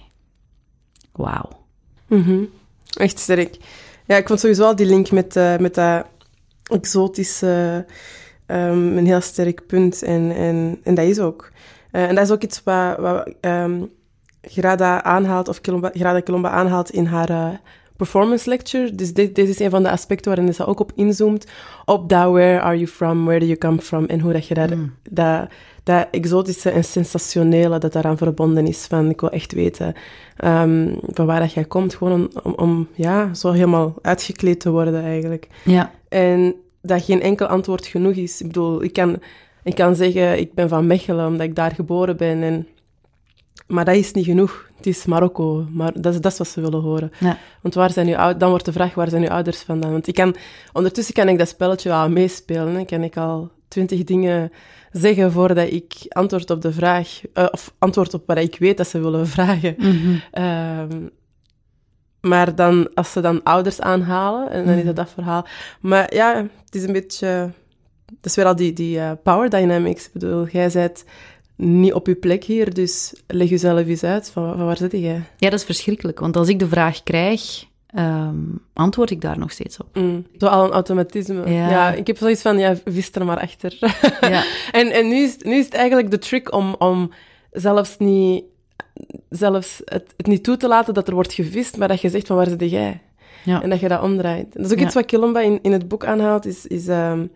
Wauw. 1.16 1.50
Mm. 2.08 2.50
Echt 2.98 3.20
sterk. 3.20 3.58
Ja, 4.06 4.16
ik 4.16 4.28
vond 4.28 4.40
sowieso 4.40 4.64
al 4.64 4.76
die 4.76 4.86
link 4.86 5.12
met, 5.12 5.36
uh, 5.36 5.58
met 5.58 5.76
dat 5.76 6.06
exotische 6.64 7.86
um, 8.48 8.98
een 8.98 9.06
heel 9.06 9.22
sterk 9.22 9.68
punt. 9.68 10.04
En, 10.04 10.32
en, 10.32 10.80
en 10.84 10.96
dat 10.96 11.06
is 11.06 11.20
ook. 11.20 11.52
Uh, 11.92 12.08
en 12.08 12.16
dat 12.16 12.24
is 12.24 12.32
ook 12.32 12.42
iets 12.42 12.64
wat, 12.64 12.98
wat 12.98 13.34
um, 13.42 13.92
Gerada 14.42 15.04
aanhaalt, 15.04 15.48
of 15.48 15.62
Kilomba, 15.62 15.90
Gerada 15.94 16.20
Kilomba 16.20 16.50
aanhaalt 16.50 16.92
in 16.92 17.06
haar 17.06 17.30
uh, 17.30 17.50
performance 17.98 18.50
lecture. 18.50 18.96
Dus 18.96 19.14
dit, 19.14 19.36
dit, 19.36 19.50
is 19.50 19.60
een 19.60 19.70
van 19.70 19.84
de 19.84 19.92
aspecten 19.92 20.36
waarin 20.36 20.54
ze 20.54 20.66
ook 20.66 20.80
op 20.80 20.92
inzoomt. 20.96 21.46
Op 21.86 22.10
dat 22.10 22.32
where 22.32 22.62
are 22.62 22.76
you 22.76 22.88
from, 22.88 23.26
where 23.26 23.40
do 23.40 23.46
you 23.46 23.58
come 23.58 23.82
from, 23.82 24.06
en 24.06 24.20
hoe 24.20 24.34
dat 24.34 24.48
je 24.48 24.54
daar, 24.54 24.78
mm. 24.78 24.94
dat, 25.10 25.48
dat 25.84 26.08
exotische 26.12 26.70
en 26.70 26.84
sensationele 26.84 27.78
dat 27.78 27.94
daaraan 27.94 28.18
verbonden 28.18 28.68
is. 28.68 28.86
Van, 28.86 29.10
ik 29.10 29.22
wil 29.22 29.30
echt 29.30 29.54
weten 29.54 29.94
um, 30.46 31.00
van 31.14 31.26
waar 31.26 31.40
dat 31.40 31.54
jij 31.54 31.66
komt, 31.66 31.96
gewoon 31.96 32.14
om, 32.14 32.30
om, 32.44 32.54
om, 32.56 32.88
ja, 32.94 33.34
zo 33.34 33.52
helemaal 33.52 33.94
uitgekleed 34.02 34.60
te 34.60 34.70
worden 34.70 35.04
eigenlijk. 35.04 35.48
Ja. 35.64 35.92
En 36.10 36.56
dat 36.82 37.04
geen 37.04 37.22
enkel 37.22 37.46
antwoord 37.46 37.86
genoeg 37.86 38.14
is. 38.14 38.42
Ik 38.42 38.48
bedoel, 38.48 38.84
ik 38.84 38.94
kan, 38.94 39.20
ik 39.64 39.76
kan 39.76 39.96
zeggen, 39.96 40.40
ik 40.40 40.54
ben 40.54 40.70
van 40.70 40.88
Mechelen, 40.88 41.28
omdat 41.28 41.48
ik 41.48 41.56
daar 41.56 41.72
geboren 41.72 42.18
ben 42.18 42.44
en 42.44 42.68
maar 43.68 43.86
dat 43.86 43.96
is 43.96 44.12
niet 44.12 44.26
genoeg. 44.26 44.70
Het 44.76 44.86
is 44.86 45.06
Marokko. 45.06 45.66
Maar 45.72 46.02
dat 46.02 46.14
is, 46.14 46.22
dat 46.22 46.32
is 46.32 46.38
wat 46.38 46.48
ze 46.48 46.62
willen 46.62 46.82
horen. 46.82 47.12
Ja. 47.20 47.38
Want 47.62 47.74
waar 47.74 47.92
zijn 47.92 48.08
uw 48.08 48.16
ouders? 48.16 48.40
Dan 48.40 48.50
wordt 48.50 48.66
de 48.66 48.72
vraag, 48.72 48.94
waar 48.94 49.10
zijn 49.10 49.24
uw 49.24 49.30
ouders 49.30 49.62
vandaan? 49.62 49.92
Want 49.92 50.08
ik 50.08 50.14
kan, 50.14 50.36
ondertussen 50.74 51.14
kan 51.14 51.28
ik 51.28 51.38
dat 51.38 51.48
spelletje 51.48 51.90
wel 51.90 52.10
meespelen. 52.10 52.76
Hè. 52.76 52.86
Kan 52.86 53.04
ik 53.04 53.18
al 53.18 53.52
twintig 53.68 54.04
dingen 54.04 54.52
zeggen 54.92 55.32
voordat 55.32 55.72
ik 55.72 55.94
antwoord 56.10 56.50
op 56.50 56.62
de 56.62 56.72
vraag... 56.72 57.22
Uh, 57.34 57.48
of 57.52 57.74
antwoord 57.80 58.14
op 58.14 58.24
wat 58.26 58.38
ik 58.38 58.56
weet 58.60 58.78
dat 58.78 58.88
ze 58.88 59.00
willen 59.00 59.28
vragen. 59.38 59.76
Mm 59.78 60.22
-hmm. 60.32 60.44
um, 60.44 61.10
maar 62.22 62.56
dan, 62.56 62.94
als 62.94 63.12
ze 63.12 63.22
dan 63.22 63.44
ouders 63.44 63.82
aanhalen, 63.82 64.50
en 64.50 64.66
dan 64.66 64.76
is 64.76 64.86
dat 64.86 64.96
dat 64.96 65.10
verhaal. 65.10 65.48
Maar 65.82 66.14
ja, 66.14 66.36
het 66.66 66.76
is 66.76 66.84
een 66.84 66.94
beetje... 66.94 67.52
Dat 68.06 68.26
is 68.26 68.36
weer 68.36 68.46
al 68.46 68.56
die, 68.56 68.74
die 68.74 68.98
uh, 68.98 69.12
power 69.24 69.50
dynamics. 69.50 70.06
Ik 70.06 70.14
bedoel, 70.14 70.48
jij 70.48 70.70
bent 70.74 71.04
niet 71.58 71.94
op 71.94 72.08
je 72.08 72.16
plek 72.16 72.44
hier, 72.44 72.74
dus 72.74 73.14
leg 73.28 73.50
jezelf 73.50 73.88
eens 73.88 74.04
uit. 74.04 74.30
Van, 74.30 74.58
van 74.58 74.66
waar 74.66 74.78
zit 74.78 74.92
jij? 74.92 75.22
Ja, 75.38 75.50
dat 75.50 75.60
is 75.60 75.66
verschrikkelijk. 75.66 76.20
Want 76.20 76.36
als 76.36 76.48
ik 76.48 76.60
de 76.60 76.68
vraag 76.68 77.04
krijg, 77.04 77.66
um, 77.96 78.60
antwoord 78.74 79.10
ik 79.10 79.22
daar 79.22 79.40
nog 79.40 79.52
steeds 79.52 79.78
op. 79.80 79.96
Mm, 79.96 80.26
zo 80.38 80.46
al 80.46 80.66
een 80.66 80.72
automatisme. 80.72 81.50
Ja. 81.50 81.70
ja. 81.70 81.92
ik 81.92 82.08
heb 82.08 82.18
zoiets 82.18 82.42
van, 82.42 82.58
ja, 82.58 82.76
vis 82.86 83.12
er 83.12 83.26
maar 83.26 83.40
achter. 83.40 83.78
ja. 84.34 84.44
en 84.80 84.92
en 84.92 85.08
nu, 85.08 85.16
is, 85.16 85.38
nu 85.38 85.56
is 85.56 85.66
het 85.66 85.74
eigenlijk 85.74 86.12
de 86.12 86.20
trick 86.20 86.54
om, 86.54 86.76
om 86.80 87.12
zelfs 87.52 87.98
niet... 87.98 88.44
Zelfs 89.30 89.82
het, 89.86 90.14
het 90.18 90.28
niet 90.28 90.44
toe 90.44 90.58
te 90.58 90.68
laten 90.68 90.94
dat 90.94 91.08
er 91.08 91.14
wordt 91.14 91.34
gevist, 91.34 91.78
maar 91.78 91.88
dat 91.88 92.02
je 92.02 92.10
zegt 92.10 92.28
van, 92.28 92.36
waar 92.36 92.48
zit 92.48 92.70
jij? 92.70 93.02
Ja. 93.44 93.62
En 93.62 93.70
dat 93.70 93.80
je 93.80 93.88
dat 93.88 94.02
omdraait. 94.02 94.54
Dat 94.54 94.66
is 94.66 94.72
ook 94.72 94.80
iets 94.80 94.94
wat 94.94 95.06
Kilomba 95.06 95.40
in, 95.40 95.60
in 95.62 95.72
het 95.72 95.88
boek 95.88 96.06
aanhaalt, 96.06 96.46
is... 96.46 96.68
is 96.68 96.88
um, 96.88 97.32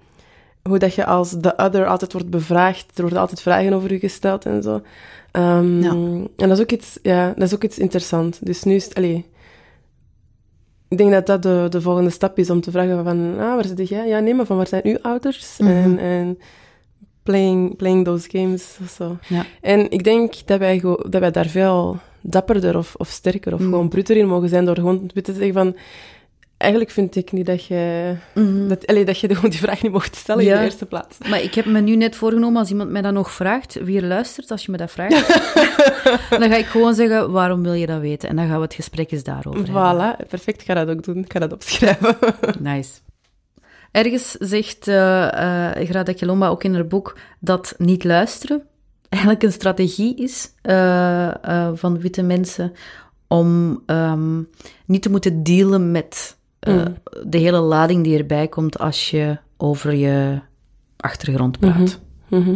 hoe 0.63 0.80
dat 0.80 0.95
je 0.95 1.06
als 1.06 1.36
the 1.41 1.54
other 1.58 1.86
altijd 1.86 2.13
wordt 2.13 2.30
bevraagd. 2.30 2.91
Er 2.95 3.02
worden 3.02 3.19
altijd 3.19 3.41
vragen 3.41 3.74
over 3.74 3.91
je 3.93 4.00
gesteld 4.00 4.45
en 4.45 4.63
zo. 4.63 4.82
Um, 5.32 5.82
ja. 5.84 5.89
En 5.89 6.30
dat 6.36 6.52
is 6.52 6.60
ook 6.60 6.71
iets, 6.71 7.00
ja, 7.02 7.34
dat 7.38 7.47
is 7.47 7.54
ook 7.54 7.63
iets 7.63 7.80
interessants. 7.80 8.39
Dus 8.39 8.63
nu 8.63 8.76
is 8.76 8.84
het, 8.84 8.95
allee, 8.95 9.26
ik 10.88 10.97
denk 10.97 11.12
dat 11.12 11.26
dat 11.26 11.43
de, 11.43 11.67
de 11.69 11.82
volgende 11.82 12.10
stap 12.10 12.38
is 12.38 12.50
om 12.50 12.62
te 12.62 12.71
vragen 12.71 13.04
van, 13.04 13.32
ah, 13.32 13.56
waar 13.56 13.65
zit 13.65 13.88
jij? 13.88 14.08
Ja, 14.08 14.19
nee, 14.19 14.34
maar 14.34 14.45
van 14.45 14.58
waar 14.58 14.67
zijn 14.67 14.86
uw 14.86 14.97
ouders? 15.02 15.58
Mhm. 15.58 15.69
En, 15.69 16.00
en 16.00 16.39
playing, 17.24 17.76
playing 17.76 18.06
those 18.06 18.30
games 18.30 18.78
of 18.84 18.89
zo. 18.89 19.17
Ja. 19.28 19.45
En 19.62 19.91
ik 19.91 20.04
denk 20.04 20.34
dat 20.45 20.60
wij, 20.60 20.80
dat 21.10 21.19
wij 21.21 21.32
daar 21.32 21.47
veel 21.47 22.00
dapperder 22.21 22.78
of, 22.78 22.95
of 22.97 23.08
sterker 23.08 23.54
of 23.54 23.60
Mhm. 23.60 23.69
gewoon 23.69 23.89
bruter 23.89 24.17
in 24.17 24.28
mogen 24.28 24.50
zijn 24.50 24.65
door 24.65 24.76
gewoon 24.76 25.12
te 25.21 25.34
zeggen 25.34 25.54
van, 25.54 25.76
eigenlijk 26.62 26.91
vind 26.91 27.15
ik 27.15 27.32
niet 27.32 27.45
dat 27.45 27.65
je, 27.65 28.13
Mhm. 28.34 28.67
dat, 28.67 28.88
allee, 28.88 29.06
dat 29.06 29.19
je 29.19 29.36
gewoon 29.36 29.50
die 29.50 29.60
vraag 29.60 29.82
niet 29.82 29.91
mocht 29.91 30.15
stellen 30.15 30.43
in 30.43 30.54
de 30.54 30.63
eerste 30.63 30.86
plaats. 30.86 31.17
Maar 31.30 31.41
ik 31.41 31.54
heb 31.54 31.65
me 31.65 31.80
nu 31.80 31.95
net 31.95 32.15
voorgenomen, 32.15 32.60
als 32.60 32.69
iemand 32.69 32.89
mij 32.89 33.02
dat 33.02 33.13
nog 33.13 33.32
vraagt, 33.32 33.78
wie 33.84 34.02
er 34.02 34.08
luistert, 34.08 34.52
als 34.52 34.65
je 34.65 34.71
me 34.71 34.78
dat 34.78 34.91
vraagt, 34.91 35.28
dan 36.39 36.50
ga 36.50 36.56
ik 36.56 36.65
gewoon 36.65 36.93
zeggen, 36.93 37.32
waarom 37.32 37.63
wil 37.63 37.74
je 37.74 37.86
dat 37.86 38.00
weten? 38.00 38.30
En 38.30 38.36
dan 38.36 38.47
gaan 38.47 38.56
we 38.56 38.63
het 38.63 38.74
gesprek 38.74 39.12
eens 39.12 39.24
daarover 39.24 39.65
hebben. 39.74 40.15
Voilà, 40.24 40.28
perfect. 40.28 40.62
Ik 40.62 40.67
ga 40.67 40.74
dat 40.74 40.89
ook 40.89 41.04
doen. 41.04 41.17
Ik 41.17 41.32
ga 41.32 41.39
dat 41.39 41.54
opschrijven. 41.54 42.17
Nice. 42.60 42.91
Ergens 43.91 44.32
zegt 44.32 44.88
uh, 44.88 44.95
uh, 44.95 45.69
Grada 45.71 46.13
Kilomba 46.13 46.47
ook 46.47 46.63
in 46.63 46.74
haar 46.74 46.88
boek 46.88 47.17
dat 47.39 47.74
niet 47.78 48.04
luisteren 48.04 48.63
eigenlijk 49.10 49.43
een 49.43 49.52
strategie 49.52 50.15
is 50.15 50.52
uh, 50.63 51.69
van 51.74 52.00
witte 52.00 52.21
mensen 52.21 52.74
om 53.28 53.82
um, 53.86 54.50
niet 54.86 55.02
te 55.02 55.10
moeten 55.10 55.43
dealen 55.43 55.91
met 55.91 56.38
uh, 56.67 56.76
Mm. 56.76 56.97
de 57.28 57.38
hele 57.38 57.60
lading 57.60 58.04
die 58.04 58.17
erbij 58.17 58.47
komt 58.47 58.80
als 58.80 59.10
je 59.10 59.38
over 59.58 59.93
je 59.93 60.39
achtergrond 60.97 61.60
praat. 61.60 62.00
Mhm. 62.28 62.56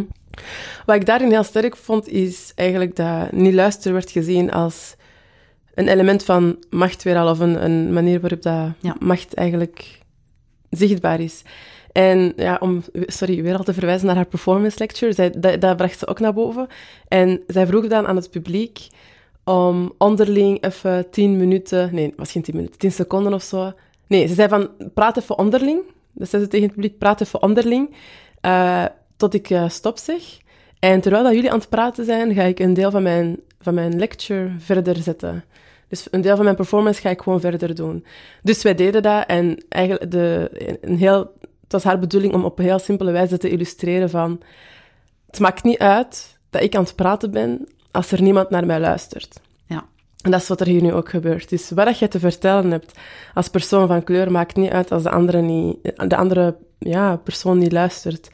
Wat 0.86 0.96
ik 0.96 1.06
daarin 1.06 1.30
heel 1.30 1.42
sterk 1.42 1.76
vond, 1.76 2.08
is 2.08 2.52
eigenlijk 2.54 2.96
dat 2.96 3.32
niet 3.32 3.54
luisteren 3.54 3.92
werd 3.92 4.10
gezien 4.10 4.50
als 4.52 4.94
een 5.74 5.88
element 5.88 6.24
van 6.24 6.56
macht 6.70 7.02
weer 7.02 7.16
al, 7.16 7.30
of 7.30 7.38
een, 7.38 7.64
een 7.64 7.92
manier 7.92 8.20
waarop 8.20 8.42
dat 8.42 8.68
Ja. 8.80 8.96
macht 8.98 9.34
eigenlijk 9.34 10.00
zichtbaar 10.70 11.20
is. 11.20 11.42
En 11.92 12.32
ja, 12.36 12.56
om, 12.60 12.82
sorry, 12.92 13.42
weer 13.42 13.56
al 13.56 13.64
te 13.64 13.74
verwijzen 13.74 14.06
naar 14.06 14.16
haar 14.16 14.26
performance 14.26 14.78
lecture, 14.78 15.12
zij, 15.12 15.30
dat, 15.30 15.60
dat 15.60 15.76
bracht 15.76 15.98
ze 15.98 16.06
ook 16.06 16.20
naar 16.20 16.32
boven. 16.34 16.66
En 17.08 17.42
zij 17.46 17.66
vroeg 17.66 17.86
dan 17.86 18.06
aan 18.06 18.16
het 18.16 18.30
publiek 18.30 18.86
om 19.44 19.92
onderling 19.98 20.64
even 20.64 21.10
tien 21.10 21.36
minuten, 21.36 21.94
nee, 21.94 22.12
misschien 22.16 22.42
tien 22.42 22.56
minuten, 22.56 22.78
tien 22.78 22.92
seconden 22.92 23.34
of 23.34 23.42
zo. 23.42 23.72
Nee, 24.06 24.26
ze 24.26 24.34
zei 24.34 24.48
van, 24.48 24.70
praat 24.94 25.16
even 25.16 25.38
onderling. 25.38 25.80
Dus 26.12 26.30
zei 26.30 26.42
ze 26.42 26.48
tegen 26.48 26.66
het 26.66 26.74
publiek, 26.74 26.98
praat 26.98 27.20
even 27.20 27.42
onderling, 27.42 27.94
uh, 28.42 28.84
tot 29.16 29.34
ik 29.34 29.50
uh, 29.50 29.68
stop 29.68 29.98
zeg. 29.98 30.22
En 30.78 31.00
terwijl 31.00 31.22
dat 31.22 31.34
jullie 31.34 31.50
aan 31.52 31.58
het 31.58 31.68
praten 31.68 32.04
zijn, 32.04 32.34
ga 32.34 32.42
ik 32.42 32.58
een 32.58 32.74
deel 32.74 32.90
van 32.90 33.02
mijn, 33.02 33.40
van 33.60 33.74
mijn 33.74 33.98
lecture 33.98 34.50
verder 34.58 34.96
zetten. 34.96 35.44
Dus 35.88 36.08
een 36.10 36.20
deel 36.20 36.34
van 36.34 36.44
mijn 36.44 36.56
performance 36.56 37.00
ga 37.00 37.10
ik 37.10 37.22
gewoon 37.22 37.40
verder 37.40 37.74
doen. 37.74 38.04
Dus 38.42 38.62
wij 38.62 38.74
deden 38.74 39.02
dat 39.02 39.26
en 39.26 39.64
eigenlijk 39.68 40.10
de, 40.10 40.50
een 40.80 40.96
heel, 40.96 41.18
het 41.40 41.72
was 41.72 41.84
haar 41.84 41.98
bedoeling 41.98 42.34
om 42.34 42.44
op 42.44 42.58
een 42.58 42.64
heel 42.64 42.78
simpele 42.78 43.10
wijze 43.10 43.38
te 43.38 43.48
illustreren 43.48 44.10
van 44.10 44.40
het 45.26 45.38
maakt 45.38 45.64
niet 45.64 45.78
uit 45.78 46.38
dat 46.50 46.62
ik 46.62 46.74
aan 46.74 46.82
het 46.82 46.94
praten 46.94 47.30
ben 47.30 47.68
als 47.90 48.12
er 48.12 48.22
niemand 48.22 48.50
naar 48.50 48.66
mij 48.66 48.80
luistert. 48.80 49.40
En 50.26 50.32
dat 50.32 50.40
is 50.40 50.48
wat 50.48 50.60
er 50.60 50.66
hier 50.66 50.82
nu 50.82 50.92
ook 50.92 51.08
gebeurt. 51.08 51.48
Dus 51.48 51.70
wat 51.70 51.98
je 51.98 52.08
te 52.08 52.18
vertellen 52.18 52.70
hebt 52.70 52.98
als 53.34 53.48
persoon 53.48 53.86
van 53.86 54.04
kleur 54.04 54.30
maakt 54.30 54.56
niet 54.56 54.70
uit 54.70 54.92
als 54.92 55.02
de 55.02 55.10
andere, 55.10 55.40
niet, 55.40 55.76
de 55.82 56.16
andere 56.16 56.56
ja, 56.78 57.16
persoon 57.16 57.58
niet 57.58 57.72
luistert. 57.72 58.30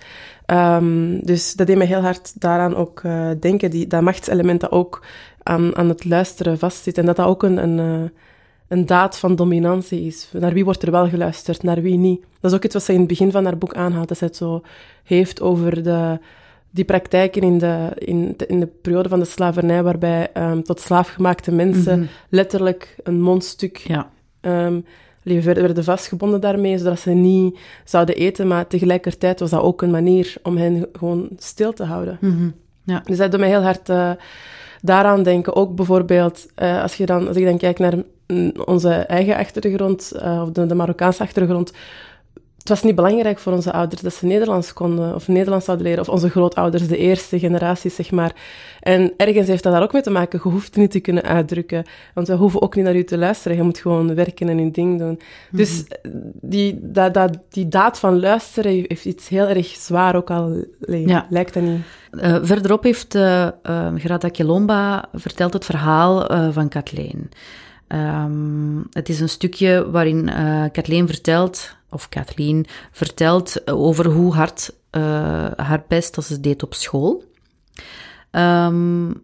Um, 0.46 1.24
dus 1.24 1.55
dat 1.55 1.66
deed 1.66 1.76
me 1.76 1.85
heel 1.85 2.00
hard 2.00 2.40
daaraan 2.40 2.76
ook 2.76 3.02
uh, 3.02 3.31
denken, 3.40 3.70
die, 3.70 3.87
dat 3.87 4.02
machtselement 4.02 4.61
dat 4.61 4.70
ook 4.70 5.05
aan, 5.42 5.76
aan 5.76 5.88
het 5.88 6.05
luisteren 6.05 6.59
vastzit. 6.59 6.98
En 6.98 7.07
dat 7.07 7.16
dat 7.16 7.26
ook 7.26 7.42
een, 7.42 7.62
een, 7.62 7.78
uh, 7.78 8.09
een 8.68 8.87
daad 8.87 9.18
van 9.18 9.37
dominantie 9.37 10.07
is. 10.07 10.28
Naar 10.33 10.52
wie 10.52 10.64
wordt 10.64 10.83
er 10.83 10.90
wel 10.90 11.09
geluisterd, 11.09 11.62
naar 11.62 11.83
wie 11.83 11.98
niet. 11.98 12.24
Dat 12.40 12.50
is 12.50 12.57
ook 12.57 12.64
iets 12.64 12.74
wat 12.74 12.83
ze 12.83 12.92
in 12.92 12.98
het 12.98 13.09
begin 13.09 13.31
van 13.31 13.44
haar 13.44 13.59
boek 13.59 13.74
aanhaalt. 13.74 14.09
Dat 14.09 14.18
ze 14.18 14.24
het 14.24 14.37
zo 14.37 14.62
heeft 15.05 15.40
over 15.40 15.83
de, 15.83 16.18
die 16.74 16.85
praktijken 16.85 17.42
in 17.42 17.58
de, 17.58 17.88
in, 17.94 18.35
de, 18.37 18.46
in 18.46 18.61
de 18.61 18.66
periode 18.66 19.08
van 19.08 19.18
de 19.18 19.24
slavernij, 19.24 19.82
waarbij 19.82 20.28
um, 20.35 20.62
tot 20.62 20.80
slaafgemaakte 20.80 21.52
mensen 21.52 21.98
mm 21.98 22.04
-hmm. 22.04 22.11
letterlijk 22.28 22.96
een 23.02 23.20
mondstuk 23.20 23.76
ja. 23.76 24.11
um, 24.40 24.85
werden 25.22 25.85
vastgebonden 25.85 26.40
daarmee, 26.40 26.78
zodat 26.78 27.00
ze 27.00 27.11
niet 27.11 27.58
zouden 27.85 28.14
eten. 28.14 28.46
Maar 28.46 28.66
tegelijkertijd 28.66 29.40
was 29.40 29.50
dat 29.50 29.61
ook 29.61 29.82
een 29.82 29.90
manier 29.90 30.35
om 30.42 30.56
hen 30.56 30.87
gewoon 30.92 31.28
stil 31.37 31.72
te 31.72 31.85
houden. 31.85 32.18
Mm 32.20 32.30
-hmm. 32.30 32.54
ja. 32.85 33.02
Dus 33.04 33.16
dat 33.16 33.30
doet 33.30 33.40
mij 33.40 33.48
heel 33.48 33.62
hard 33.62 33.88
uh, 33.88 34.11
daaraan 34.80 35.22
denken. 35.22 35.56
Ook 35.56 35.74
bijvoorbeeld, 35.74 36.46
uh, 36.62 36.82
als, 36.82 36.96
je 36.96 37.06
dan, 37.06 37.28
als 37.28 37.37
ik 37.37 37.44
dan 37.44 37.58
kijk 37.58 37.78
naar 37.78 37.94
onze 38.64 38.90
eigen 38.90 39.37
achtergrond, 39.37 40.12
uh, 40.16 40.42
of 40.42 40.50
de, 40.50 40.66
de 40.66 40.74
Marokkaanse 40.74 41.22
achtergrond, 41.22 41.72
het 42.62 42.70
was 42.70 42.83
niet 42.83 42.94
belangrijk 42.94 43.38
voor 43.38 43.53
onze 43.53 43.72
ouders 43.72 44.01
dat 44.01 44.14
ze 44.14 44.27
Nederlands 44.27 44.72
konden, 44.72 45.14
of 45.14 45.29
Nederlands 45.29 45.64
zouden 45.64 45.87
leren, 45.87 46.01
of 46.03 46.09
onze 46.09 46.31
grootouders, 46.31 46.87
de 46.87 46.96
eerste 46.96 47.38
generaties, 47.38 47.94
zeg 47.94 48.11
maar. 48.11 48.35
En 48.81 49.12
ergens 49.16 49.48
heeft 49.48 49.62
dat 49.62 49.72
daar 49.72 49.83
ook 49.83 49.92
mee 49.92 50.03
te 50.03 50.11
maken. 50.11 50.40
Je 50.42 50.48
hoeft 50.51 50.77
niet 50.77 50.90
te 50.90 51.01
kunnen 51.01 51.22
uitdrukken, 51.22 51.85
want 52.14 52.29
we 52.29 52.35
hoeven 52.35 52.62
ook 52.62 52.75
niet 52.75 52.85
naar 52.85 52.96
u 52.96 53.05
te 53.05 53.18
luisteren. 53.18 53.57
Je 53.57 53.62
moet 53.62 53.79
gewoon 53.79 54.14
werken 54.14 54.48
en 54.48 54.59
je 54.59 54.70
ding 54.70 54.98
doen. 54.98 55.20
Dus 55.51 55.85
die, 56.40 56.79
dat, 56.83 57.14
dat, 57.14 57.38
die 57.48 57.68
daad 57.68 57.98
van 57.98 58.20
luisteren 58.20 58.72
heeft 58.72 59.05
iets 59.05 59.29
heel 59.29 59.46
erg 59.46 59.66
zwaar, 59.66 60.16
ook 60.16 60.31
al 60.31 60.64
ja. 60.87 61.27
lijkt 61.31 61.55
dat 61.55 61.62
niet. 61.62 61.81
Uh, 62.12 62.38
verderop 62.42 62.83
heeft 62.83 63.14
uh, 63.14 63.48
uh, 63.66 63.88
Grada 63.94 65.09
verteld 65.12 65.53
het 65.53 65.64
verhaal 65.64 66.27
van 66.53 66.68
Kathleen. 66.68 67.31
Um, 67.92 68.87
het 68.90 69.09
is 69.09 69.20
een 69.20 69.28
stukje 69.28 69.90
waarin 69.90 70.31
Kathleen 70.72 71.07
vertelt 71.07 71.76
of 71.92 72.09
Kathleen, 72.09 72.66
vertelt 72.92 73.68
over 73.68 74.07
hoe 74.07 74.35
hard 74.35 74.74
uh, 74.92 75.02
haar 75.57 75.85
best 75.88 76.14
dat 76.14 76.24
ze 76.24 76.40
deed 76.40 76.62
op 76.62 76.74
school. 76.74 77.24
Um, 78.31 79.22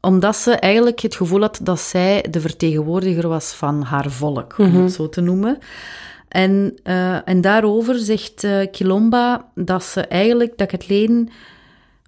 omdat 0.00 0.36
ze 0.36 0.54
eigenlijk 0.54 1.00
het 1.00 1.14
gevoel 1.14 1.40
had 1.40 1.60
dat 1.62 1.80
zij 1.80 2.24
de 2.30 2.40
vertegenwoordiger 2.40 3.28
was 3.28 3.52
van 3.52 3.82
haar 3.82 4.10
volk, 4.10 4.54
om 4.58 4.66
mm 4.66 4.72
-hmm. 4.72 4.82
het 4.82 4.92
zo 4.92 5.08
te 5.08 5.20
noemen. 5.20 5.58
En, 6.28 6.78
uh, 6.84 7.28
en 7.28 7.40
daarover 7.40 7.98
zegt 7.98 8.46
Kilomba 8.70 9.50
dat 9.54 9.84
ze 9.84 10.00
eigenlijk, 10.00 10.58
dat 10.58 10.68
Kathleen, 10.68 11.30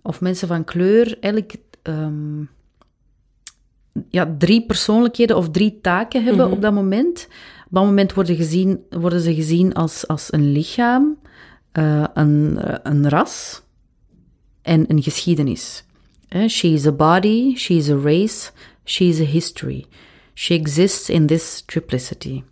of 0.03 0.21
mensen 0.21 0.49
van 0.49 0.65
kleur, 0.65 1.17
eigenlijk 1.21 1.57
um, 1.83 2.49
ja, 4.09 4.35
drie 4.39 4.67
persoonlijkheden 4.67 5.37
of 5.37 5.51
drie 5.51 5.79
taken 5.83 6.25
hebben 6.25 6.41
mm 6.41 6.47
-hmm. 6.47 6.57
op 6.57 6.63
dat 6.63 6.73
moment. 6.73 7.29
Op 7.65 7.79
dat 7.79 7.85
moment 7.85 8.13
worden, 8.15 8.37
gezien, 8.37 8.81
worden 8.91 9.21
ze 9.21 9.35
gezien 9.35 9.75
als, 9.75 10.09
als 10.09 10.33
een 10.33 10.53
lichaam, 10.53 11.19
uh, 11.79 12.05
een, 12.15 12.59
een 12.83 13.09
ras 13.09 13.63
en 14.63 14.85
een 14.89 15.03
geschiedenis. 15.03 15.85
Uh, 16.37 16.49
she 16.49 16.69
is 16.69 16.87
a 16.87 16.93
body, 16.93 17.55
she 17.57 17.75
is 17.75 17.91
a 17.91 17.97
race, 17.97 18.51
she 18.85 19.05
is 19.05 19.21
a 19.21 19.25
history. 19.25 19.87
She 20.35 20.55
exists 20.55 21.09
in 21.09 21.27
this 21.27 21.63
triplicity. 21.67 22.43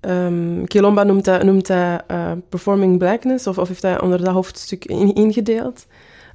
Um, 0.00 0.66
Kilomba 0.66 1.02
noemt 1.02 1.24
dat, 1.24 1.42
noemt 1.42 1.66
dat 1.66 2.02
uh, 2.10 2.32
performing 2.48 2.98
blackness, 2.98 3.46
of, 3.46 3.58
of 3.58 3.68
heeft 3.68 3.82
dat 3.82 4.02
onder 4.02 4.24
dat 4.24 4.32
hoofdstuk 4.32 4.84
in, 4.84 5.14
ingedeeld. 5.14 5.86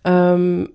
Um, 0.04 0.67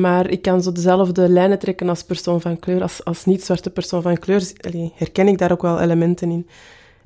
maar 0.00 0.30
ik 0.30 0.42
kan 0.42 0.62
zo 0.62 0.72
dezelfde 0.72 1.28
lijnen 1.28 1.58
trekken 1.58 1.88
als 1.88 2.02
persoon 2.02 2.40
van 2.40 2.58
kleur, 2.58 2.82
als, 2.82 3.04
als 3.04 3.24
niet-zwarte 3.24 3.70
persoon 3.70 4.02
van 4.02 4.18
kleur. 4.18 4.52
Herken 4.94 5.28
ik 5.28 5.38
daar 5.38 5.52
ook 5.52 5.62
wel 5.62 5.80
elementen 5.80 6.30
in. 6.30 6.46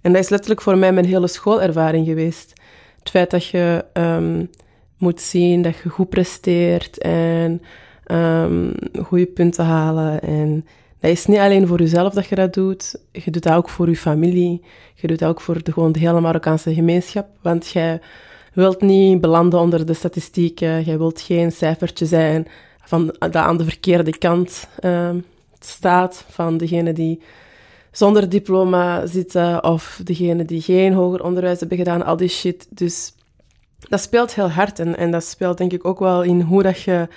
En 0.02 0.12
dat 0.12 0.22
is 0.22 0.28
letterlijk 0.28 0.62
voor 0.62 0.78
mij 0.78 0.92
mijn 0.92 1.06
hele 1.06 1.28
schoolervaring 1.28 2.06
geweest. 2.06 2.52
Het 2.98 3.10
feit 3.10 3.30
dat 3.30 3.46
je 3.46 3.84
um, 3.92 4.50
moet 4.98 5.20
zien 5.20 5.62
dat 5.62 5.76
je 5.76 5.88
goed 5.88 6.08
presteert 6.08 6.98
en 6.98 7.62
um, 8.12 8.72
goede 9.02 9.26
punten 9.26 9.64
halen. 9.64 10.22
En 10.22 10.64
dat 11.00 11.10
is 11.10 11.26
niet 11.26 11.38
alleen 11.38 11.66
voor 11.66 11.78
jezelf 11.78 12.14
dat 12.14 12.26
je 12.26 12.34
dat 12.34 12.54
doet, 12.54 12.96
je 13.12 13.30
doet 13.30 13.42
dat 13.42 13.54
ook 13.54 13.68
voor 13.68 13.88
je 13.88 13.96
familie. 13.96 14.62
Je 14.94 15.06
doet 15.06 15.18
dat 15.18 15.28
ook 15.28 15.40
voor 15.40 15.62
de, 15.62 15.72
gewoon 15.72 15.92
de 15.92 15.98
hele 15.98 16.20
Marokkaanse 16.20 16.74
gemeenschap. 16.74 17.26
Want 17.42 17.68
jij 17.68 18.00
wilt 18.56 18.80
niet 18.80 19.20
belanden 19.20 19.60
onder 19.60 19.86
de 19.86 19.94
statistieken. 19.94 20.82
Jij 20.82 20.98
wilt 20.98 21.20
geen 21.20 21.52
cijfertje 21.52 22.06
zijn 22.06 22.46
van, 22.84 23.14
dat 23.18 23.34
aan 23.34 23.56
de 23.56 23.64
verkeerde 23.64 24.18
kant 24.18 24.68
uh, 24.80 25.10
staat. 25.58 26.24
Van 26.28 26.56
degene 26.56 26.92
die 26.92 27.22
zonder 27.90 28.28
diploma 28.28 29.06
zitten 29.06 29.64
of 29.64 30.00
degene 30.04 30.44
die 30.44 30.60
geen 30.60 30.92
hoger 30.92 31.24
onderwijs 31.24 31.60
hebben 31.60 31.78
gedaan. 31.78 32.04
Al 32.04 32.16
die 32.16 32.28
shit. 32.28 32.66
Dus 32.70 33.14
dat 33.78 34.00
speelt 34.00 34.34
heel 34.34 34.50
hard. 34.50 34.78
En, 34.78 34.96
en 34.96 35.10
dat 35.10 35.24
speelt 35.24 35.58
denk 35.58 35.72
ik 35.72 35.84
ook 35.84 35.98
wel 35.98 36.22
in 36.22 36.40
hoe 36.40 36.62
dat 36.62 36.80
je 36.80 37.08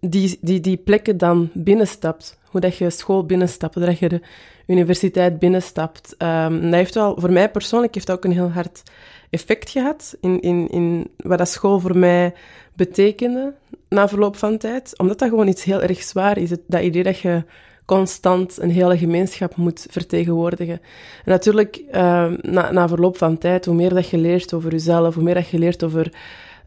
die, 0.00 0.38
die, 0.40 0.60
die 0.60 0.76
plekken 0.76 1.18
dan 1.18 1.50
binnenstapt. 1.52 2.38
Hoe 2.44 2.60
dat 2.60 2.76
je 2.76 2.90
school 2.90 3.26
binnenstapt, 3.26 3.74
hoe 3.74 3.84
dat 3.84 3.98
je 3.98 4.08
de 4.08 4.20
universiteit 4.66 5.38
binnenstapt. 5.38 6.14
Um, 6.18 6.62
dat 6.62 6.72
heeft 6.72 6.94
wel, 6.94 7.14
voor 7.20 7.32
mij 7.32 7.50
persoonlijk 7.50 7.94
heeft 7.94 8.06
dat 8.06 8.16
ook 8.16 8.24
een 8.24 8.32
heel 8.32 8.50
hard 8.50 8.82
effect 9.30 9.70
gehad 9.70 10.16
in, 10.20 10.40
in, 10.40 10.68
in 10.68 11.10
wat 11.16 11.38
dat 11.38 11.48
school 11.48 11.78
voor 11.80 11.98
mij 11.98 12.34
betekende 12.74 13.54
na 13.88 14.08
verloop 14.08 14.36
van 14.36 14.58
tijd. 14.58 14.98
Omdat 14.98 15.18
dat 15.18 15.28
gewoon 15.28 15.48
iets 15.48 15.64
heel 15.64 15.82
erg 15.82 16.02
zwaar 16.02 16.38
is. 16.38 16.50
Het, 16.50 16.60
dat 16.66 16.82
idee 16.82 17.02
dat 17.02 17.18
je 17.18 17.44
constant 17.84 18.58
een 18.60 18.70
hele 18.70 18.98
gemeenschap 18.98 19.56
moet 19.56 19.86
vertegenwoordigen. 19.90 20.80
En 21.24 21.30
natuurlijk, 21.30 21.82
uh, 21.92 22.26
na, 22.40 22.70
na 22.70 22.88
verloop 22.88 23.16
van 23.16 23.38
tijd, 23.38 23.64
hoe 23.64 23.74
meer 23.74 23.94
dat 23.94 24.08
je 24.08 24.18
leert 24.18 24.52
over 24.52 24.70
jezelf, 24.70 25.14
hoe 25.14 25.24
meer 25.24 25.34
dat 25.34 25.48
je 25.48 25.58
leert 25.58 25.84
over 25.84 26.12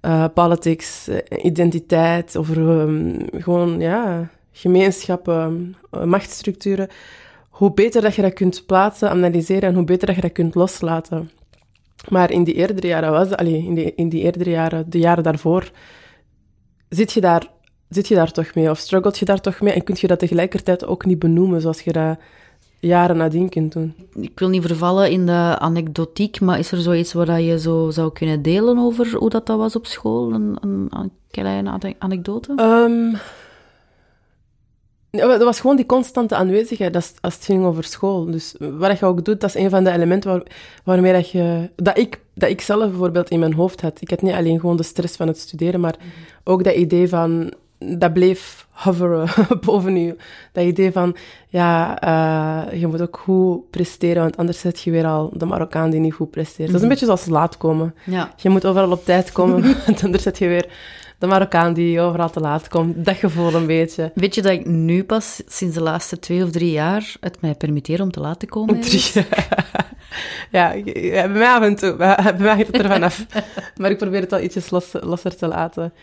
uh, 0.02 0.26
politics, 0.34 1.10
identiteit, 1.42 2.38
over 2.38 2.58
um, 2.58 3.18
gewoon, 3.32 3.80
ja, 3.80 4.30
gemeenschappen, 4.52 5.76
uh, 5.92 6.04
machtsstructuren, 6.04 6.88
hoe 7.50 7.74
beter 7.74 8.02
dat 8.02 8.16
je 8.16 8.22
dat 8.22 8.34
kunt 8.34 8.66
plaatsen, 8.66 9.10
analyseren 9.10 9.70
en 9.70 9.76
hoe 9.76 9.84
beter 9.84 10.08
dat 10.08 10.16
je 10.16 10.22
dat 10.22 10.32
kunt 10.32 10.56
loslaten. 10.56 11.30
Maar 12.10 12.32
in 12.32 12.44
die 12.44 12.54
eerdere 12.54 12.88
jaren 12.88 13.12
was 13.12 13.32
allee, 13.32 13.66
in, 13.66 13.74
die, 13.74 13.96
in 13.96 14.10
die 14.10 14.22
eerdere 14.22 14.50
jaren, 14.50 14.90
de 14.90 15.00
jaren 15.00 15.24
daarvoor, 15.24 15.72
zit 16.90 17.12
je 17.12 17.22
daar, 17.22 17.48
zit 17.90 18.08
je 18.08 18.16
daar 18.16 18.32
toch 18.32 18.56
mee? 18.56 18.70
Of 18.70 18.78
struggelt 18.78 19.18
je 19.18 19.26
daar 19.26 19.42
toch 19.42 19.62
mee? 19.62 19.74
En 19.74 19.84
kun 19.84 19.96
je 20.00 20.08
dat 20.08 20.20
tegelijkertijd 20.20 20.86
ook 20.86 21.06
niet 21.06 21.20
benoemen 21.20 21.62
zoals 21.62 21.82
je 21.82 21.92
dat 21.92 22.18
jaren 22.80 23.18
nadien 23.18 23.50
kunt 23.50 23.72
doen? 23.72 23.96
Ik 24.14 24.40
wil 24.40 24.50
niet 24.50 24.66
vervallen 24.66 25.12
in 25.12 25.26
de 25.26 25.56
anekdotiek, 25.60 26.42
maar 26.42 26.60
is 26.60 26.72
er 26.72 26.82
zoiets 26.82 27.14
waar 27.14 27.42
je 27.42 27.60
zo 27.60 27.90
zou 27.90 28.12
kunnen 28.12 28.42
delen 28.42 28.78
over 28.78 29.16
hoe 29.16 29.30
dat, 29.30 29.46
dat 29.46 29.58
was 29.58 29.76
op 29.76 29.86
school? 29.86 30.34
Een, 30.34 30.58
een, 30.62 30.88
een 30.90 31.12
kleine 31.32 31.96
anekdote? 32.00 32.54
Um, 32.60 33.12
Ja, 33.12 33.20
dat 35.18 35.44
was 35.44 35.60
gewoon 35.60 35.76
die 35.76 35.86
constante 35.86 36.36
aanwezigheid 36.36 36.96
als, 36.96 37.14
als 37.22 37.34
het 37.34 37.46
ging 37.46 37.66
over 37.66 37.84
school. 37.84 38.26
Dus 38.26 38.56
wat 38.60 39.00
je 39.00 39.06
ook 39.06 39.26
doet, 39.26 39.42
dat 39.42 39.56
is 39.56 39.62
een 39.62 39.70
van 39.70 39.84
de 39.84 39.92
elementen 39.92 40.32
waar, 40.32 40.44
waarmee 40.84 41.14
dat 41.14 41.30
je... 41.30 41.70
Dat 41.76 41.98
ik, 41.98 42.20
dat 42.34 42.50
ik 42.50 42.62
zelf 42.62 42.90
bijvoorbeeld 42.90 43.30
in 43.30 43.40
mijn 43.40 43.54
hoofd 43.54 43.82
had. 43.82 44.02
Ik 44.02 44.10
had 44.10 44.22
niet 44.22 44.34
alleen 44.34 44.60
gewoon 44.60 44.78
de 44.78 44.84
stress 44.84 45.16
van 45.16 45.28
het 45.28 45.38
studeren, 45.38 45.80
maar 45.80 45.96
ook 46.44 46.64
dat 46.64 46.76
idee 46.76 47.10
van... 47.10 47.54
Dat 47.78 48.14
bleef 48.14 48.68
hoveren 48.70 49.28
boven 49.66 49.98
je. 49.98 50.16
Dat 50.52 50.64
idee 50.64 50.92
van, 50.92 51.16
ja, 51.48 52.04
uh, 52.04 52.80
je 52.80 52.88
moet 52.88 53.02
ook 53.02 53.18
goed 53.18 53.70
presteren, 53.70 54.22
want 54.22 54.38
anders 54.38 54.60
zet 54.60 54.82
je 54.82 54.92
weer 54.92 55.06
al 55.06 55.32
de 55.34 55.46
Marokkaan 55.46 55.90
die 55.90 56.00
niet 56.00 56.14
goed 56.14 56.32
presteert. 56.32 56.68
Dat 56.68 56.78
is 56.78 56.84
een 56.84 56.90
beetje 56.90 57.06
zoals 57.06 57.26
laat 57.26 57.58
komen. 57.58 57.96
Ja. 58.06 58.34
Je 58.38 58.50
moet 58.50 58.66
overal 58.66 58.92
op 58.92 59.06
tijd 59.06 59.32
komen, 59.32 59.62
want 59.86 60.04
anders 60.04 60.24
zet 60.24 60.38
je 60.38 60.48
weer 60.48 60.70
de 61.18 61.28
Marokkaan 61.28 61.74
die 61.74 62.00
overal 62.00 62.30
te 62.30 62.40
laat 62.40 62.68
komt. 62.68 63.06
Dat 63.06 63.16
gevoel 63.16 63.54
een 63.54 63.66
beetje. 63.66 64.12
Weet 64.16 64.36
je 64.36 64.42
dat 64.42 64.52
ik 64.52 64.66
nu 64.66 65.04
pas, 65.04 65.42
sinds 65.48 65.76
de 65.76 65.82
laatste 65.82 66.20
twee 66.20 66.44
of 66.44 66.52
drie 66.52 66.72
jaar, 66.72 67.16
het 67.20 67.42
mij 67.42 67.56
permitteer 67.56 68.02
om 68.02 68.12
te 68.12 68.20
laten 68.20 68.48
komen? 68.48 68.82
Drie. 68.82 69.04
ja, 70.52 70.74
bij 70.84 71.30
mij 71.30 71.48
af 71.48 71.62
en 71.62 71.76
toe. 71.76 71.96
Bij 71.96 72.36
mij 72.38 72.58
gaat 72.58 72.68
het 72.68 72.80
er 72.80 72.88
vanaf. 72.88 73.26
maar 73.80 73.92
ik 73.92 73.98
probeer 73.98 74.22
het 74.22 74.34
al 74.34 74.42
ietsjes 74.42 74.70
los, 74.70 74.92
losser 75.02 75.36
te 75.36 75.48
laten. 75.48 75.94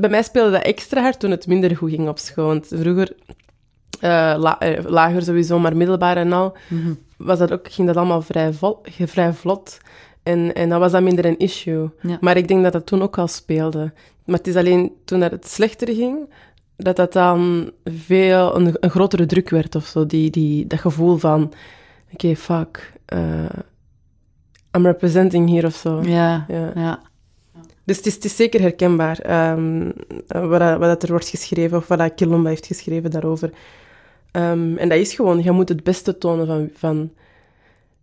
Bij 0.00 0.10
mij 0.10 0.22
speelde 0.22 0.50
dat 0.50 0.62
extra 0.62 1.02
hard 1.02 1.20
toen 1.20 1.30
het 1.30 1.46
minder 1.46 1.76
goed 1.76 1.90
ging 1.90 2.08
op 2.08 2.18
school. 2.18 2.46
Want 2.46 2.66
vroeger, 2.66 3.12
uh, 4.02 4.52
lager 4.86 5.22
sowieso, 5.22 5.58
maar 5.58 5.76
middelbaar 5.76 6.16
en 6.16 6.32
al, 6.32 6.56
mhm. 6.68 6.92
was 7.16 7.38
dat 7.38 7.52
ook, 7.52 7.72
ging 7.72 7.86
dat 7.86 7.96
allemaal 7.96 8.22
vrij, 8.22 8.52
vol, 8.52 8.80
vrij 8.82 9.32
vlot. 9.32 9.78
En, 10.22 10.54
en 10.54 10.68
dat 10.68 10.78
was 10.78 10.92
dan 10.92 11.04
minder 11.04 11.24
een 11.24 11.38
issue. 11.38 11.90
Maar 12.20 12.36
ik 12.36 12.48
denk 12.48 12.62
dat 12.62 12.72
dat 12.72 12.86
toen 12.86 13.02
ook 13.02 13.18
al 13.18 13.28
speelde. 13.28 13.92
Maar 14.30 14.38
het 14.38 14.48
is 14.48 14.56
alleen 14.56 14.92
toen 15.04 15.20
het 15.20 15.48
slechter 15.48 15.94
ging, 15.94 16.28
dat 16.76 16.96
dat 16.96 17.12
dan 17.12 17.70
veel 17.84 18.56
een, 18.56 18.76
een 18.80 18.90
grotere 18.90 19.26
druk 19.26 19.48
werd 19.48 19.74
of 19.74 19.86
zo. 19.86 20.06
Die, 20.06 20.30
die, 20.30 20.66
dat 20.66 20.78
gevoel 20.78 21.16
van, 21.16 21.52
oké, 22.12 22.36
fuck, 22.36 22.92
uh, 23.14 23.48
I'm 24.76 24.86
representing 24.86 25.48
hier 25.48 25.66
of 25.66 25.74
zo. 25.74 26.02
Ja, 26.02 26.44
ja. 26.48 26.72
ja. 26.74 27.02
Dus 27.84 27.96
het 27.96 28.06
is, 28.06 28.14
het 28.14 28.24
is 28.24 28.36
zeker 28.36 28.60
herkenbaar 28.60 29.50
um, 29.52 29.92
wat, 30.26 30.78
wat 30.78 31.02
er 31.02 31.10
wordt 31.10 31.28
geschreven, 31.28 31.76
of 31.78 31.88
wat 31.88 32.14
Kilomba 32.14 32.48
heeft 32.48 32.66
geschreven 32.66 33.10
daarover. 33.10 33.50
Um, 34.32 34.76
en 34.76 34.88
dat 34.88 34.98
is 34.98 35.14
gewoon, 35.14 35.42
je 35.42 35.50
moet 35.50 35.68
het 35.68 35.82
beste 35.82 36.18
tonen 36.18 36.46
van, 36.46 36.70
van, 36.74 37.10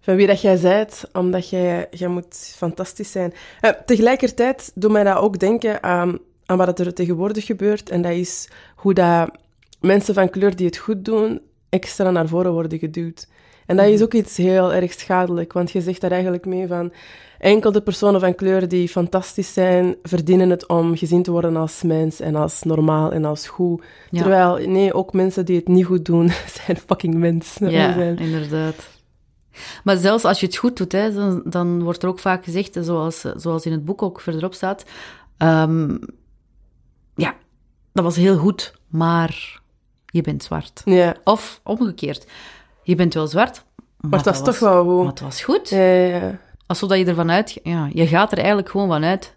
van 0.07 0.15
wie 0.15 0.27
dat 0.27 0.41
jij 0.41 0.59
bent, 0.59 1.03
omdat 1.13 1.49
jij, 1.49 1.87
jij 1.91 2.07
moet 2.07 2.53
fantastisch 2.55 3.11
zijn. 3.11 3.33
Uh, 3.61 3.71
tegelijkertijd 3.85 4.71
doet 4.75 4.91
mij 4.91 5.03
dat 5.03 5.17
ook 5.17 5.39
denken 5.39 5.83
aan, 5.83 6.19
aan 6.45 6.57
wat 6.57 6.79
er 6.79 6.93
tegenwoordig 6.93 7.45
gebeurt. 7.45 7.89
En 7.89 8.01
dat 8.01 8.11
is 8.11 8.49
hoe 8.75 8.93
dat 8.93 9.31
mensen 9.79 10.13
van 10.13 10.29
kleur 10.29 10.55
die 10.55 10.65
het 10.65 10.77
goed 10.77 11.05
doen, 11.05 11.41
extra 11.69 12.11
naar 12.11 12.27
voren 12.27 12.51
worden 12.51 12.79
geduwd. 12.79 13.27
En 13.65 13.77
dat 13.77 13.85
is 13.85 13.93
mhm. 13.93 14.03
ook 14.03 14.13
iets 14.13 14.37
heel 14.37 14.73
erg 14.73 14.93
schadelijk, 14.93 15.53
want 15.53 15.71
je 15.71 15.81
zegt 15.81 16.01
daar 16.01 16.11
eigenlijk 16.11 16.45
mee 16.45 16.67
van... 16.67 16.91
Enkel 17.39 17.71
de 17.71 17.81
personen 17.81 18.19
van 18.19 18.35
kleur 18.35 18.67
die 18.67 18.89
fantastisch 18.89 19.53
zijn, 19.53 19.95
verdienen 20.03 20.49
het 20.49 20.67
om 20.67 20.97
gezien 20.97 21.23
te 21.23 21.31
worden 21.31 21.55
als 21.55 21.81
mens 21.83 22.19
en 22.19 22.35
als 22.35 22.63
normaal 22.63 23.11
en 23.11 23.25
als 23.25 23.47
goed. 23.47 23.83
Terwijl, 24.11 24.57
nee, 24.67 24.93
ook 24.93 25.13
mensen 25.13 25.45
die 25.45 25.55
het 25.55 25.67
niet 25.67 25.85
goed 25.85 26.05
doen, 26.05 26.29
zijn 26.65 26.77
fucking 26.77 27.13
mensen. 27.15 27.69
Ja, 27.69 27.95
inderdaad. 27.95 28.95
Maar 29.83 29.97
zelfs 29.97 30.23
als 30.23 30.39
je 30.39 30.45
het 30.45 30.55
goed 30.55 30.77
doet, 30.77 30.91
hè, 30.91 31.13
dan, 31.13 31.41
dan 31.45 31.83
wordt 31.83 32.03
er 32.03 32.09
ook 32.09 32.19
vaak 32.19 32.43
gezegd, 32.43 32.77
zoals, 32.81 33.25
zoals 33.35 33.65
in 33.65 33.71
het 33.71 33.85
boek 33.85 34.01
ook 34.01 34.21
verderop 34.21 34.53
staat, 34.53 34.85
um, 35.37 35.99
ja, 37.15 37.35
dat 37.93 38.03
was 38.03 38.15
heel 38.15 38.37
goed, 38.37 38.73
maar 38.87 39.61
je 40.05 40.21
bent 40.21 40.43
zwart. 40.43 40.81
Ja. 40.85 41.15
Of 41.23 41.59
omgekeerd, 41.63 42.25
je 42.83 42.95
bent 42.95 43.13
wel 43.13 43.27
zwart, 43.27 43.63
maar, 43.75 44.09
maar 44.09 44.23
dat 44.23 44.35
was 44.37 44.43
toch 44.43 44.59
wel 44.59 44.83
goed. 44.83 44.97
Maar 44.97 45.05
het 45.05 45.19
was 45.19 45.43
goed. 45.43 45.69
Ja, 45.69 45.91
ja. 45.93 46.39
Alsof 46.67 46.95
je 46.95 47.05
ervan 47.05 47.31
uit... 47.31 47.59
Ja, 47.63 47.89
je 47.93 48.07
gaat 48.07 48.31
er 48.31 48.37
eigenlijk 48.37 48.69
gewoon 48.69 48.87
vanuit 48.87 49.35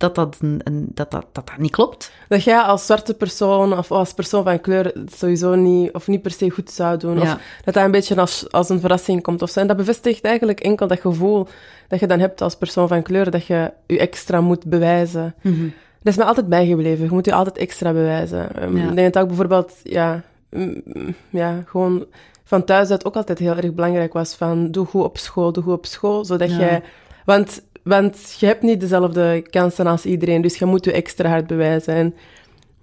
dat 0.00 0.14
dat, 0.14 0.36
een, 0.40 0.88
dat, 0.94 1.10
dat, 1.10 1.26
dat 1.32 1.46
dat 1.46 1.58
niet 1.58 1.70
klopt. 1.70 2.12
Dat 2.28 2.44
jij 2.44 2.58
als 2.58 2.86
zwarte 2.86 3.14
persoon 3.14 3.78
of 3.78 3.90
als 3.90 4.12
persoon 4.12 4.44
van 4.44 4.60
kleur 4.60 4.84
het 4.84 5.14
sowieso 5.14 5.54
niet, 5.54 5.92
of 5.92 6.06
niet 6.06 6.22
per 6.22 6.30
se 6.30 6.50
goed 6.50 6.70
zou 6.70 6.96
doen. 6.96 7.20
Of 7.20 7.36
dat 7.64 7.74
dat 7.74 7.84
een 7.84 7.90
beetje 7.90 8.16
als, 8.16 8.52
als 8.52 8.68
een 8.68 8.80
verrassing 8.80 9.22
komt 9.22 9.42
of 9.42 9.50
zo. 9.50 9.60
En 9.60 9.66
dat 9.66 9.76
bevestigt 9.76 10.24
eigenlijk 10.24 10.60
enkel 10.60 10.86
dat 10.86 11.00
gevoel 11.00 11.46
dat 11.88 12.00
je 12.00 12.06
dan 12.06 12.18
hebt 12.18 12.40
als 12.40 12.56
persoon 12.56 12.88
van 12.88 13.02
kleur, 13.02 13.30
dat 13.30 13.46
je 13.46 13.72
je 13.86 13.98
extra 13.98 14.40
moet 14.40 14.64
bewijzen. 14.64 15.34
Mhm. 15.42 15.68
Dat 16.02 16.12
is 16.12 16.18
me 16.18 16.24
altijd 16.24 16.48
bijgebleven. 16.48 17.04
Je 17.04 17.10
moet 17.10 17.26
je 17.26 17.34
altijd 17.34 17.58
extra 17.58 17.92
bewijzen. 17.92 18.62
Um, 18.62 18.76
Ik 18.76 18.94
denk 18.94 19.12
dat 19.12 19.22
ook 19.22 19.28
bijvoorbeeld, 19.28 19.72
ja, 19.82 20.22
mm, 20.50 20.80
mm, 20.84 21.14
ja, 21.30 21.62
gewoon 21.66 22.06
van 22.44 22.64
thuis 22.64 22.90
uit 22.90 23.04
ook 23.04 23.16
altijd 23.16 23.38
heel 23.38 23.56
erg 23.56 23.74
belangrijk 23.74 24.12
was 24.12 24.34
van 24.34 24.70
doe 24.70 24.86
goed 24.86 25.04
op 25.04 25.18
school, 25.18 25.52
doe 25.52 25.62
goed 25.62 25.72
op 25.72 25.86
school, 25.86 26.24
zodat 26.24 26.50
jij... 26.50 26.82
Want, 27.24 27.62
want 27.82 28.36
je 28.38 28.46
hebt 28.46 28.62
niet 28.62 28.80
dezelfde 28.80 29.46
kansen 29.50 29.86
als 29.86 30.04
iedereen, 30.04 30.42
dus 30.42 30.56
je 30.56 30.64
moet 30.64 30.84
je 30.84 30.92
extra 30.92 31.28
hard 31.28 31.46
bewijzen. 31.46 31.94
En 31.94 32.14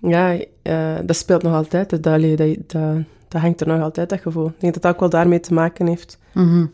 ja, 0.02 0.38
uh, 0.64 0.96
dat 1.06 1.16
speelt 1.16 1.44
nog 1.44 1.54
altijd. 1.54 1.90
Dat, 1.90 2.04
dat, 2.04 2.38
dat, 2.38 2.82
dat 3.28 3.42
hangt 3.42 3.62
er 3.62 3.68
nog 3.68 3.82
altijd, 3.82 4.10
dat 4.10 4.20
gevoel. 4.20 4.48
Ik 4.48 4.60
denk 4.60 4.74
dat 4.74 4.82
dat 4.82 4.94
ook 4.94 5.00
wel 5.00 5.10
daarmee 5.10 5.40
te 5.40 5.54
maken 5.54 5.88
heeft. 5.88 6.20
Mm 6.34 6.72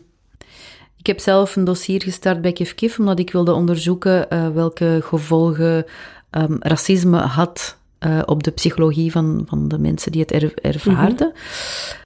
Ik 0.96 1.06
heb 1.06 1.20
zelf 1.20 1.56
een 1.56 1.64
dossier 1.64 2.02
gestart 2.02 2.40
bij 2.40 2.52
Kif 2.52 2.74
Kif, 2.74 2.98
omdat 2.98 3.18
ik 3.18 3.32
wilde 3.32 3.52
onderzoeken 3.52 4.26
uh, 4.32 4.48
welke 4.48 5.00
gevolgen 5.02 5.84
um, 6.30 6.56
racisme 6.60 7.18
had 7.18 7.78
uh, 8.06 8.22
op 8.26 8.42
de 8.42 8.50
psychologie 8.50 9.10
van, 9.12 9.44
van 9.48 9.68
de 9.68 9.78
mensen 9.78 10.12
die 10.12 10.20
het 10.20 10.32
er, 10.32 10.54
ervaarden. 10.54 11.32
Mm 11.34 12.02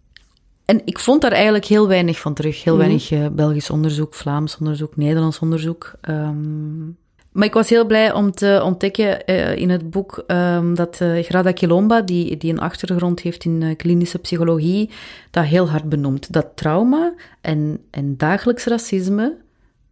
en 0.68 0.80
ik 0.84 0.98
vond 0.98 1.22
daar 1.22 1.32
eigenlijk 1.32 1.64
heel 1.64 1.88
weinig 1.88 2.18
van 2.18 2.34
terug. 2.34 2.64
Heel 2.64 2.76
mhm. 2.76 2.82
weinig 2.82 3.10
uh, 3.10 3.26
Belgisch 3.28 3.70
onderzoek, 3.70 4.14
Vlaams 4.14 4.58
onderzoek, 4.58 4.96
Nederlands 4.96 5.38
onderzoek. 5.38 5.92
Um, 6.08 6.96
maar 7.32 7.46
ik 7.46 7.52
was 7.52 7.68
heel 7.68 7.86
blij 7.86 8.12
om 8.12 8.30
te 8.30 8.60
ontdekken 8.64 9.22
uh, 9.26 9.56
in 9.56 9.70
het 9.70 9.90
boek 9.90 10.24
um, 10.26 10.74
dat 10.74 11.00
uh, 11.02 11.22
Grada 11.22 11.52
Kilomba, 11.52 12.00
die, 12.00 12.36
die 12.36 12.52
een 12.52 12.60
achtergrond 12.60 13.20
heeft 13.20 13.44
in 13.44 13.74
klinische 13.76 14.18
psychologie, 14.18 14.90
dat 15.30 15.44
heel 15.44 15.68
hard 15.68 15.88
benoemt. 15.88 16.32
Dat 16.32 16.46
trauma 16.54 17.14
en, 17.40 17.80
en 17.90 18.16
dagelijks 18.16 18.64
racisme, 18.64 19.36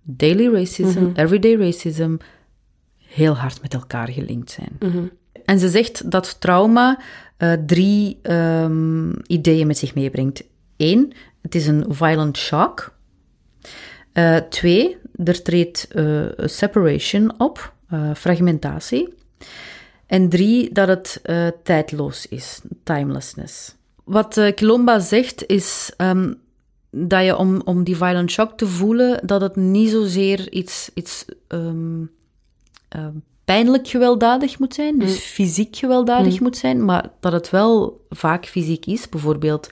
daily 0.02 0.52
racism, 0.52 0.98
mm 0.98 1.12
everyday 1.14 1.56
racism, 1.56 2.16
heel 3.06 3.34
hard 3.34 3.62
met 3.62 3.74
elkaar 3.74 4.08
gelinkt 4.08 4.50
zijn. 4.50 4.76
Mhm. 4.80 5.04
En 5.44 5.58
ze 5.58 5.68
zegt 5.68 6.10
dat 6.10 6.40
trauma 6.40 6.98
drie 7.66 8.18
um, 8.22 9.12
ideeën 9.26 9.66
met 9.66 9.78
zich 9.78 9.94
meebrengt. 9.94 10.42
Eén, 10.76 11.12
het 11.42 11.54
is 11.54 11.66
een 11.66 11.84
violent 11.88 12.36
shock. 12.36 12.94
Uh, 14.12 14.36
twee, 14.36 14.96
er 15.24 15.42
treedt 15.42 15.88
uh, 15.94 16.26
separation 16.36 17.40
op, 17.40 17.74
uh, 17.92 18.14
fragmentatie. 18.14 19.14
En 20.06 20.28
drie, 20.28 20.72
dat 20.72 20.88
het 20.88 21.20
tijdloos 21.62 22.28
is, 22.28 22.60
timelessness. 22.82 23.74
Wat 24.04 24.52
Kilomba 24.54 24.98
zegt 24.98 25.46
is 25.46 25.92
um, 25.98 26.40
dat 26.90 27.24
je 27.24 27.36
om, 27.36 27.60
om 27.64 27.84
die 27.84 27.96
violent 27.96 28.30
shock 28.30 28.56
te 28.56 28.66
voelen, 28.66 29.26
dat 29.26 29.40
het 29.40 29.56
niet 29.56 29.90
zozeer 29.90 30.52
iets, 30.52 30.90
iets 30.94 31.24
um, 31.48 32.10
pijnlijk 33.44 33.88
gewelddadig 33.88 34.58
moet 34.58 34.74
zijn, 34.74 34.98
dus 34.98 35.10
mm. 35.10 35.16
fysiek 35.16 35.76
gewelddadig 35.76 36.36
mm. 36.36 36.42
moet 36.42 36.56
zijn, 36.56 36.84
maar 36.84 37.10
dat 37.20 37.32
het 37.32 37.50
wel 37.50 38.00
vaak 38.10 38.46
fysiek 38.46 38.86
is. 38.86 39.08
Bijvoorbeeld 39.08 39.70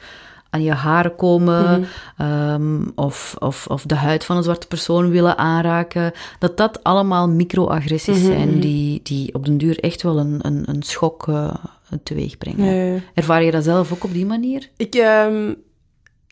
aan 0.54 0.62
je 0.62 0.72
haren 0.72 1.16
komen 1.16 1.80
mhm. 1.80 1.82
ehm, 2.16 2.88
of, 2.94 3.36
of, 3.38 3.66
of 3.66 3.82
de 3.82 3.94
huid 3.94 4.24
van 4.24 4.36
een 4.36 4.42
zwarte 4.42 4.66
persoon 4.66 5.10
willen 5.10 5.38
aanraken. 5.38 6.12
Dat 6.38 6.56
dat 6.56 6.82
allemaal 6.82 7.28
microagressies 7.28 8.18
mhm, 8.18 8.26
zijn 8.26 8.48
mhm. 8.48 8.60
die, 8.60 9.00
die 9.02 9.34
op 9.34 9.44
den 9.44 9.58
duur 9.58 9.78
echt 9.78 10.02
wel 10.02 10.18
een, 10.18 10.38
een, 10.42 10.62
een 10.66 10.82
schok 10.82 11.26
uh, 11.26 11.54
teweeg 12.02 12.38
brengen. 12.38 13.02
Ervaar 13.14 13.42
je 13.42 13.50
dat 13.50 13.64
zelf 13.64 13.92
ook 13.92 14.04
op 14.04 14.12
die 14.12 14.26
manier? 14.26 14.68
Ik, 14.76 14.94
um, 14.94 15.56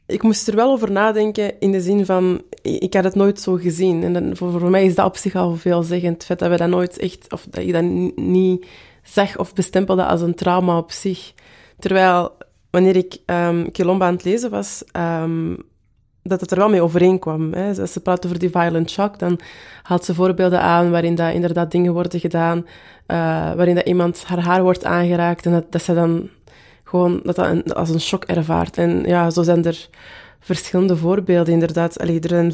ik 0.06 0.22
moest 0.22 0.48
er 0.48 0.56
wel 0.56 0.70
over 0.70 0.90
nadenken 0.90 1.60
in 1.60 1.72
de 1.72 1.80
zin 1.80 2.06
van, 2.06 2.42
ik 2.62 2.94
had 2.94 3.04
het 3.04 3.14
nooit 3.14 3.40
zo 3.40 3.54
gezien. 3.54 4.02
En 4.02 4.12
dan, 4.12 4.36
voor, 4.36 4.50
voor 4.50 4.70
mij 4.70 4.84
is 4.84 4.94
dat 4.94 5.06
op 5.06 5.16
zich 5.16 5.34
al 5.34 5.56
veelzeggend, 5.56 6.14
het 6.14 6.24
feit 6.24 6.38
dat 6.38 6.50
we 6.50 6.56
dat 6.56 6.68
nooit 6.68 6.98
echt, 6.98 7.32
of 7.32 7.46
dat 7.50 7.64
je 7.64 7.72
dat 7.72 7.84
niet 8.16 8.66
zag 9.02 9.38
of 9.38 9.54
bestempelde 9.54 10.04
als 10.04 10.20
een 10.20 10.34
trauma 10.34 10.76
op 10.78 10.90
zich. 10.90 11.32
Terwijl 11.78 12.32
wanneer 12.72 12.96
ik 12.96 13.18
um, 13.26 13.70
Kilomba 13.70 14.06
aan 14.06 14.14
het 14.14 14.24
lezen 14.24 14.50
was, 14.50 14.84
um, 14.96 15.56
dat 16.22 16.40
het 16.40 16.50
er 16.50 16.58
wel 16.58 16.68
mee 16.68 16.82
overeenkwam. 16.82 17.54
Als 17.54 17.92
ze 17.92 18.00
praat 18.00 18.26
over 18.26 18.38
die 18.38 18.50
violent 18.50 18.90
shock, 18.90 19.18
dan 19.18 19.40
haalt 19.82 20.04
ze 20.04 20.14
voorbeelden 20.14 20.60
aan 20.60 20.90
waarin 20.90 21.14
dat 21.14 21.34
inderdaad 21.34 21.70
dingen 21.70 21.92
worden 21.92 22.20
gedaan, 22.20 22.58
uh, 22.58 22.66
waarin 23.54 23.74
dat 23.74 23.86
iemand 23.86 24.24
haar 24.24 24.44
haar 24.44 24.62
wordt 24.62 24.84
aangeraakt 24.84 25.46
en 25.46 25.52
dat, 25.52 25.72
dat 25.72 25.82
ze 25.82 25.94
dan 25.94 26.28
gewoon 26.84 27.20
dat, 27.22 27.36
dat 27.36 27.74
als 27.74 27.90
een 27.90 28.00
shock 28.00 28.24
ervaart. 28.24 28.78
En 28.78 29.02
ja, 29.06 29.30
zo 29.30 29.42
zijn 29.42 29.64
er 29.64 29.88
verschillende 30.40 30.96
voorbeelden 30.96 31.52
inderdaad. 31.52 31.98
Allee, 31.98 32.20
er 32.20 32.28
zijn 32.28 32.52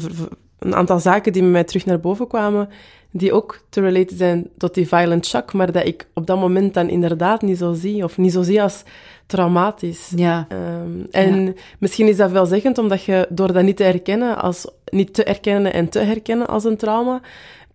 een 0.59 0.75
aantal 0.75 0.99
zaken 0.99 1.33
die 1.33 1.43
met 1.43 1.51
mij 1.51 1.63
terug 1.63 1.85
naar 1.85 1.99
boven 1.99 2.27
kwamen, 2.27 2.69
die 3.11 3.33
ook 3.33 3.63
te 3.69 3.81
relaten 3.81 4.17
zijn 4.17 4.49
tot 4.57 4.73
die 4.73 4.87
violent 4.87 5.25
shock, 5.25 5.53
maar 5.53 5.71
dat 5.71 5.85
ik 5.85 6.07
op 6.13 6.27
dat 6.27 6.39
moment 6.39 6.73
dan 6.73 6.89
inderdaad 6.89 7.41
niet 7.41 7.57
zo 7.57 7.73
zie, 7.73 8.03
of 8.03 8.17
niet 8.17 8.33
zo 8.33 8.41
zie 8.41 8.61
als 8.61 8.83
traumatisch. 9.29 10.11
Ja. 10.15 10.47
Um, 10.83 11.07
en 11.11 11.55
misschien 11.79 12.07
is 12.07 12.17
dat 12.17 12.31
veelzeggend, 12.31 12.77
omdat 12.77 13.03
je 13.03 13.27
door 13.29 13.53
dat 13.53 13.63
niet 13.63 13.77
te 13.77 13.83
herkennen, 13.83 14.37
als, 14.37 14.67
niet 14.85 15.13
te 15.13 15.23
erkennen 15.23 15.73
en 15.73 15.89
te 15.89 15.99
herkennen 15.99 16.47
als 16.47 16.63
een 16.63 16.77
trauma, 16.77 17.21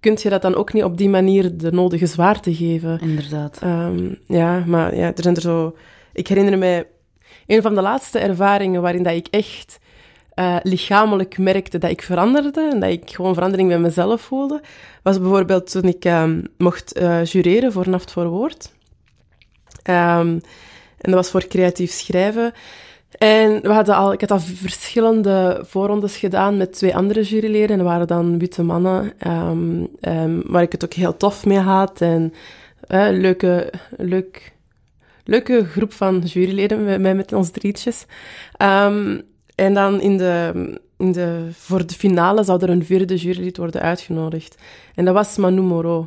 kun 0.00 0.18
je 0.22 0.28
dat 0.28 0.42
dan 0.42 0.54
ook 0.54 0.72
niet 0.72 0.84
op 0.84 0.96
die 0.98 1.08
manier 1.08 1.56
de 1.56 1.72
nodige 1.72 2.06
zwaarte 2.06 2.54
geven. 2.54 3.00
Inderdaad. 3.00 3.60
Um, 3.64 4.18
ja, 4.26 4.62
maar 4.66 4.96
ja, 4.96 5.06
er 5.06 5.22
zijn 5.22 5.34
er 5.34 5.40
zo... 5.40 5.76
Ik 6.12 6.28
herinner 6.28 6.58
mij 6.58 6.86
een 7.46 7.62
van 7.62 7.74
de 7.74 7.82
laatste 7.82 8.18
ervaringen 8.18 8.82
waarin 8.82 9.02
dat 9.02 9.14
ik 9.14 9.26
echt 9.30 9.78
uh, 10.34 10.56
lichamelijk 10.62 11.38
merkte 11.38 11.78
dat 11.78 11.90
ik 11.90 12.02
veranderde 12.02 12.68
en 12.72 12.80
dat 12.80 12.90
ik 12.90 13.10
gewoon 13.10 13.34
verandering 13.34 13.68
bij 13.68 13.78
mezelf 13.78 14.20
voelde, 14.20 14.60
was 15.02 15.20
bijvoorbeeld 15.20 15.70
toen 15.70 15.84
ik 15.84 16.04
um, 16.04 16.42
mocht 16.58 17.00
uh, 17.00 17.24
jureren 17.24 17.72
voor 17.72 17.88
Naft 17.88 18.12
voor 18.12 18.28
Woord. 18.28 18.72
Um, 19.90 20.40
en 21.04 21.10
dat 21.10 21.14
was 21.14 21.30
voor 21.30 21.46
creatief 21.46 21.90
schrijven. 21.90 22.52
En 23.18 23.62
we 23.62 23.72
hadden 23.72 23.94
al, 23.94 24.12
ik 24.12 24.20
had 24.20 24.30
al 24.30 24.40
verschillende 24.40 25.62
voorrondes 25.66 26.16
gedaan 26.16 26.56
met 26.56 26.72
twee 26.72 26.96
andere 26.96 27.22
juryleden. 27.22 27.70
En 27.70 27.78
dat 27.78 27.86
waren 27.86 28.06
dan 28.06 28.38
witte 28.38 28.62
mannen, 28.62 29.12
um, 29.26 29.88
um, 30.00 30.42
waar 30.46 30.62
ik 30.62 30.72
het 30.72 30.84
ook 30.84 30.92
heel 30.92 31.16
tof 31.16 31.46
mee 31.46 31.58
had. 31.58 32.00
En 32.00 32.32
uh, 32.88 33.06
leuke, 33.10 33.72
leuk, 33.96 34.52
leuke 35.24 35.64
groep 35.64 35.92
van 35.92 36.18
juryleden, 36.18 37.00
met, 37.00 37.16
met 37.16 37.32
ons 37.32 37.50
drietjes. 37.50 38.04
Um, 38.62 39.22
en 39.54 39.74
dan 39.74 40.00
in 40.00 40.16
de, 40.16 40.52
in 40.98 41.12
de, 41.12 41.48
voor 41.52 41.86
de 41.86 41.94
finale 41.94 42.44
zou 42.44 42.62
er 42.62 42.70
een 42.70 42.84
vierde 42.84 43.16
jurylid 43.16 43.56
worden 43.56 43.80
uitgenodigd. 43.80 44.56
En 44.94 45.04
dat 45.04 45.14
was 45.14 45.36
Manu 45.36 45.60
Moreau. 45.60 46.06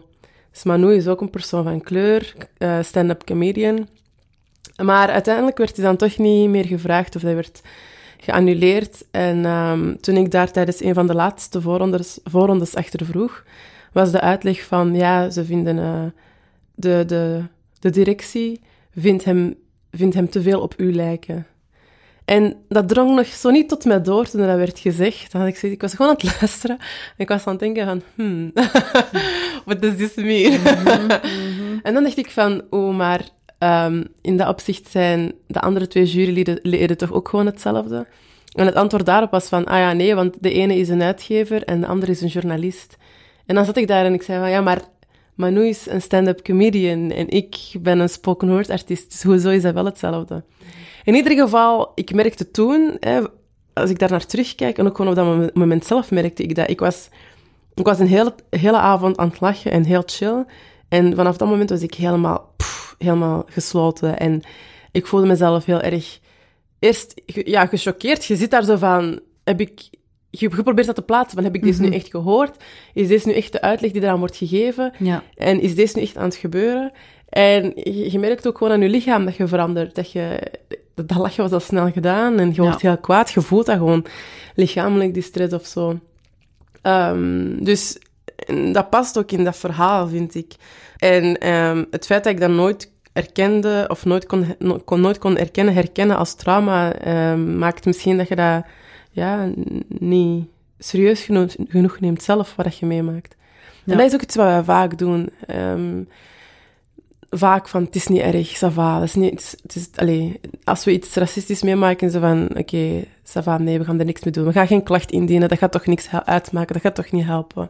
Dus 0.51 0.63
Manu 0.63 0.93
is 0.93 1.07
ook 1.07 1.21
een 1.21 1.29
persoon 1.29 1.63
van 1.63 1.81
kleur, 1.81 2.33
uh, 2.57 2.77
stand-up 2.81 3.25
comedian. 3.25 3.87
Maar 4.83 5.09
uiteindelijk 5.09 5.57
werd 5.57 5.75
hij 5.75 5.85
dan 5.85 5.95
toch 5.95 6.17
niet 6.17 6.49
meer 6.49 6.65
gevraagd 6.65 7.15
of 7.15 7.21
hij 7.21 7.35
werd 7.35 7.61
geannuleerd. 8.17 9.05
En 9.11 9.45
um, 9.45 10.01
toen 10.01 10.17
ik 10.17 10.31
daar 10.31 10.51
tijdens 10.51 10.83
een 10.83 10.93
van 10.93 11.07
de 11.07 11.15
laatste 11.15 11.61
voorrondes, 11.61 12.19
voorrondes 12.23 12.75
achter 12.75 13.05
vroeg, 13.05 13.43
was 13.93 14.11
de 14.11 14.21
uitleg 14.21 14.63
van, 14.63 14.95
ja, 14.95 15.29
ze 15.29 15.45
vinden, 15.45 15.77
uh, 15.77 16.03
de, 16.75 17.03
de, 17.07 17.41
de 17.79 17.89
directie 17.89 18.61
vindt 18.95 19.23
hem, 19.23 19.55
vindt 19.91 20.15
hem 20.15 20.29
te 20.29 20.41
veel 20.41 20.61
op 20.61 20.73
u 20.77 20.93
lijken. 20.93 21.47
En 22.25 22.55
dat 22.67 22.87
drong 22.87 23.15
nog 23.15 23.27
zo 23.27 23.49
niet 23.49 23.69
tot 23.69 23.85
mij 23.85 24.01
door 24.01 24.29
toen 24.29 24.41
dat 24.41 24.57
werd 24.57 24.79
gezegd. 24.79 25.31
Dan 25.31 25.41
had 25.41 25.49
ik, 25.49 25.61
ik 25.61 25.81
was 25.81 25.93
gewoon 25.93 26.11
aan 26.11 26.17
het 26.17 26.39
luisteren. 26.41 26.77
En 26.79 27.15
ik 27.17 27.27
was 27.27 27.45
aan 27.45 27.51
het 27.51 27.59
denken 27.59 27.85
van, 27.85 28.01
hmm, 28.15 28.51
what 29.65 29.81
does 29.81 29.95
this 29.95 30.15
mean? 30.15 30.59
Mm 30.61 31.55
en 31.83 31.93
dan 31.93 32.03
dacht 32.03 32.17
ik 32.17 32.31
van, 32.31 32.61
oh, 32.69 32.95
maar 32.97 33.21
um, 33.59 34.07
in 34.21 34.37
dat 34.37 34.47
opzicht 34.47 34.87
zijn 34.89 35.33
de 35.47 35.61
andere 35.61 35.87
twee 35.87 36.05
juryleden 36.05 36.97
toch 36.97 37.13
ook 37.13 37.29
gewoon 37.29 37.45
hetzelfde? 37.45 38.07
En 38.53 38.65
het 38.65 38.75
antwoord 38.75 39.05
daarop 39.05 39.31
was 39.31 39.47
van, 39.47 39.65
ah 39.65 39.77
ja, 39.77 39.93
nee, 39.93 40.15
want 40.15 40.35
de 40.39 40.51
ene 40.51 40.75
is 40.75 40.89
een 40.89 41.01
uitgever 41.01 41.63
en 41.63 41.81
de 41.81 41.87
andere 41.87 42.11
is 42.11 42.21
een 42.21 42.27
journalist. 42.27 42.97
En 43.45 43.55
dan 43.55 43.65
zat 43.65 43.77
ik 43.77 43.87
daar 43.87 44.05
en 44.05 44.13
ik 44.13 44.21
zei 44.21 44.39
van, 44.39 44.49
ja, 44.49 44.61
maar 44.61 44.81
Manu 45.35 45.67
is 45.67 45.87
een 45.89 46.01
stand-up 46.01 46.43
comedian 46.43 47.11
en 47.11 47.29
ik 47.29 47.55
ben 47.81 47.99
een 47.99 48.09
spoken 48.09 48.49
word 48.49 48.69
artiest, 48.69 49.11
dus 49.11 49.23
hoezo 49.23 49.49
is 49.49 49.61
dat 49.61 49.73
wel 49.73 49.85
hetzelfde? 49.85 50.43
In 51.03 51.15
ieder 51.15 51.31
geval, 51.31 51.91
ik 51.95 52.13
merkte 52.13 52.51
toen, 52.51 52.97
hè, 52.99 53.21
als 53.73 53.89
ik 53.89 53.99
daar 53.99 54.11
naar 54.11 54.25
terugkijk, 54.25 54.77
en 54.77 54.87
ook 54.87 54.95
gewoon 54.95 55.11
op 55.11 55.17
dat 55.17 55.55
moment 55.55 55.85
zelf 55.85 56.11
merkte 56.11 56.43
ik 56.43 56.55
dat. 56.55 56.69
Ik 56.69 56.79
was, 56.79 57.09
ik 57.73 57.85
was 57.85 57.99
een 57.99 58.07
hele, 58.07 58.35
hele 58.49 58.77
avond 58.77 59.17
aan 59.17 59.29
het 59.29 59.39
lachen 59.39 59.71
en 59.71 59.83
heel 59.83 60.03
chill. 60.05 60.45
En 60.89 61.15
vanaf 61.15 61.37
dat 61.37 61.47
moment 61.47 61.69
was 61.69 61.81
ik 61.81 61.93
helemaal, 61.93 62.53
helemaal 62.97 63.45
gesloten. 63.49 64.19
En 64.19 64.41
ik 64.91 65.07
voelde 65.07 65.27
mezelf 65.27 65.65
heel 65.65 65.81
erg, 65.81 66.19
eerst 66.79 67.21
ja, 67.25 67.65
gechoqueerd. 67.65 68.25
Je 68.25 68.35
zit 68.35 68.51
daar 68.51 68.63
zo 68.63 68.75
van, 68.75 69.19
heb 69.43 69.61
ik 69.61 69.89
geprobeerd 70.31 70.87
dat 70.87 70.95
te 70.95 71.01
plaatsen, 71.01 71.35
van 71.35 71.43
heb 71.43 71.55
ik 71.55 71.63
dit 71.63 71.79
nu 71.79 71.87
mhm. 71.87 71.95
echt 71.95 72.09
gehoord? 72.09 72.63
Is 72.93 73.07
dit 73.07 73.25
nu 73.25 73.33
echt 73.33 73.51
de 73.51 73.61
uitleg 73.61 73.91
die 73.91 74.01
eraan 74.01 74.19
wordt 74.19 74.35
gegeven? 74.35 74.93
Ja. 74.99 75.23
En 75.35 75.61
is 75.61 75.75
dit 75.75 75.95
nu 75.95 76.01
echt 76.01 76.17
aan 76.17 76.23
het 76.23 76.35
gebeuren? 76.35 76.91
En 77.29 77.71
je, 77.75 78.11
je 78.11 78.19
merkt 78.19 78.47
ook 78.47 78.57
gewoon 78.57 78.73
aan 78.73 78.81
je 78.81 78.89
lichaam 78.89 79.25
dat 79.25 79.35
je 79.35 79.47
verandert. 79.47 79.95
Dat 79.95 80.11
je, 80.11 80.51
dat 80.95 81.17
lachje 81.17 81.41
was 81.41 81.51
al 81.51 81.59
snel 81.59 81.91
gedaan 81.91 82.39
en 82.39 82.53
je 82.53 82.61
wordt 82.61 82.81
heel 82.81 82.97
kwaad. 82.97 83.31
Je 83.31 83.41
voelt 83.41 83.65
dat 83.65 83.77
gewoon 83.77 84.05
lichamelijk, 84.55 85.13
die 85.13 85.23
stress 85.23 85.53
of 85.53 85.65
zo. 85.65 85.99
Um, 86.83 87.63
dus 87.63 87.97
dat 88.73 88.89
past 88.89 89.17
ook 89.17 89.31
in 89.31 89.43
dat 89.43 89.57
verhaal, 89.57 90.07
vind 90.07 90.35
ik. 90.35 90.53
En 90.97 91.49
um, 91.53 91.87
het 91.91 92.05
feit 92.05 92.23
dat 92.23 92.33
ik 92.33 92.39
dat 92.39 92.49
nooit 92.49 92.91
erkende 93.13 93.85
of 93.87 94.05
nooit 94.05 94.25
kon, 94.25 94.55
kon, 94.85 95.01
nooit 95.01 95.17
kon 95.17 95.37
erkennen, 95.37 95.73
herkennen 95.73 96.17
als 96.17 96.35
trauma, 96.35 97.07
um, 97.31 97.57
maakt 97.57 97.85
misschien 97.85 98.17
dat 98.17 98.27
je 98.27 98.35
dat 98.35 98.65
ja, 99.11 99.49
niet 99.87 100.47
serieus 100.79 101.21
genoeg, 101.21 101.55
genoeg 101.67 101.99
neemt 101.99 102.23
zelf, 102.23 102.55
wat 102.55 102.77
je 102.77 102.85
meemaakt. 102.85 103.35
Ja. 103.83 103.91
En 103.91 103.97
dat 103.97 104.07
is 104.07 104.13
ook 104.13 104.21
iets 104.21 104.35
wat 104.35 104.45
wij 104.45 104.63
vaak 104.63 104.97
doen. 104.97 105.29
Um, 105.47 106.07
vaak 107.29 107.67
van, 107.67 107.83
het 107.83 107.95
is 107.95 108.07
niet 108.07 108.21
erg, 108.21 108.55
ça 108.55 108.73
va. 108.73 109.01
is 109.03 109.13
niet, 109.13 109.57
het 109.61 109.75
is, 109.75 109.89
allez, 109.95 110.35
als 110.63 110.83
we 110.83 110.91
iets 110.91 111.15
racistisch 111.15 111.61
meemaken, 111.61 112.11
zo 112.11 112.19
van, 112.19 112.49
oké, 112.49 112.59
okay, 112.59 113.07
ça 113.23 113.43
va, 113.43 113.57
nee, 113.57 113.77
we 113.77 113.85
gaan 113.85 113.99
er 113.99 114.05
niks 114.05 114.23
mee 114.23 114.33
doen. 114.33 114.45
We 114.45 114.51
gaan 114.51 114.67
geen 114.67 114.83
klacht 114.83 115.11
indienen, 115.11 115.49
dat 115.49 115.57
gaat 115.57 115.71
toch 115.71 115.85
niks 115.85 116.09
uitmaken, 116.25 116.73
dat 116.73 116.81
gaat 116.81 116.95
toch 116.95 117.11
niet 117.11 117.25
helpen. 117.25 117.69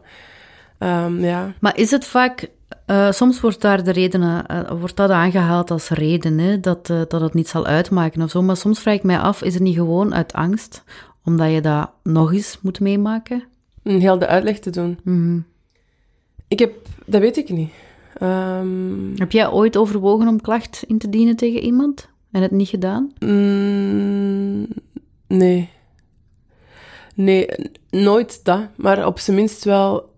Um, 0.78 1.20
ja. 1.20 1.54
Maar 1.60 1.76
is 1.76 1.90
het 1.90 2.04
vaak, 2.04 2.50
uh, 2.86 3.10
soms 3.10 3.40
wordt 3.40 3.60
daar 3.60 3.84
de 3.84 3.90
reden, 3.90 4.22
uh, 4.22 4.70
wordt 4.80 4.96
dat 4.96 5.10
aangehaald 5.10 5.70
als 5.70 5.88
reden, 5.88 6.38
hè, 6.38 6.60
dat, 6.60 6.88
uh, 6.88 7.00
dat 7.08 7.20
het 7.20 7.34
niet 7.34 7.48
zal 7.48 7.66
uitmaken 7.66 8.22
of 8.22 8.30
zo. 8.30 8.42
Maar 8.42 8.56
soms 8.56 8.80
vraag 8.80 8.94
ik 8.94 9.02
mij 9.02 9.18
af, 9.18 9.42
is 9.42 9.54
het 9.54 9.62
niet 9.62 9.76
gewoon 9.76 10.14
uit 10.14 10.32
angst, 10.32 10.84
omdat 11.24 11.52
je 11.52 11.60
dat 11.60 11.90
nog 12.02 12.32
eens 12.32 12.58
moet 12.62 12.80
meemaken? 12.80 13.44
Een 13.82 14.00
heel 14.00 14.18
de 14.18 14.26
uitleg 14.26 14.58
te 14.58 14.70
doen. 14.70 14.98
Mm 15.04 15.14
-hmm. 15.14 15.46
Ik 16.48 16.58
heb, 16.58 16.72
dat 17.06 17.20
weet 17.20 17.36
ik 17.36 17.48
niet. 17.48 17.70
Um, 18.22 19.12
Heb 19.16 19.32
jij 19.32 19.50
ooit 19.50 19.76
overwogen 19.76 20.28
om 20.28 20.40
klacht 20.40 20.84
in 20.86 20.98
te 20.98 21.08
dienen 21.08 21.36
tegen 21.36 21.60
iemand 21.60 22.08
en 22.30 22.42
het 22.42 22.50
niet 22.50 22.68
gedaan? 22.68 23.12
Mm, 23.18 24.66
nee. 25.26 25.70
Nee, 27.14 27.48
nooit 27.90 28.44
dat. 28.44 28.60
Maar 28.76 29.06
op 29.06 29.18
zijn 29.18 29.36
minst 29.36 29.64
wel 29.64 30.10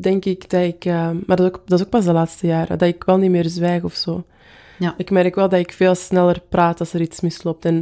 denk 0.00 0.24
ik 0.24 0.50
dat 0.50 0.62
ik... 0.62 0.84
Uh, 0.84 1.10
maar 1.26 1.36
dat 1.36 1.40
is, 1.40 1.46
ook, 1.46 1.60
dat 1.66 1.78
is 1.78 1.84
ook 1.84 1.90
pas 1.90 2.04
de 2.04 2.12
laatste 2.12 2.46
jaren. 2.46 2.78
Dat 2.78 2.88
ik 2.88 3.04
wel 3.04 3.16
niet 3.16 3.30
meer 3.30 3.48
zwijg 3.48 3.82
of 3.82 3.94
zo. 3.94 4.24
Ja. 4.78 4.94
Ik 4.96 5.10
merk 5.10 5.34
wel 5.34 5.48
dat 5.48 5.58
ik 5.58 5.72
veel 5.72 5.94
sneller 5.94 6.42
praat 6.48 6.80
als 6.80 6.92
er 6.92 7.00
iets 7.00 7.20
misloopt. 7.20 7.64
En 7.64 7.78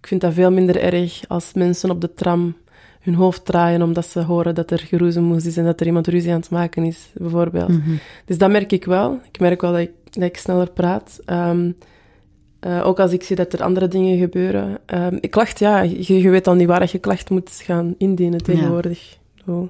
ik 0.00 0.06
vind 0.06 0.20
dat 0.20 0.32
veel 0.32 0.52
minder 0.52 0.80
erg 0.80 1.24
als 1.28 1.52
mensen 1.54 1.90
op 1.90 2.00
de 2.00 2.14
tram 2.14 2.56
hun 3.00 3.14
hoofd 3.14 3.44
draaien 3.44 3.82
omdat 3.82 4.06
ze 4.06 4.22
horen 4.22 4.54
dat 4.54 4.70
er 4.70 4.78
geroezemoes 4.78 5.46
is 5.46 5.56
en 5.56 5.64
dat 5.64 5.80
er 5.80 5.86
iemand 5.86 6.06
ruzie 6.06 6.30
aan 6.32 6.40
het 6.40 6.50
maken 6.50 6.84
is, 6.84 7.10
bijvoorbeeld. 7.14 7.68
Mhm. 7.68 7.90
Dus 8.24 8.38
dat 8.38 8.50
merk 8.50 8.72
ik 8.72 8.84
wel. 8.84 9.20
Ik 9.32 9.40
merk 9.40 9.60
wel 9.60 9.72
dat 9.72 9.80
ik, 9.80 9.90
dat 10.10 10.22
ik 10.22 10.36
sneller 10.36 10.70
praat. 10.70 11.20
Um, 11.26 11.76
uh, 12.66 12.86
ook 12.86 13.00
als 13.00 13.12
ik 13.12 13.22
zie 13.22 13.36
dat 13.36 13.52
er 13.52 13.62
andere 13.62 13.88
dingen 13.88 14.18
gebeuren. 14.18 14.78
Um, 14.86 15.18
ik 15.20 15.30
klacht, 15.30 15.58
ja, 15.58 15.80
je, 15.80 16.20
je, 16.20 16.30
weet 16.30 16.46
al 16.46 16.54
niet 16.54 16.66
waar 16.66 16.88
je 16.92 16.98
klacht 16.98 17.30
moet 17.30 17.50
gaan 17.50 17.94
indienen 17.98 18.42
tegenwoordig. 18.42 19.18
Ja. 19.46 19.68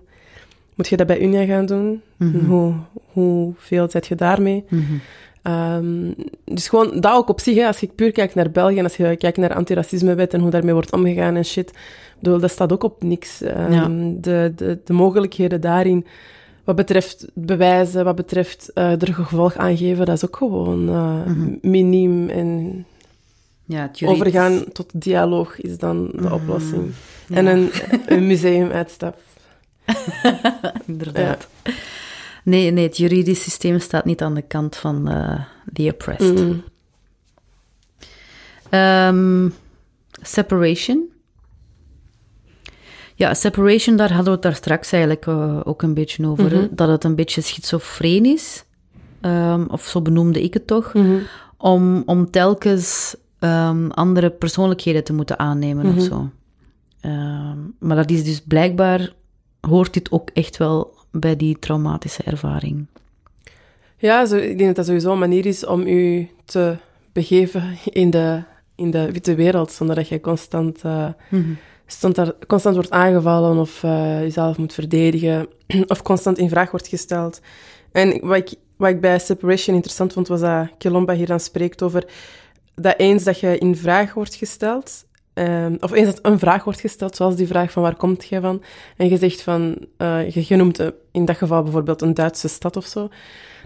Moet 0.76 0.88
je 0.88 0.96
dat 0.96 1.06
bij 1.06 1.20
Unia 1.20 1.44
gaan 1.44 1.66
doen? 1.66 2.02
Mm 2.16 2.30
-hmm. 2.32 2.46
Hoe, 2.46 2.74
hoeveel 3.12 3.90
zet 3.90 4.06
je 4.06 4.14
daarmee? 4.14 4.64
Mm 4.68 4.84
-hmm. 4.86 5.00
Um, 5.52 6.14
dus 6.44 6.68
gewoon 6.68 7.00
dat 7.00 7.12
ook 7.14 7.28
op 7.28 7.40
zich, 7.40 7.56
hè, 7.56 7.66
als 7.66 7.80
je 7.80 7.86
puur 7.94 8.12
kijkt 8.12 8.34
naar 8.34 8.50
België 8.50 8.78
en 8.78 8.84
als 8.84 8.96
je 8.96 9.16
kijkt 9.16 9.36
naar 9.36 9.54
antiracismewet 9.54 10.34
en 10.34 10.40
hoe 10.40 10.50
daarmee 10.50 10.72
wordt 10.72 10.92
omgegaan 10.92 11.36
en 11.36 11.44
shit, 11.44 11.72
bedoel, 12.20 12.38
dat 12.40 12.50
staat 12.50 12.72
ook 12.72 12.82
op 12.82 13.02
niks. 13.02 13.40
Um, 13.42 13.72
ja. 13.72 13.88
de, 14.20 14.52
de, 14.56 14.78
de 14.84 14.92
mogelijkheden 14.92 15.60
daarin, 15.60 16.06
wat 16.64 16.76
betreft 16.76 17.26
bewijzen, 17.34 18.04
wat 18.04 18.16
betreft 18.16 18.70
uh, 18.74 19.02
er 19.02 19.14
gevolg 19.14 19.56
aangeven, 19.56 20.06
dat 20.06 20.16
is 20.16 20.24
ook 20.24 20.36
gewoon 20.36 20.88
uh, 20.88 21.14
Mhm. 21.26 21.28
mm 21.28 21.34
-hmm. 21.34 21.70
miniem. 21.70 22.28
En 22.28 22.84
ja, 23.64 23.90
overgaan 24.04 24.64
tot 24.72 24.90
dialoog 24.94 25.60
is 25.60 25.78
dan 25.78 26.06
de 26.12 26.20
Mhm. 26.22 26.32
oplossing. 26.32 26.84
Ja. 27.28 27.36
En 27.36 27.46
een, 27.46 27.70
een 28.06 28.26
museumuitstap. 28.26 29.18
Inderdaad. 30.86 31.48
Ja. 31.64 31.72
Nee, 32.46 32.70
nee, 32.70 32.86
het 32.86 32.96
juridisch 32.96 33.42
systeem 33.42 33.78
staat 33.78 34.04
niet 34.04 34.22
aan 34.22 34.34
de 34.34 34.42
kant 34.42 34.76
van 34.76 35.12
uh, 35.12 35.40
the 35.72 35.88
oppressed. 35.92 36.38
Mm. 36.38 36.62
Um, 38.70 39.54
separation. 40.22 41.10
Ja, 43.14 43.34
separation, 43.34 43.96
daar 43.96 44.08
hadden 44.08 44.24
we 44.24 44.30
het 44.30 44.42
daar 44.42 44.54
straks 44.54 44.92
eigenlijk 44.92 45.26
uh, 45.26 45.60
ook 45.64 45.82
een 45.82 45.94
beetje 45.94 46.26
over. 46.26 46.44
Mhm. 46.44 46.54
Mm 46.54 46.60
-hmm. 46.60 46.76
Dat 46.76 46.88
het 46.88 47.04
een 47.04 47.14
beetje 47.14 47.40
schizofreen 47.40 48.24
is, 48.24 48.64
um, 49.20 49.66
of 49.70 49.86
zo 49.86 50.02
benoemde 50.02 50.42
ik 50.42 50.54
het 50.54 50.66
toch, 50.66 50.94
Mm 50.94 51.02
-hmm. 51.02 51.22
om, 51.56 52.02
om 52.06 52.30
telkens 52.30 53.16
um, 53.40 53.90
andere 53.90 54.30
persoonlijkheden 54.30 55.04
te 55.04 55.12
moeten 55.12 55.38
aannemen 55.38 55.86
mm 55.86 55.90
-hmm. 55.90 56.00
of 56.00 56.04
zo. 56.06 56.30
maar 57.78 57.96
dat 57.96 58.10
is 58.10 58.24
dus 58.24 58.40
blijkbaar, 58.40 59.12
hoort 59.66 59.92
dit 59.92 60.10
ook 60.10 60.30
echt 60.32 60.56
wel 60.56 60.94
bij 61.10 61.36
die 61.36 61.58
traumatische 61.58 62.22
ervaring. 62.22 62.86
Ja, 63.96 64.26
zo, 64.26 64.36
ik 64.36 64.58
denk 64.58 64.66
dat 64.66 64.76
dat 64.76 64.86
sowieso 64.86 65.12
een 65.12 65.18
manier 65.18 65.46
is 65.46 65.66
om 65.66 65.86
u 65.86 66.30
te 66.44 66.76
begeven 67.12 67.76
in 67.84 68.10
de, 68.10 68.42
in 68.74 68.90
de 68.90 69.12
witte 69.12 69.34
wereld, 69.34 69.72
zonder 69.72 69.96
dat 69.96 70.08
je 70.08 70.20
constant, 70.20 70.84
uh, 70.84 71.06
mm 71.30 71.42
-hmm. 71.42 71.58
constant, 71.86 72.46
constant 72.46 72.74
wordt 72.74 72.90
aangevallen 72.90 73.58
of 73.58 73.82
uh, 73.82 74.20
jezelf 74.20 74.58
moet 74.58 74.74
verdedigen, 74.74 75.48
of 75.86 76.02
constant 76.02 76.38
in 76.38 76.48
vraag 76.48 76.70
wordt 76.70 76.88
gesteld. 76.88 77.40
En 77.92 78.26
wat 78.26 78.36
ik, 78.36 78.54
wat 78.76 78.90
ik 78.90 79.00
bij 79.00 79.18
Separation 79.18 79.74
interessant 79.74 80.12
vond, 80.12 80.28
was 80.28 80.40
dat 80.40 80.68
Kilomba 80.78 81.14
hier 81.14 81.26
dan 81.26 81.40
spreekt 81.40 81.82
over 81.82 82.04
dat 82.74 82.94
eens 82.96 83.24
dat 83.24 83.40
je 83.40 83.58
in 83.58 83.76
vraag 83.76 84.14
wordt 84.14 84.34
gesteld, 84.34 85.04
ehm, 85.36 85.76
of 85.80 85.92
eens 85.92 86.06
dat 86.06 86.18
een 86.22 86.38
vraag 86.38 86.64
wordt 86.64 86.80
gesteld, 86.80 87.16
zoals 87.16 87.36
die 87.36 87.46
vraag 87.46 87.70
van 87.70 87.82
waar 87.82 87.96
komt 87.96 88.24
jij 88.24 88.40
van, 88.40 88.62
en 88.96 89.08
je 89.08 89.16
zegt 89.16 89.42
van, 89.42 89.76
uh, 89.98 90.30
je 90.30 90.56
noemt 90.56 90.80
uh, 90.80 90.86
in 91.10 91.24
dat 91.24 91.36
geval 91.36 91.62
bijvoorbeeld 91.62 92.02
een 92.02 92.14
Duitse 92.14 92.48
stad 92.48 92.76
of 92.76 92.86
zo, 92.86 93.08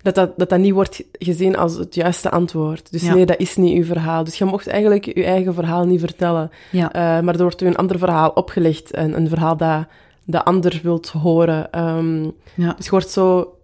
dat 0.03 0.15
dat, 0.15 0.39
dat, 0.39 0.49
dat 0.49 0.59
niet 0.59 0.73
wordt 0.73 1.03
gezien 1.13 1.57
als 1.57 1.77
het 1.77 1.95
juiste 1.95 2.31
antwoord. 2.31 2.93
Dus 2.93 3.03
nee, 3.03 3.27
dat 3.27 3.39
is 3.39 3.57
niet 3.57 3.77
uw 3.77 3.85
verhaal. 3.85 4.25
Dus 4.25 4.39
je 4.39 4.45
mocht 4.45 4.67
eigenlijk 4.67 5.05
je 5.05 5.25
eigen 5.25 5.55
verhaal 5.55 5.87
niet 5.87 6.01
vertellen. 6.01 6.51
Ja. 6.71 6.87
Uh, 6.87 7.25
maar 7.25 7.35
er 7.35 7.43
wordt 7.43 7.61
u 7.61 7.67
een 7.67 7.77
ander 7.77 7.99
verhaal 7.99 8.31
opgelegd, 8.31 8.91
en 8.91 9.17
een 9.17 9.29
verhaal 9.29 9.57
dat 9.57 9.87
de 10.25 10.45
ander 10.45 10.81
wilt 10.83 11.09
horen. 11.09 11.81
Um, 11.81 12.33
ja. 12.55 12.73
Dus 12.73 12.85
je 12.85 12.91
wordt 12.91 13.11
zo... 13.11 13.55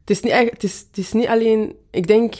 Het 0.00 0.10
is, 0.10 0.20
niet, 0.20 0.32
het, 0.32 0.62
is, 0.62 0.84
het 0.88 0.98
is 0.98 1.12
niet 1.12 1.26
alleen... 1.26 1.74
Ik 1.90 2.06
denk, 2.06 2.34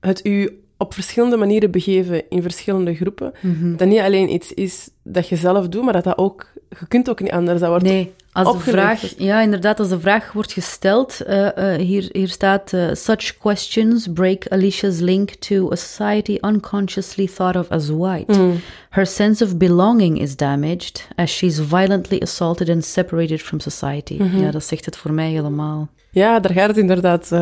het 0.00 0.26
u 0.26 0.64
op 0.78 0.94
verschillende 0.94 1.36
manieren 1.36 1.70
begeven 1.70 2.22
in 2.28 2.42
verschillende 2.42 2.94
groepen. 2.94 3.32
Mm 3.40 3.76
Dat 3.76 3.88
niet 3.88 4.00
alleen 4.00 4.32
iets 4.32 4.52
is 4.52 4.90
dat 5.02 5.28
je 5.28 5.36
zelf 5.36 5.68
doet, 5.68 5.84
maar 5.84 5.92
dat 5.92 6.04
dat 6.04 6.18
ook... 6.18 6.46
Je 6.80 6.86
kunt 6.88 7.10
ook 7.10 7.20
niet 7.20 7.30
anders. 7.30 7.60
Dat 7.60 7.68
wordt 7.68 7.84
nee, 7.84 8.12
als 8.32 8.64
de 8.64 8.70
vraag... 8.70 9.14
Ja, 9.18 9.40
inderdaad, 9.40 9.78
als 9.78 9.88
de 9.88 10.00
vraag 10.00 10.32
wordt 10.32 10.52
gesteld... 10.52 11.20
Uh, 11.26 11.48
uh, 11.58 11.74
hier, 11.74 12.08
hier 12.12 12.28
staat... 12.28 12.72
Uh, 12.72 12.88
Such 12.92 13.38
questions 13.38 14.08
break 14.12 14.48
Alicia's 14.48 14.98
link 14.98 15.30
to 15.30 15.70
a 15.72 15.76
society 15.76 16.38
unconsciously 16.40 17.26
thought 17.26 17.56
of 17.56 17.70
as 17.70 17.88
white. 17.88 18.38
Mm. 18.38 18.60
Her 18.90 19.06
sense 19.06 19.44
of 19.44 19.56
belonging 19.56 20.20
is 20.20 20.36
damaged... 20.36 21.08
as 21.14 21.30
she's 21.30 21.58
violently 21.58 22.20
assaulted 22.20 22.68
and 22.68 22.84
separated 22.84 23.42
from 23.42 23.60
society. 23.60 24.16
Mm 24.18 24.30
-hmm. 24.30 24.42
Ja, 24.42 24.50
dat 24.50 24.64
zegt 24.64 24.84
het 24.84 24.96
voor 24.96 25.12
mij 25.12 25.30
helemaal. 25.30 25.88
Ja, 26.10 26.40
daar 26.40 26.52
gaat 26.52 26.68
het 26.68 26.76
inderdaad 26.76 27.32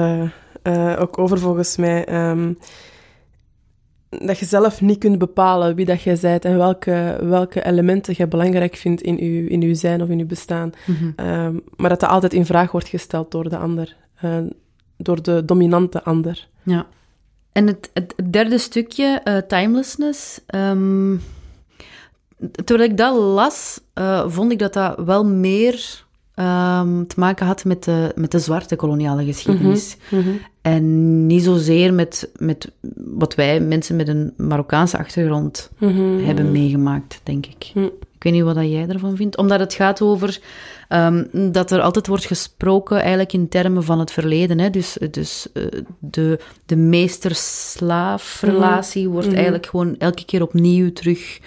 ook 0.99 1.19
over, 1.19 1.39
volgens 1.39 1.77
mij... 1.77 2.29
Um, 2.31 2.59
dat 4.19 4.39
je 4.39 4.45
zelf 4.45 4.81
niet 4.81 4.99
kunt 4.99 5.19
bepalen 5.19 5.75
wie 5.75 5.87
dat 5.87 6.03
jij 6.03 6.19
bent 6.21 6.45
en 6.45 6.57
welke, 6.57 7.19
welke 7.23 7.65
elementen 7.65 8.15
je 8.17 8.29
belangrijk 8.29 8.77
vindt 8.77 9.03
in 9.03 9.17
je, 9.17 9.49
in 9.49 9.63
uw 9.63 9.75
zijn 9.75 10.03
of 10.03 10.09
in 10.09 10.19
je 10.19 10.25
bestaan. 10.25 10.73
Mhm. 10.87 11.11
Ehm, 11.17 11.59
maar 11.77 11.89
dat 11.89 12.01
dat 12.01 12.11
altijd 12.11 12.33
in 12.33 12.47
vraag 12.47 12.73
wordt 12.73 12.89
gesteld 12.89 13.31
door 13.31 13.49
de 13.49 13.57
ander, 13.57 13.97
uh, 14.25 14.37
door 14.97 15.23
de 15.23 15.45
dominante 15.45 16.03
ander. 16.03 16.49
Ja. 16.63 16.87
En 17.53 17.67
het, 17.67 17.91
het 17.95 18.15
derde 18.31 18.59
stukje, 18.59 19.21
uh, 19.25 19.37
timelessness. 19.37 20.41
Um, 20.55 21.21
terwijl 22.65 22.91
ik 22.91 22.97
dat 22.97 23.17
las, 23.17 23.81
uh, 23.95 24.25
vond 24.29 24.53
ik 24.53 24.59
dat 24.59 24.73
dat 24.73 24.99
wel 25.05 25.25
meer 25.25 26.04
um, 26.35 27.07
te 27.07 27.21
maken 27.21 27.47
had 27.47 27.65
met 27.65 27.85
de, 27.85 28.13
met 28.15 28.31
de 28.31 28.39
zwarte 28.39 28.77
koloniale 28.77 29.25
geschiedenis. 29.25 29.97
Mm 30.11 30.23
-hmm. 30.23 30.39
En 30.63 31.27
niet 31.27 31.43
zozeer 31.43 31.95
met, 31.95 32.31
met 32.39 32.71
wat 32.97 33.35
wij, 33.35 33.61
mensen 33.61 33.97
met 33.97 34.09
een 34.09 34.33
Marokkaanse 34.37 34.99
achtergrond, 34.99 35.71
mm 35.79 35.89
-hmm. 35.89 36.25
hebben 36.25 36.53
meegemaakt, 36.53 37.21
denk 37.23 37.47
ik. 37.47 37.73
Ik 38.15 38.33
weet 38.33 38.33
niet 38.33 38.55
wat 38.55 38.71
jij 38.71 38.89
ervan 38.89 39.17
vindt. 39.17 39.37
Omdat 39.37 39.61
het 39.61 39.75
gaat 39.75 40.03
over 40.03 40.41
um, 40.89 41.29
dat 41.53 41.71
er 41.71 41.81
altijd 41.81 42.07
wordt 42.07 42.25
gesproken 42.25 43.01
eigenlijk 43.01 43.33
in 43.33 43.49
termen 43.49 43.85
van 43.85 43.99
het 43.99 44.11
verleden. 44.11 44.59
Hè? 44.59 44.71
Dus, 44.71 44.99
dus 45.11 45.47
uh, 45.55 45.65
de, 45.99 46.41
de 46.67 46.77
meester-slaaf-relatie 46.77 49.09
wordt 49.09 49.33
eigenlijk 49.33 49.67
gewoon 49.67 49.97
elke 49.99 50.25
keer 50.25 50.43
opnieuw 50.43 50.93
terug 50.93 51.41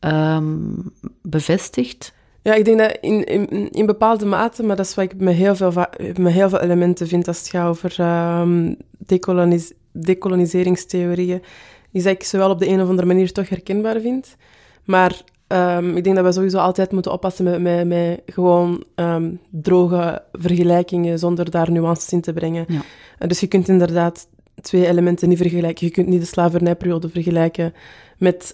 um, 0.00 0.92
bevestigd. 1.22 2.13
Ja, 2.44 2.54
ik 2.54 2.64
denk 2.64 2.78
dat 2.78 2.98
in, 3.00 3.24
in, 3.24 3.70
in, 3.70 3.86
bepaalde 3.86 4.26
mate, 4.26 4.62
maar 4.62 4.76
dat 4.76 4.86
is 4.86 4.94
wat 4.94 5.04
ik 5.04 5.20
met 5.20 5.34
heel 5.34 5.56
veel, 5.56 5.72
met 6.18 6.32
heel 6.32 6.48
veel 6.48 6.60
elementen 6.60 7.08
vind 7.08 7.28
als 7.28 7.38
het 7.38 7.48
gaat 7.48 7.68
over 7.68 8.00
um, 8.40 8.76
decolonis 8.98 9.72
decoloniseringstheorieën, 9.92 11.42
is 11.92 12.02
dat 12.02 12.12
ik 12.12 12.22
ze 12.22 12.36
wel 12.36 12.50
op 12.50 12.58
de 12.58 12.68
een 12.68 12.82
of 12.82 12.88
andere 12.88 13.06
manier 13.06 13.32
toch 13.32 13.48
herkenbaar 13.48 14.00
vind. 14.00 14.36
Maar 14.84 15.22
um, 15.48 15.96
ik 15.96 16.04
denk 16.04 16.16
dat 16.16 16.24
we 16.24 16.32
sowieso 16.32 16.58
altijd 16.58 16.92
moeten 16.92 17.12
oppassen 17.12 17.44
met, 17.44 17.60
met, 17.60 17.86
met 17.86 18.22
gewoon 18.26 18.84
um, 18.94 19.40
droge 19.50 20.22
vergelijkingen 20.32 21.18
zonder 21.18 21.50
daar 21.50 21.70
nuances 21.70 22.12
in 22.12 22.20
te 22.20 22.32
brengen. 22.32 22.64
Ja. 22.68 22.74
Uh, 22.74 23.28
dus 23.28 23.40
je 23.40 23.46
kunt 23.46 23.68
inderdaad 23.68 24.28
twee 24.60 24.86
elementen 24.86 25.28
niet 25.28 25.38
vergelijken. 25.38 25.86
Je 25.86 25.92
kunt 25.92 26.06
niet 26.06 26.20
de 26.20 26.26
slavernijperiode 26.26 27.08
vergelijken 27.08 27.74
met 28.18 28.52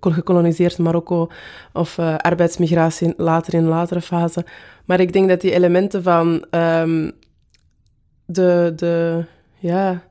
gekoloniseerd 0.00 0.78
Marokko 0.78 1.28
of 1.72 1.98
uh, 1.98 2.16
arbeidsmigratie 2.16 3.14
later 3.16 3.54
in 3.54 3.62
een 3.62 3.68
latere 3.68 4.00
fase. 4.00 4.44
Maar 4.84 5.00
ik 5.00 5.12
denk 5.12 5.28
dat 5.28 5.40
die 5.40 5.52
elementen 5.52 6.02
van 6.02 6.44
um, 6.50 7.12
de, 8.24 8.72
de, 8.76 9.24
ja, 9.58 10.02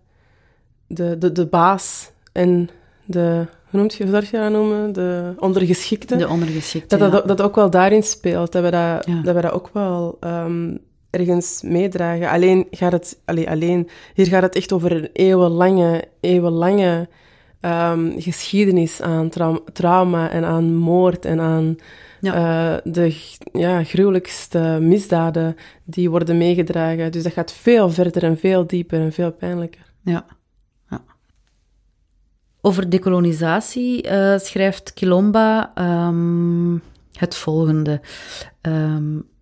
de, 0.88 1.18
de, 1.18 1.32
de 1.32 1.46
baas 1.46 2.12
en 2.32 2.70
de, 3.06 3.46
hoe 3.70 3.80
noemt 3.80 3.94
je, 3.94 4.08
zou 4.08 4.24
je 4.32 4.38
dat 4.38 4.52
noemen? 4.52 4.94
De 4.94 5.34
ondergeschikte. 5.40 6.16
De 6.16 6.28
ondergeschikte, 6.28 6.98
Dat 6.98 7.12
dat, 7.12 7.28
dat 7.28 7.42
ook 7.42 7.56
wel 7.56 7.70
daarin 7.70 8.04
speelt, 8.04 8.52
dat 8.52 8.64
we 8.64 8.72
dat, 8.72 9.06
ja. 9.06 9.22
dat, 9.22 9.36
we 9.36 9.42
dat 9.42 9.52
ook 9.52 9.70
wel 9.74 10.18
um, 10.22 10.80
ergens 11.10 11.62
meedragen. 11.62 12.30
Alleen 12.30 12.68
gaat 12.72 12.92
het, 12.92 13.22
alleen, 13.26 13.48
alleen, 13.48 13.90
hier 14.14 14.28
gaat 14.28 14.42
het 14.42 14.56
echt 14.56 14.72
over 14.72 14.92
een 14.92 15.10
eeuwenlange, 15.14 16.04
eeuwenlange 16.20 17.08
um, 17.62 18.22
geschiedenis 18.22 19.02
aan 19.02 19.30
tra 19.30 19.60
trauma 19.74 20.30
en 20.30 20.46
aan 20.46 20.76
moord 20.76 21.26
en 21.26 21.40
aan 21.40 21.76
ja. 22.20 22.36
Uh, 22.36 22.94
de 22.94 23.36
ja, 23.54 23.84
gruwelijkste 23.84 24.78
misdaden 24.82 25.56
die 25.84 26.10
worden 26.10 26.38
meegedragen. 26.38 27.12
Dus 27.12 27.24
dat 27.24 27.34
gaat 27.34 27.52
veel 27.52 27.90
verder 27.90 28.24
en 28.24 28.38
veel 28.38 28.68
dieper 28.68 29.00
en 29.00 29.14
veel 29.14 29.32
pijnlijker. 29.32 29.94
Ja. 30.04 30.26
ja. 30.90 31.04
Over 32.62 32.90
decolonisatie 32.90 34.08
uh, 34.08 34.38
schrijft 34.38 34.94
Kilomba 34.94 35.72
um, 36.08 36.82
het 37.12 37.36
volgende. 37.36 38.02
Um, 38.62 39.34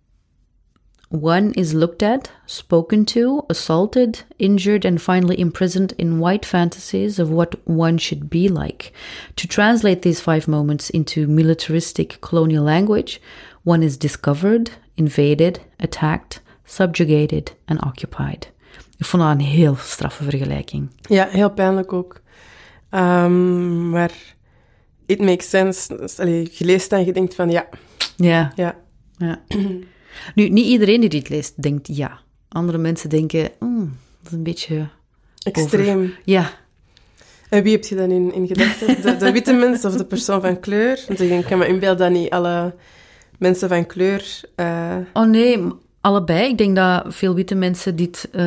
One 1.14 1.52
is 1.52 1.74
looked 1.74 2.02
at, 2.02 2.28
spoken 2.44 3.04
to, 3.06 3.46
assaulted, 3.48 4.24
injured, 4.40 4.84
and 4.84 5.00
finally 5.00 5.38
imprisoned 5.38 5.92
in 5.96 6.18
white 6.18 6.44
fantasies 6.44 7.20
of 7.20 7.30
what 7.30 7.54
one 7.68 7.98
should 7.98 8.28
be 8.28 8.48
like. 8.48 8.92
To 9.36 9.46
translate 9.46 10.02
these 10.02 10.20
five 10.20 10.48
moments 10.48 10.90
into 10.90 11.28
militaristic 11.28 12.20
colonial 12.20 12.64
language, 12.64 13.20
one 13.62 13.84
is 13.84 13.96
discovered, 13.96 14.72
invaded, 14.96 15.60
attacked, 15.78 16.40
subjugated 16.64 17.52
and 17.68 17.80
occupied. 17.84 18.48
Ik 18.98 19.06
vond 19.06 19.22
dat 19.22 19.32
een 19.32 19.40
heel 19.40 19.76
straffe 19.76 20.24
vergelijking. 20.24 20.90
Ja, 21.00 21.28
heel 21.28 21.50
pijnlijk 21.50 21.92
ook. 21.92 22.20
Um, 22.90 23.90
maar 23.90 24.12
it 25.06 25.20
makes 25.20 25.48
sense. 25.48 26.08
Allee, 26.16 26.48
je 26.52 26.64
leest 26.64 26.92
en 26.92 27.04
je 27.04 27.12
denkt 27.12 27.34
van 27.34 27.50
ja. 27.50 27.68
Ja. 28.16 28.52
Ja. 28.54 28.76
ja. 29.16 29.40
Nu, 30.34 30.48
niet 30.48 30.66
iedereen 30.66 31.00
die 31.00 31.08
dit 31.08 31.28
leest 31.28 31.62
denkt 31.62 31.96
ja. 31.96 32.20
Andere 32.48 32.78
mensen 32.78 33.08
denken, 33.08 33.50
mm, 33.58 33.96
dat 34.22 34.32
is 34.32 34.38
een 34.38 34.42
beetje... 34.42 34.88
Extreem. 35.42 36.02
Over. 36.02 36.20
Ja. 36.24 36.50
En 37.48 37.62
wie 37.62 37.72
heb 37.72 37.84
je 37.84 37.94
dan 37.94 38.10
in, 38.10 38.34
in 38.34 38.46
gedachten? 38.46 39.02
De, 39.02 39.16
de, 39.16 39.32
witte 39.32 39.52
mens 39.64 39.84
of 39.84 39.96
de 39.96 40.04
persoon 40.04 40.40
van 40.40 40.60
kleur? 40.60 41.04
Want 41.08 41.20
ik 41.20 41.44
kan 41.44 41.58
me 41.58 41.66
inbeelden 41.66 41.98
dat 41.98 42.20
niet 42.20 42.30
alle 42.30 42.74
mensen 43.38 43.68
van 43.68 43.86
kleur... 43.86 44.40
Uh... 44.56 44.96
Oh 45.12 45.26
nee, 45.26 45.58
allebei. 46.00 46.50
Ik 46.50 46.58
denk 46.58 46.76
dat 46.76 47.04
veel 47.08 47.34
witte 47.34 47.54
mensen 47.54 47.96
dit 47.96 48.28
uh, 48.32 48.42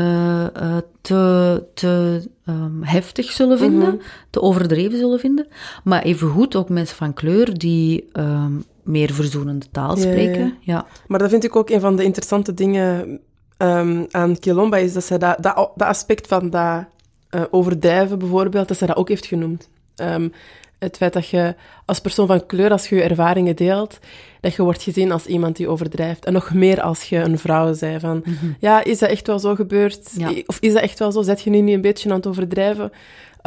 uh, 0.62 0.78
te, 1.02 1.64
te 1.74 2.22
um, 2.50 2.84
heftig 2.84 3.32
zullen 3.32 3.58
vinden, 3.58 3.80
mm 3.88 4.00
-hmm. 4.00 4.02
te 4.30 4.42
overdreven 4.42 4.98
zullen 4.98 5.20
vinden. 5.20 5.48
Maar 5.84 6.04
evengoed 6.04 6.56
ook 6.56 6.70
mensen 6.70 6.98
van 6.98 7.14
kleur 7.14 7.58
die... 7.58 8.10
Um, 8.14 8.64
meer 8.88 9.14
verzoenende 9.14 9.66
taal 9.72 9.98
spreken. 9.98 10.46
Ja, 10.46 10.54
ja. 10.60 10.86
Maar 11.08 11.20
dat 11.20 11.30
vind 11.30 11.44
ik 11.44 11.56
ook 11.56 11.70
een 11.70 11.80
van 11.80 11.96
de 11.96 12.04
interessante 12.04 12.54
dingen 12.54 13.20
um, 13.58 14.06
aan 14.12 14.40
Kilomba, 14.40 14.78
is 14.78 14.94
dat 14.94 15.04
zij 15.04 15.18
dat, 15.18 15.44
dat, 15.44 15.56
dat 15.76 15.88
aspect 15.88 16.28
van 16.28 16.50
dat 16.50 16.86
uh, 17.32 17.42
overdrijven 17.52 18.20
bijvoorbeeld, 18.20 18.68
dat 18.68 18.78
zij 18.78 18.88
dat 18.88 18.96
ook 18.96 19.10
heeft 19.10 19.26
genoemd. 19.26 19.70
Um, 19.96 20.32
het 20.80 20.98
feit 20.98 21.14
dat 21.14 21.28
je 21.28 21.56
als 21.86 22.00
persoon 22.00 22.28
van 22.28 22.46
kleur, 22.46 22.72
als 22.72 22.90
je 22.90 22.96
je 22.96 23.04
ervaringen 23.04 23.56
deelt, 23.56 24.00
dat 24.42 24.56
je 24.56 24.64
wordt 24.64 24.84
gezien 24.84 25.12
als 25.12 25.26
iemand 25.26 25.56
die 25.56 25.68
overdrijft. 25.68 26.26
En 26.26 26.34
nog 26.34 26.54
meer 26.54 26.82
als 26.82 27.04
je 27.04 27.18
een 27.18 27.40
vrouw 27.40 27.74
zei 27.74 28.00
van, 28.00 28.22
mm 28.26 28.38
-hmm. 28.40 28.56
ja, 28.60 28.84
is 28.84 29.00
dat 29.00 29.10
echt 29.10 29.28
wel 29.28 29.40
zo 29.40 29.56
gebeurd? 29.56 30.12
Ja. 30.18 30.32
Of 30.46 30.58
is 30.60 30.74
dat 30.74 30.82
echt 30.82 31.00
wel 31.00 31.12
zo? 31.12 31.22
Zet 31.22 31.42
je 31.42 31.50
nu 31.50 31.62
niet 31.62 31.76
een 31.76 31.82
beetje 31.82 32.10
aan 32.10 32.16
het 32.16 32.28
overdrijven? 32.28 32.92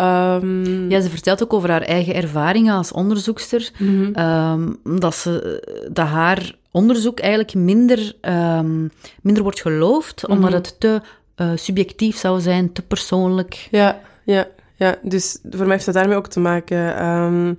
Um... 0.01 0.90
Ja, 0.90 1.01
ze 1.01 1.11
vertelt 1.11 1.42
ook 1.42 1.53
over 1.53 1.70
haar 1.70 1.82
eigen 1.82 2.14
ervaringen 2.14 2.74
als 2.74 2.92
onderzoekster. 2.92 3.70
Mm 3.78 4.12
-hmm. 4.14 4.78
um, 4.84 5.01
dat, 5.01 5.14
ze, 5.14 5.62
dat 5.92 6.07
haar 6.07 6.55
onderzoek 6.70 7.20
eigenlijk 7.20 7.55
minder, 7.55 8.14
um, 8.22 8.90
minder 9.22 9.42
wordt 9.42 9.61
geloofd, 9.61 10.22
mm 10.22 10.34
-hmm. 10.34 10.44
omdat 10.44 10.66
het 10.66 10.80
te 10.80 11.01
uh, 11.36 11.51
subjectief 11.55 12.16
zou 12.16 12.40
zijn, 12.40 12.72
te 12.72 12.82
persoonlijk. 12.82 13.68
Ja, 13.70 14.01
ja, 14.24 14.46
ja. 14.76 14.96
Dus 15.03 15.38
voor 15.51 15.64
mij 15.64 15.74
heeft 15.74 15.84
dat 15.84 15.94
daarmee 15.94 16.16
ook 16.16 16.26
te 16.28 16.40
maken. 16.40 16.96
en 16.96 17.59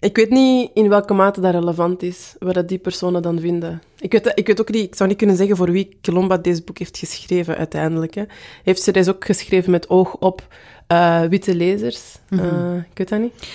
Ik 0.00 0.16
weet 0.16 0.30
niet 0.30 0.70
in 0.74 0.88
welke 0.88 1.14
mate 1.14 1.40
dat 1.40 1.54
relevant 1.54 2.02
is, 2.02 2.34
wat 2.38 2.54
dat 2.54 2.68
die 2.68 2.78
personen 2.78 3.22
dan 3.22 3.40
vinden. 3.40 3.82
Ik 3.98 4.12
weet, 4.12 4.32
ik 4.34 4.46
weet 4.46 4.60
ook 4.60 4.70
niet, 4.70 4.84
ik 4.84 4.94
zou 4.94 5.08
niet 5.08 5.18
kunnen 5.18 5.36
zeggen 5.36 5.56
voor 5.56 5.70
wie 5.70 5.98
Colomba 6.02 6.36
deze 6.36 6.62
boek 6.62 6.78
heeft 6.78 6.98
geschreven 6.98 7.56
uiteindelijk. 7.56 8.14
Hè. 8.14 8.22
Heeft 8.62 8.82
ze 8.82 8.92
deze 8.92 9.14
ook 9.14 9.24
geschreven 9.24 9.70
met 9.70 9.88
oog 9.88 10.16
op 10.16 10.46
uh, 10.92 11.22
witte 11.22 11.54
lezers? 11.54 12.18
Mm 12.28 12.38
-hmm. 12.38 12.78
ik 12.90 12.98
weet 12.98 13.08
dat 13.08 13.20
niet. 13.20 13.48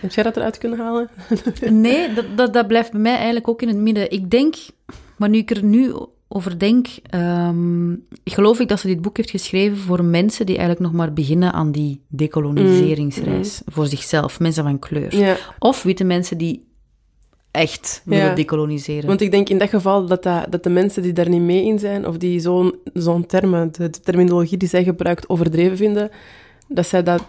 Heb 0.00 0.12
jij 0.12 0.24
dat 0.24 0.36
eruit 0.36 0.58
kunnen 0.58 0.78
halen? 0.78 1.08
nee, 1.70 2.12
dat, 2.14 2.24
dat, 2.36 2.52
dat 2.52 2.66
blijft 2.66 2.90
bij 2.90 3.00
mij 3.00 3.14
eigenlijk 3.14 3.48
ook 3.48 3.62
in 3.62 3.68
het 3.68 3.76
midden. 3.76 4.10
Ik 4.10 4.30
denk, 4.30 4.54
maar 5.16 5.28
nu 5.28 5.38
ik 5.38 5.50
er 5.50 5.64
nu 5.64 5.94
over 6.28 6.58
denk, 6.58 6.86
um, 7.14 8.06
geloof 8.24 8.60
ik 8.60 8.68
dat 8.68 8.80
ze 8.80 8.86
dit 8.86 9.00
boek 9.02 9.16
heeft 9.16 9.30
geschreven 9.30 9.76
voor 9.76 10.04
mensen 10.04 10.46
die 10.46 10.56
eigenlijk 10.56 10.86
nog 10.86 10.98
maar 10.98 11.12
beginnen 11.12 11.52
aan 11.52 11.72
die 11.72 12.00
decoloniseringsreis. 12.08 13.62
Mm, 13.64 13.72
voor 13.74 13.86
zichzelf, 13.86 14.40
mensen 14.40 14.64
van 14.64 14.78
kleur. 14.78 15.16
Ja. 15.16 15.36
Of 15.58 15.82
witte 15.82 16.04
mensen 16.04 16.38
die 16.38 16.66
echt 17.50 18.02
willen 18.04 18.24
Ja. 18.24 18.34
decoloniseren. 18.34 19.06
Want 19.06 19.20
ik 19.20 19.30
denk 19.30 19.48
in 19.48 19.58
dat 19.58 19.68
geval 19.68 20.06
dat, 20.06 20.22
dat, 20.22 20.46
dat 20.52 20.62
de 20.62 20.70
mensen 20.70 21.02
die 21.02 21.12
daar 21.12 21.28
niet 21.28 21.40
mee 21.40 21.64
in 21.64 21.78
zijn, 21.78 22.06
of 22.06 22.16
die 22.16 22.40
zo'n 22.40 22.74
zo'n 22.92 23.26
termen, 23.26 23.72
de, 23.72 23.90
de 23.90 24.00
terminologie 24.00 24.58
die 24.58 24.68
zij 24.68 24.84
gebruikt, 24.84 25.28
overdreven 25.28 25.76
vinden, 25.76 26.10
dat 26.68 26.86
zij 26.86 27.02
dat, 27.02 27.22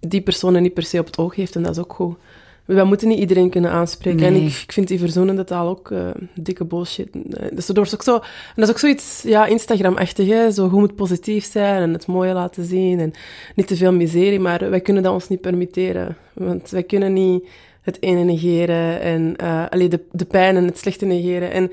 die 0.00 0.20
personen 0.20 0.62
niet 0.62 0.74
per 0.74 0.82
se 0.82 0.98
op 0.98 1.06
het 1.06 1.18
oog 1.18 1.34
heeft. 1.34 1.56
En 1.56 1.62
dat 1.62 1.76
is 1.76 1.82
ook 1.82 1.92
goed. 1.92 2.16
We 2.64 2.84
moeten 2.84 3.08
niet 3.08 3.18
iedereen 3.18 3.50
kunnen 3.50 3.70
aanspreken. 3.70 4.26
En 4.26 4.34
ik, 4.34 4.62
ik 4.62 4.72
vind 4.72 4.88
die 4.88 4.98
verzonende 4.98 5.44
taal 5.44 5.68
ook 5.68 5.90
eh, 5.90 6.08
dikke 6.34 6.64
bullshit. 6.64 7.08
Eh, 7.14 7.46
Dus 7.52 7.66
dat 7.66 7.78
is 7.78 7.94
ook 7.94 8.02
zo, 8.02 8.14
en 8.14 8.22
dat 8.54 8.64
is 8.64 8.70
ook 8.70 8.78
zoiets 8.78 9.22
ja, 9.22 9.46
Instagram-achtig. 9.46 10.28
Hè? 10.28 10.50
Zo, 10.50 10.64
je 10.64 10.70
moet 10.70 10.94
positief 10.94 11.44
zijn 11.44 11.82
en 11.82 11.92
het 11.92 12.06
mooie 12.06 12.32
laten 12.32 12.64
zien. 12.64 13.00
En 13.00 13.12
niet 13.54 13.66
te 13.66 13.76
veel 13.76 13.92
miserie, 13.92 14.40
maar 14.40 14.70
wij 14.70 14.80
kunnen 14.80 15.02
dat 15.02 15.12
ons 15.12 15.28
niet 15.28 15.40
permitteren. 15.40 16.16
Want 16.32 16.70
wij 16.70 16.82
kunnen 16.82 17.12
niet 17.12 17.48
het 17.80 18.02
ene 18.02 18.22
negeren 18.22 19.00
en 19.00 19.34
uh, 19.42 19.64
allee, 19.68 19.88
de, 19.88 20.00
de 20.12 20.24
pijn 20.24 20.56
en 20.56 20.64
het 20.64 20.78
slechte 20.78 21.04
negeren. 21.06 21.52
En 21.52 21.70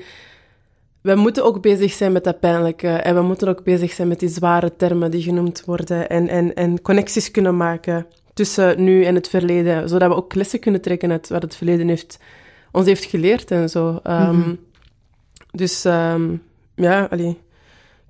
we 1.02 1.14
moeten 1.14 1.44
ook 1.44 1.62
bezig 1.62 1.92
zijn 1.92 2.12
met 2.12 2.24
dat 2.24 2.40
pijnlijke. 2.40 2.88
En 2.88 3.14
we 3.14 3.22
moeten 3.22 3.48
ook 3.48 3.64
bezig 3.64 3.92
zijn 3.92 4.08
met 4.08 4.20
die 4.20 4.28
zware 4.28 4.76
termen 4.76 5.10
die 5.10 5.22
genoemd 5.22 5.64
worden. 5.64 6.08
En, 6.08 6.28
en, 6.28 6.54
en 6.54 6.82
connecties 6.82 7.30
kunnen 7.30 7.56
maken 7.56 8.06
tussen 8.34 8.84
nu 8.84 9.04
en 9.04 9.14
het 9.14 9.28
verleden. 9.28 9.88
Zodat 9.88 10.08
we 10.08 10.14
ook 10.14 10.34
lessen 10.34 10.60
kunnen 10.60 10.80
trekken 10.80 11.10
uit 11.10 11.28
wat 11.28 11.42
het 11.42 11.56
verleden 11.56 11.88
heeft, 11.88 12.18
ons 12.72 12.86
heeft 12.86 13.04
geleerd 13.04 13.50
en 13.50 13.68
zo. 13.68 14.00
Um, 14.04 14.36
Mhm. 14.38 14.54
Dus 15.50 15.84
um, 15.84 16.42
ja, 16.74 17.04
allee. 17.10 17.38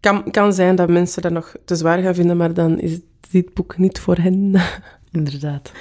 Kan, 0.00 0.30
kan 0.30 0.52
zijn 0.52 0.74
dat 0.76 0.88
mensen 0.88 1.22
dat 1.22 1.32
nog 1.32 1.54
te 1.64 1.76
zwaar 1.76 2.02
gaan 2.02 2.14
vinden, 2.14 2.36
maar 2.36 2.54
dan 2.54 2.78
is 2.78 2.98
dit 3.30 3.54
boek 3.54 3.78
niet 3.78 4.00
voor 4.00 4.16
hen. 4.16 4.54
Inderdaad. 5.12 5.72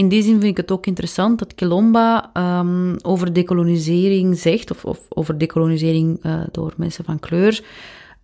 In 0.00 0.08
die 0.08 0.22
zin 0.22 0.40
vind 0.40 0.50
ik 0.50 0.56
het 0.56 0.70
ook 0.70 0.86
interessant 0.86 1.38
dat 1.38 1.54
Kilomba 1.54 2.30
ehm, 2.32 2.96
over 3.02 3.32
decolonisering 3.32 4.38
zegt, 4.38 4.70
of, 4.70 4.84
of 4.84 4.98
over 5.08 5.38
decolonisering 5.38 6.18
eh, 6.22 6.40
door 6.52 6.74
mensen 6.76 7.04
van 7.04 7.18
kleur 7.18 7.64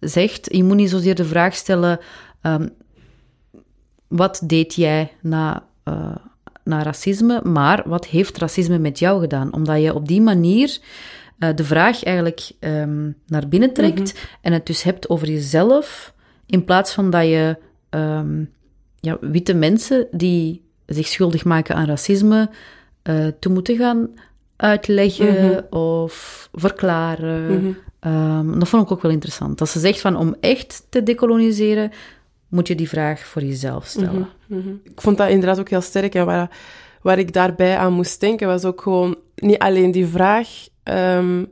zegt. 0.00 0.54
Je 0.54 0.64
moet 0.64 0.76
niet 0.76 0.90
zozeer 0.90 1.14
de 1.14 1.24
vraag 1.24 1.54
stellen: 1.54 1.98
ehm, 2.40 2.68
wat 4.08 4.42
deed 4.44 4.74
jij 4.74 5.12
na, 5.20 5.64
eh, 5.82 6.16
na 6.64 6.82
racisme, 6.82 7.40
maar 7.44 7.82
wat 7.86 8.06
heeft 8.06 8.38
racisme 8.38 8.78
met 8.78 8.98
jou 8.98 9.20
gedaan? 9.20 9.52
Omdat 9.52 9.82
je 9.82 9.94
op 9.94 10.08
die 10.08 10.20
manier 10.20 10.78
eh, 11.38 11.54
de 11.54 11.64
vraag 11.64 12.04
eigenlijk 12.04 12.50
ehm, 12.58 13.10
naar 13.26 13.48
binnen 13.48 13.72
trekt 13.72 14.28
en 14.40 14.52
het 14.52 14.66
dus 14.66 14.82
hebt 14.82 15.08
over 15.08 15.28
jezelf, 15.30 16.14
in 16.46 16.64
plaats 16.64 16.94
van 16.94 17.10
dat 17.10 17.24
je 17.24 17.56
ja, 19.00 19.16
witte 19.20 19.54
mensen 19.54 20.06
die 20.10 20.65
zich 20.86 21.06
schuldig 21.06 21.44
maken 21.44 21.74
aan 21.74 21.86
racisme 21.86 22.50
eh 23.02 23.26
te 23.38 23.48
moeten 23.48 23.76
gaan 23.76 24.08
uitleggen 24.56 25.72
of 25.72 26.48
verklaren. 26.52 27.76
Ehm, 28.00 28.58
dat 28.58 28.68
vond 28.68 28.82
ik 28.82 28.92
ook 28.92 29.02
wel 29.02 29.10
interessant. 29.10 29.58
Dat 29.58 29.68
ze 29.68 29.78
zegt 29.78 30.00
van 30.00 30.16
om 30.16 30.34
echt 30.40 30.86
te 30.88 31.02
decoloniseren, 31.02 31.90
moet 32.48 32.68
je 32.68 32.74
die 32.74 32.88
vraag 32.88 33.20
voor 33.26 33.42
jezelf 33.42 33.84
stellen. 33.86 34.28
Ik 34.84 35.00
vond 35.00 35.18
dat 35.18 35.28
inderdaad 35.28 35.58
ook 35.58 35.68
heel 35.70 35.80
sterk. 35.80 36.14
En 36.14 36.26
waar, 36.26 36.50
waar 37.02 37.18
ik 37.18 37.32
daarbij 37.32 37.76
aan 37.76 37.92
moest 37.92 38.20
denken, 38.20 38.46
was 38.46 38.64
ook 38.64 38.80
gewoon 38.80 39.16
niet 39.34 39.58
alleen 39.58 39.90
die 39.90 40.06
vraag 40.06 40.48
ehm, 40.82 41.44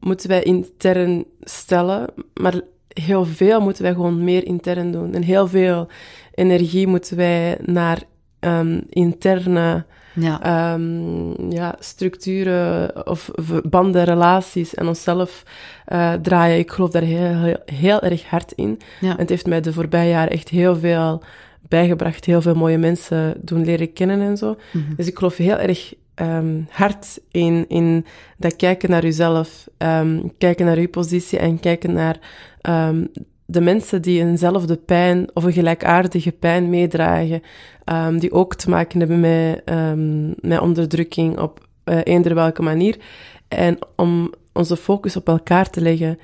moeten 0.00 0.28
wij 0.28 0.42
intern 0.42 1.24
stellen, 1.40 2.06
maar 2.34 2.60
heel 2.88 3.24
veel 3.24 3.60
moeten 3.60 3.82
wij 3.82 3.92
gewoon 3.92 4.24
meer 4.24 4.46
intern 4.46 4.92
doen. 4.92 5.14
En 5.14 5.22
heel 5.22 5.48
veel 5.48 5.88
energie 6.34 6.86
moeten 6.86 7.16
wij 7.16 7.58
naar 7.64 8.02
ehm, 8.42 8.80
interne 8.88 9.84
Ja. 10.14 10.42
ehm, 10.42 11.50
ja, 11.52 11.74
structuren 11.78 13.06
of 13.06 13.30
banden, 13.62 14.04
relaties 14.04 14.74
en 14.74 14.86
onszelf 14.86 15.42
eh, 15.84 16.12
draaien. 16.12 16.58
Ik 16.58 16.70
geloof 16.70 16.90
daar 16.90 17.02
heel, 17.02 17.34
heel, 17.42 17.56
heel 17.64 18.00
erg 18.00 18.24
hard 18.24 18.52
in. 18.52 18.80
Ja. 19.00 19.10
En 19.10 19.16
het 19.18 19.28
heeft 19.28 19.46
mij 19.46 19.60
de 19.60 19.72
voorbije 19.72 20.10
jaren 20.10 20.30
echt 20.32 20.48
heel 20.48 20.76
veel 20.76 21.22
bijgebracht, 21.68 22.24
heel 22.24 22.42
veel 22.42 22.54
mooie 22.54 22.78
mensen 22.78 23.34
doen 23.40 23.64
leren 23.64 23.92
kennen 23.92 24.20
en 24.20 24.36
zo. 24.36 24.56
Dus 24.96 25.06
ik 25.06 25.16
geloof 25.18 25.36
heel 25.36 25.56
erg 25.58 25.94
ehm, 26.14 26.60
hard 26.70 27.18
in, 27.30 27.64
in 27.68 28.06
dat 28.36 28.56
kijken 28.56 28.90
naar 28.90 29.02
jezelf, 29.02 29.68
ehm, 29.78 30.20
kijken 30.38 30.66
naar 30.66 30.80
je 30.80 30.88
positie 30.88 31.38
en 31.38 31.60
kijken 31.60 31.92
naar 31.92 32.18
de 33.52 33.60
mensen 33.60 34.02
die 34.02 34.20
eenzelfde 34.20 34.76
pijn 34.76 35.30
of 35.34 35.44
een 35.44 35.52
gelijkaardige 35.52 36.32
pijn 36.32 36.70
meedragen, 36.70 37.42
ehm, 37.84 38.18
die 38.18 38.32
ook 38.32 38.54
te 38.54 38.70
maken 38.70 38.98
hebben 38.98 39.20
met, 39.20 39.62
ehm, 39.64 40.28
met 40.28 40.60
onderdrukking 40.60 41.38
op 41.38 41.70
eh, 41.84 41.98
eender 42.04 42.34
welke 42.34 42.62
manier. 42.62 42.96
En 43.48 43.78
om 43.96 44.32
onze 44.52 44.76
focus 44.76 45.16
op 45.16 45.28
elkaar 45.28 45.70
te 45.70 45.80
leggen. 45.80 46.18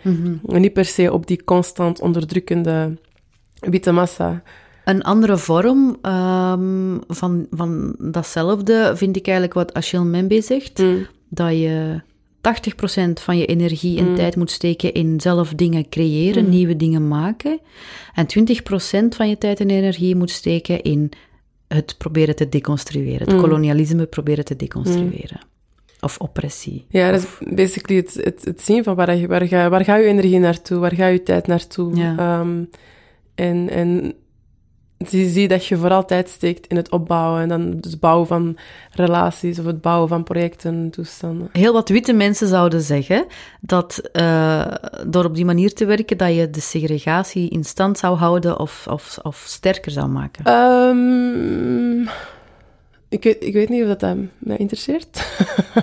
En 0.46 0.60
niet 0.60 0.72
per 0.72 0.84
se 0.84 1.12
op 1.12 1.26
die 1.26 1.44
constant 1.44 2.00
onderdrukkende 2.00 2.98
witte 3.60 3.92
massa. 3.92 4.42
Een 4.84 5.02
andere 5.02 5.36
vorm 5.36 5.96
ehm, 6.02 6.96
van, 7.08 7.46
van 7.50 7.94
datzelfde 7.98 8.92
vind 8.96 9.16
ik 9.16 9.26
eigenlijk 9.26 9.54
wat 9.54 9.74
Achille 9.74 10.04
Membe 10.04 10.40
zegt. 10.40 10.82
Dat 11.28 11.50
je 11.50 12.00
80% 12.48 13.22
van 13.22 13.38
je 13.38 13.46
energie 13.46 13.98
en 13.98 14.14
tijd 14.14 14.36
moet 14.36 14.50
steken 14.50 14.92
in 14.92 15.20
zelf 15.20 15.54
dingen 15.54 15.88
creëren, 15.88 16.48
nieuwe 16.48 16.76
dingen 16.76 17.08
maken. 17.08 17.60
En 18.14 18.26
20% 18.26 19.08
van 19.08 19.28
je 19.28 19.38
tijd 19.38 19.60
en 19.60 19.70
energie 19.70 20.16
moet 20.16 20.30
steken 20.30 20.82
in 20.82 21.10
het 21.68 21.94
proberen 21.98 22.36
te 22.36 22.48
deconstrueren. 22.48 23.28
Het 23.28 23.40
kolonialisme 23.40 24.06
proberen 24.06 24.44
te 24.44 24.56
deconstrueren. 24.56 25.40
Of 26.00 26.18
oppressie. 26.18 26.86
Ja, 26.88 27.10
dat 27.10 27.20
is 27.20 27.54
basically 27.54 28.00
het, 28.00 28.14
het, 28.14 28.44
het 28.44 28.62
zien 28.62 28.84
van 28.84 28.94
waar, 28.94 29.16
je, 29.16 29.26
waar, 29.26 29.46
ga, 29.46 29.68
waar 29.68 29.84
gaat 29.84 30.00
je 30.00 30.06
energie 30.06 30.38
naartoe, 30.38 30.78
waar 30.78 30.94
gaat 30.94 31.12
je 31.12 31.22
tijd 31.22 31.46
naartoe. 31.46 31.96
Ja. 31.96 32.16
Ehm, 32.18 32.64
en, 33.34 33.70
en 33.70 34.14
zie, 34.98 35.28
zie 35.28 35.48
dat 35.48 35.66
je 35.66 35.76
vooral 35.76 36.04
tijd 36.04 36.28
steekt 36.28 36.66
in 36.66 36.76
het 36.76 36.90
opbouwen 36.90 37.42
en 37.42 37.48
dan 37.48 37.78
het 37.80 38.00
bouwen 38.00 38.26
van 38.26 38.56
relaties 38.90 39.58
of 39.58 39.64
het 39.64 39.80
bouwen 39.80 40.08
van 40.08 40.22
projecten 40.22 40.74
en 40.74 40.90
toestanden. 40.90 41.48
Heel 41.52 41.72
wat 41.72 41.88
witte 41.88 42.12
mensen 42.12 42.48
zouden 42.48 42.80
zeggen 42.80 43.26
dat 43.60 43.98
eh, 44.12 44.66
door 45.06 45.24
op 45.24 45.34
die 45.34 45.44
manier 45.44 45.74
te 45.74 45.84
werken, 45.84 46.16
dat 46.16 46.34
je 46.34 46.50
de 46.50 46.60
segregatie 46.60 47.50
in 47.50 47.64
stand 47.64 47.98
zou 47.98 48.16
houden 48.16 48.58
of, 48.58 48.86
of, 48.90 49.18
of 49.22 49.44
sterker 49.46 49.92
zou 49.92 50.08
maken. 50.08 50.44
Ehm, 50.44 52.08
ik, 53.08 53.22
weet, 53.22 53.44
ik 53.44 53.52
weet 53.52 53.68
niet 53.68 53.82
of 53.82 53.88
dat, 53.88 54.00
dat 54.00 54.16
mij 54.38 54.56
interesseert. 54.56 55.26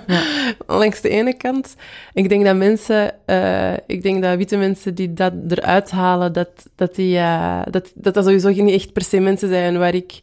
Langs 0.67 1.01
de 1.01 1.09
ene 1.09 1.34
kant. 1.34 1.76
Ik 2.13 2.30
denk 2.30 2.45
dat 2.45 2.55
mensen, 2.55 3.28
eh, 3.28 3.73
ik 3.88 4.01
denk 4.01 4.23
dat 4.23 4.38
witte 4.38 4.57
mensen 4.57 4.95
die 4.95 5.13
dat 5.13 5.34
eruit 5.47 5.91
halen, 5.91 6.34
dat 6.34 6.69
dat, 6.76 6.95
die, 6.95 7.17
eh, 7.17 7.61
dat, 7.69 7.91
dat, 7.95 8.13
dat 8.13 8.23
sowieso 8.26 8.49
niet 8.49 8.73
echt 8.73 8.93
per 8.93 9.03
se 9.03 9.19
mensen 9.19 9.49
zijn 9.49 9.78
waar 9.78 9.95
ik 9.95 10.19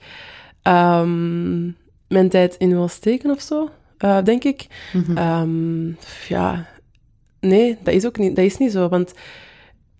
ehm, 0.62 1.62
mijn 2.08 2.28
tijd 2.28 2.56
in 2.56 2.68
wil 2.70 2.88
steken 2.88 3.30
of 3.30 3.40
zo, 3.40 3.70
eh, 3.98 4.22
denk 4.24 4.44
ik. 4.44 4.66
Ehm, 5.14 5.88
ja, 6.28 6.66
nee, 7.40 7.78
dat 7.82 7.94
is 7.94 8.06
ook 8.06 8.18
niet, 8.18 8.36
dat 8.36 8.44
is 8.44 8.56
niet 8.56 8.72
zo, 8.72 8.88
want 8.88 9.12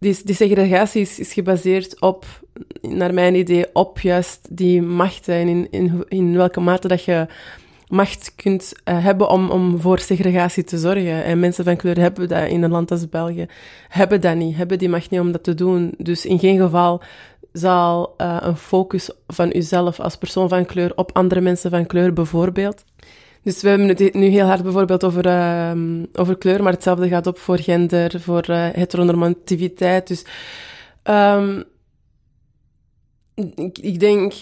die, 0.03 0.21
die 0.25 0.35
segregatie 0.35 1.01
is, 1.01 1.19
is 1.19 1.33
gebaseerd 1.33 2.01
op, 2.01 2.25
naar 2.81 3.15
mijn 3.15 3.35
idee, 3.35 3.67
op 3.73 4.01
juist 4.01 4.41
die 4.51 4.83
macht 4.83 5.29
en 5.29 5.49
in, 5.49 5.69
in, 5.71 6.05
in 6.09 6.37
welke 6.37 6.61
mate 6.61 6.89
dat 6.89 7.05
je 7.05 7.27
macht 7.89 8.33
kunt 8.37 8.73
eh, 8.85 9.05
hebben 9.05 9.29
om, 9.29 9.51
om 9.51 9.81
voor 9.81 9.99
segregatie 9.99 10.65
te 10.65 10.79
zorgen. 10.79 11.25
En 11.25 11.41
mensen 11.41 11.65
van 11.65 11.77
kleur 11.77 11.99
hebben 11.99 12.29
dat 12.29 12.49
in 12.49 12.63
een 12.63 12.71
land 12.71 12.91
als 12.91 13.09
België. 13.09 13.47
Hebben 13.89 14.21
dat 14.21 14.37
niet, 14.37 14.57
hebben 14.57 14.79
die 14.79 14.89
macht 14.89 15.11
niet 15.11 15.21
om 15.21 15.33
dat 15.33 15.45
te 15.45 15.55
doen. 15.55 15.95
Dus 15.99 16.27
in 16.27 16.39
geen 16.39 16.59
geval 16.59 17.03
zal 17.53 18.15
eh, 18.17 18.37
een 18.41 18.57
focus 18.57 19.11
van 19.27 19.57
uzelf 19.57 20.01
als 20.01 20.17
persoon 20.17 20.49
van 20.49 20.67
kleur 20.67 20.93
op 20.95 21.11
andere 21.13 21.41
mensen 21.41 21.71
van 21.71 21.87
kleur 21.87 22.13
bijvoorbeeld. 22.13 22.85
Dus 23.43 23.63
we 23.63 23.69
hebben 23.69 23.89
het 23.89 24.15
nu 24.15 24.27
heel 24.27 24.47
hard 24.47 24.63
bijvoorbeeld 24.63 25.05
over, 25.05 25.27
ehm, 25.27 26.05
over 26.13 26.39
kleur, 26.39 26.63
maar 26.63 26.73
hetzelfde 26.73 27.09
gaat 27.09 27.27
op 27.27 27.39
voor 27.39 27.59
gender, 27.59 28.21
voor 28.21 28.43
eh, 28.43 28.69
heteronormativiteit. 28.73 30.09
Dus 30.09 30.25
ehm, 31.03 31.63
ik, 33.55 33.79
ik 33.79 34.01
denk 34.01 34.33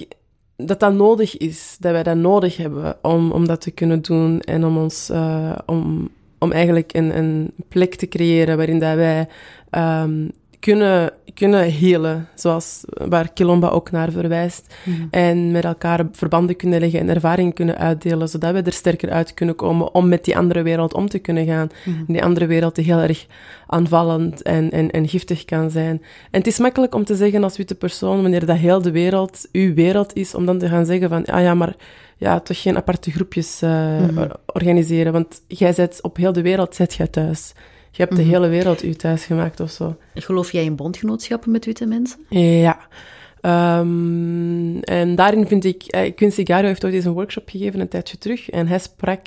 dat 0.57 0.81
dat 0.81 0.93
nodig 0.93 1.37
is, 1.37 1.77
dat 1.81 1.93
wij 1.93 2.03
dat 2.03 2.17
nodig 2.17 2.57
hebben 2.57 2.99
om, 3.03 3.33
om 3.33 3.47
dat 3.47 3.61
te 3.61 3.71
kunnen 3.71 4.03
doen 4.03 4.41
en 4.41 4.65
om 4.65 4.79
ons, 4.79 5.11
uh, 5.11 5.59
om, 5.67 6.09
om 6.39 6.53
eigenlijk 6.53 6.95
een, 6.95 7.17
een 7.17 7.53
plek 7.69 7.95
te 7.95 8.09
creëren 8.09 8.57
waarin 8.57 8.79
dat 8.79 8.95
wij 8.95 9.29
um, 9.71 10.31
kunnen, 10.61 11.13
kunnen 11.35 11.63
helen, 11.71 12.29
zoals 12.35 12.85
waar 13.09 13.33
Kilomba 13.33 13.69
ook 13.69 13.91
naar 13.91 14.11
verwijst. 14.13 14.75
Mhm. 14.85 15.03
En 15.11 15.51
met 15.51 15.65
elkaar 15.65 16.07
verbanden 16.13 16.57
kunnen 16.57 16.81
leggen 16.81 17.01
en 17.01 17.09
ervaringen 17.09 17.53
kunnen 17.53 17.79
uitdelen, 17.79 18.29
zodat 18.29 18.53
we 18.53 18.63
er 18.63 18.73
sterker 18.73 19.11
uit 19.11 19.35
kunnen 19.35 19.55
komen 19.55 19.95
om 19.95 20.09
met 20.09 20.25
die 20.25 20.37
andere 20.37 20.63
wereld 20.63 20.95
om 20.95 21.09
te 21.09 21.19
kunnen 21.19 21.47
gaan. 21.47 21.69
Mm 21.85 22.05
Die 22.07 22.23
andere 22.23 22.47
wereld 22.47 22.75
die 22.75 22.85
heel 22.85 22.99
erg 22.99 23.27
aanvallend 23.67 24.43
en, 24.43 24.71
en, 24.71 24.91
en 24.91 25.09
giftig 25.09 25.45
kan 25.45 25.71
zijn. 25.71 26.03
En 26.31 26.39
het 26.39 26.47
is 26.47 26.59
makkelijk 26.59 26.95
om 26.95 27.05
te 27.05 27.17
zeggen 27.17 27.43
als 27.43 27.57
witte 27.57 27.75
persoon, 27.75 28.23
wanneer 28.23 28.47
dat 28.47 28.57
heel 28.57 28.83
de 28.83 28.91
wereld 28.91 29.49
uw 29.53 29.75
wereld 29.75 30.15
is, 30.15 30.35
om 30.35 30.47
dan 30.47 30.59
te 30.59 30.69
gaan 30.69 30.87
zeggen 30.87 31.09
van, 31.09 31.25
ah 31.25 31.43
ja, 31.43 31.55
maar 31.55 31.77
ja, 32.17 32.41
toch 32.41 32.63
geen 32.63 32.77
aparte 32.77 33.11
groepjes 33.11 33.63
uh, 33.63 34.23
organiseren, 34.47 35.13
want 35.13 35.43
jij 35.47 35.73
zit 35.73 36.03
op 36.03 36.17
heel 36.17 36.33
de 36.33 36.43
wereld, 36.43 36.75
zit 36.75 36.95
jij 36.95 37.07
thuis. 37.07 37.53
Je 37.91 38.03
hebt 38.03 38.17
de 38.17 38.23
mhm. 38.23 38.31
hele 38.31 38.49
wereld 38.49 38.83
u 38.83 38.95
thuis 38.95 39.25
gemaakt 39.25 39.61
of 39.61 39.71
zo. 39.71 39.97
Geloof 40.15 40.53
jij 40.53 40.65
in 40.65 40.77
bondgenootschappen 40.77 41.51
met 41.51 41.65
witte 41.65 41.87
mensen? 41.87 42.21
Ja. 42.29 42.79
Um, 43.81 44.81
en 44.81 45.15
daarin 45.15 45.47
vind 45.47 45.65
ik... 45.65 45.83
Eh, 45.83 46.15
Quincy 46.15 46.45
Garo 46.45 46.67
heeft 46.67 46.85
ooit 46.85 46.95
eens 46.95 47.05
een 47.05 47.13
workshop 47.13 47.49
gegeven 47.49 47.81
een 47.81 47.89
tijdje 47.89 48.19
terug. 48.19 48.51
En 48.51 48.67
hij 48.67 48.79
sprak 48.79 49.27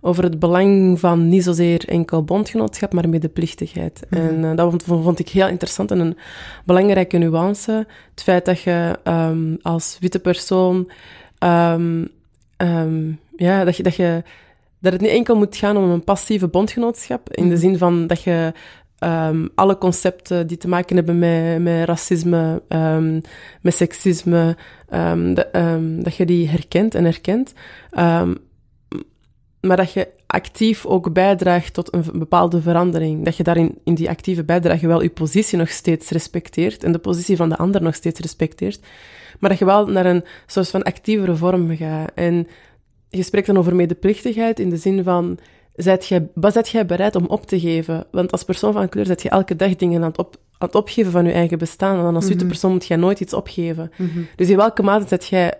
over 0.00 0.22
het 0.24 0.38
belang 0.38 1.00
van 1.00 1.28
niet 1.28 1.44
zozeer 1.44 1.88
enkel 1.88 2.24
bondgenootschap, 2.24 2.92
maar 2.92 3.08
medeplichtigheid. 3.08 4.06
Mm 4.10 4.18
En 4.18 4.42
uh, 4.42 4.56
dat 4.56 4.70
vond, 4.70 4.82
vond, 4.82 5.18
ik 5.18 5.28
heel 5.28 5.48
interessant 5.48 5.90
en 5.90 5.98
een 5.98 6.16
belangrijke 6.64 7.18
nuance. 7.18 7.86
Het 8.10 8.22
feit 8.22 8.44
dat 8.44 8.60
je 8.60 8.98
um, 9.04 9.58
als 9.62 9.96
witte 10.00 10.18
persoon... 10.18 10.90
Um, 11.44 12.10
ja, 13.36 13.64
dat 13.64 13.76
je... 13.76 13.82
Dat 13.82 13.96
je 13.96 14.22
dat 14.80 14.92
het 14.92 15.00
niet 15.00 15.10
enkel 15.10 15.36
moet 15.36 15.56
gaan 15.56 15.76
om 15.76 15.90
een 15.90 16.04
passieve 16.04 16.48
bondgenootschap, 16.48 17.34
in 17.34 17.48
de 17.48 17.54
mhm. 17.54 17.60
zin 17.60 17.78
van 17.78 18.06
dat 18.06 18.22
je 18.22 18.52
um, 18.98 19.48
alle 19.54 19.78
concepten 19.78 20.46
die 20.46 20.56
te 20.56 20.68
maken 20.68 20.96
hebben 20.96 21.18
met, 21.18 21.62
met 21.62 21.84
racisme, 21.84 22.62
um, 22.68 23.20
met 23.60 23.74
seksisme, 23.74 24.56
um, 24.94 25.34
dat 26.02 26.16
je 26.16 26.26
die 26.26 26.48
herkent 26.48 26.94
en 26.94 27.04
herkent. 27.04 27.52
maar 29.60 29.76
dat 29.76 29.92
je 29.92 30.08
actief 30.28 30.86
ook 30.86 31.12
bijdraagt 31.12 31.74
tot 31.74 31.94
een 31.94 32.04
bepaalde 32.12 32.62
verandering. 32.62 33.24
Dat 33.24 33.36
je 33.36 33.42
daarin 33.42 33.78
in 33.84 33.94
die 33.94 34.08
actieve 34.08 34.44
bijdrage 34.44 34.86
wel 34.86 35.02
je 35.02 35.10
positie 35.10 35.58
nog 35.58 35.68
steeds 35.68 36.10
respecteert 36.10 36.84
en 36.84 36.92
de 36.92 36.98
positie 36.98 37.36
van 37.36 37.48
de 37.48 37.56
ander 37.56 37.82
nog 37.82 37.94
steeds 37.94 38.20
respecteert. 38.20 38.80
Maar 39.38 39.50
dat 39.50 39.58
je 39.58 39.64
wel 39.64 39.86
naar 39.86 40.06
een 40.06 40.24
soort 40.46 40.68
van 40.68 40.82
actievere 40.82 41.36
vorm 41.36 41.76
gaat. 41.76 42.10
En 42.14 42.46
je 43.10 43.22
spreekt 43.22 43.46
dan 43.46 43.58
over 43.58 43.74
medeplichtigheid 43.74 44.60
in 44.60 44.70
de 44.70 44.76
zin 44.76 45.02
van, 45.02 45.38
zijt 45.74 46.06
jij, 46.06 46.28
wat 46.34 46.52
zet 46.52 46.68
jij 46.68 46.86
bereid 46.86 47.16
om 47.16 47.26
op 47.26 47.46
te 47.46 47.60
geven? 47.60 48.06
Want 48.10 48.32
als 48.32 48.44
persoon 48.44 48.72
van 48.72 48.88
kleur 48.88 49.06
zet 49.06 49.22
je 49.22 49.28
elke 49.28 49.56
dag 49.56 49.76
dingen 49.76 50.02
aan 50.02 50.08
het, 50.08 50.18
op, 50.18 50.36
aan 50.58 50.66
het 50.66 50.76
opgeven 50.76 51.12
van 51.12 51.24
je 51.24 51.32
eigen 51.32 51.58
bestaan. 51.58 51.96
En 51.96 52.02
dan 52.02 52.14
als 52.14 52.26
witte 52.26 52.44
mhm. 52.44 52.52
persoon 52.52 52.72
moet 52.72 52.86
jij 52.86 52.96
nooit 52.96 53.20
iets 53.20 53.34
opgeven. 53.34 53.90
Mhm. 53.96 54.20
Dus 54.36 54.50
in 54.50 54.56
welke 54.56 54.82
mate 54.82 55.08
zet 55.08 55.26
jij 55.26 55.54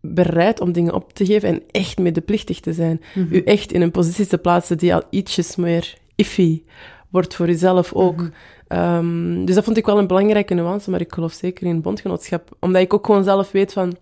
bereid 0.00 0.60
om 0.60 0.72
dingen 0.72 0.94
op 0.94 1.12
te 1.12 1.26
geven 1.26 1.48
en 1.48 1.62
echt 1.70 1.98
medeplichtig 1.98 2.60
te 2.60 2.72
zijn? 2.72 3.00
Mm 3.14 3.28
U 3.30 3.42
echt 3.42 3.72
in 3.72 3.80
een 3.80 3.90
positie 3.90 4.26
te 4.26 4.38
plaatsen 4.38 4.78
die 4.78 4.94
al 4.94 5.02
ietsjes 5.10 5.56
meer 5.56 5.94
iffy 6.14 6.62
wordt 7.10 7.34
voor 7.34 7.46
jezelf 7.46 7.92
ook. 7.92 8.16
Mhm. 8.16 8.30
Ehm, 8.68 9.44
dus 9.44 9.54
dat 9.54 9.64
vond 9.64 9.76
ik 9.76 9.86
wel 9.86 9.98
een 9.98 10.06
belangrijke 10.06 10.54
nuance, 10.54 10.90
maar 10.90 11.00
ik 11.00 11.12
geloof 11.12 11.32
zeker 11.32 11.66
in 11.66 11.80
bondgenootschap. 11.80 12.56
Omdat 12.60 12.82
ik 12.82 12.94
ook 12.94 13.06
gewoon 13.06 13.24
zelf 13.24 13.50
weet 13.50 13.72
van, 13.72 13.96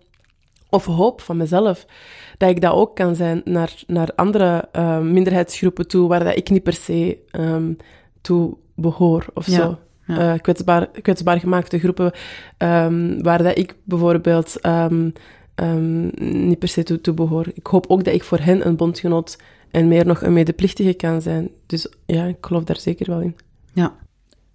of 0.75 0.85
hoop 0.85 1.21
van 1.21 1.37
mezelf, 1.37 1.85
dat 2.37 2.49
ik 2.49 2.61
dat 2.61 2.73
ook 2.73 2.95
kan 2.95 3.15
zijn 3.15 3.41
naar, 3.43 3.73
naar 3.87 4.09
andere 4.15 4.67
uh, 4.75 4.99
minderheidsgroepen 4.99 5.87
toe, 5.87 6.07
waar 6.07 6.23
dat 6.23 6.37
ik 6.37 6.49
niet 6.49 6.63
per 6.63 6.73
se 6.73 7.17
um, 7.31 7.77
toe 8.21 8.57
behoor 8.75 9.25
of 9.33 9.45
zo. 9.45 9.77
Uh, 10.07 10.33
kwetsbaar, 10.41 10.87
kwetsbaar 11.01 11.39
gemaakte 11.39 11.79
groepen, 11.79 12.11
um, 12.57 13.23
waar 13.23 13.43
dat 13.43 13.57
ik 13.57 13.75
bijvoorbeeld 13.83 14.65
um, 14.65 15.13
niet 16.19 16.59
per 16.59 16.67
se 16.67 16.83
toe, 16.83 17.01
toe 17.01 17.13
behoor. 17.13 17.45
Ik 17.53 17.67
hoop 17.67 17.85
ook 17.87 18.03
dat 18.03 18.13
ik 18.13 18.23
voor 18.23 18.39
hen 18.39 18.67
een 18.67 18.75
bondgenoot 18.75 19.37
en 19.71 19.87
meer 19.87 20.05
nog 20.05 20.21
een 20.21 20.33
medeplichtige 20.33 20.93
kan 20.93 21.21
zijn. 21.21 21.49
Dus 21.65 21.87
ja, 22.05 22.25
ik 22.25 22.37
geloof 22.41 22.63
daar 22.63 22.79
zeker 22.79 23.05
wel 23.09 23.21
in. 23.21 23.35
Ja. 23.73 23.93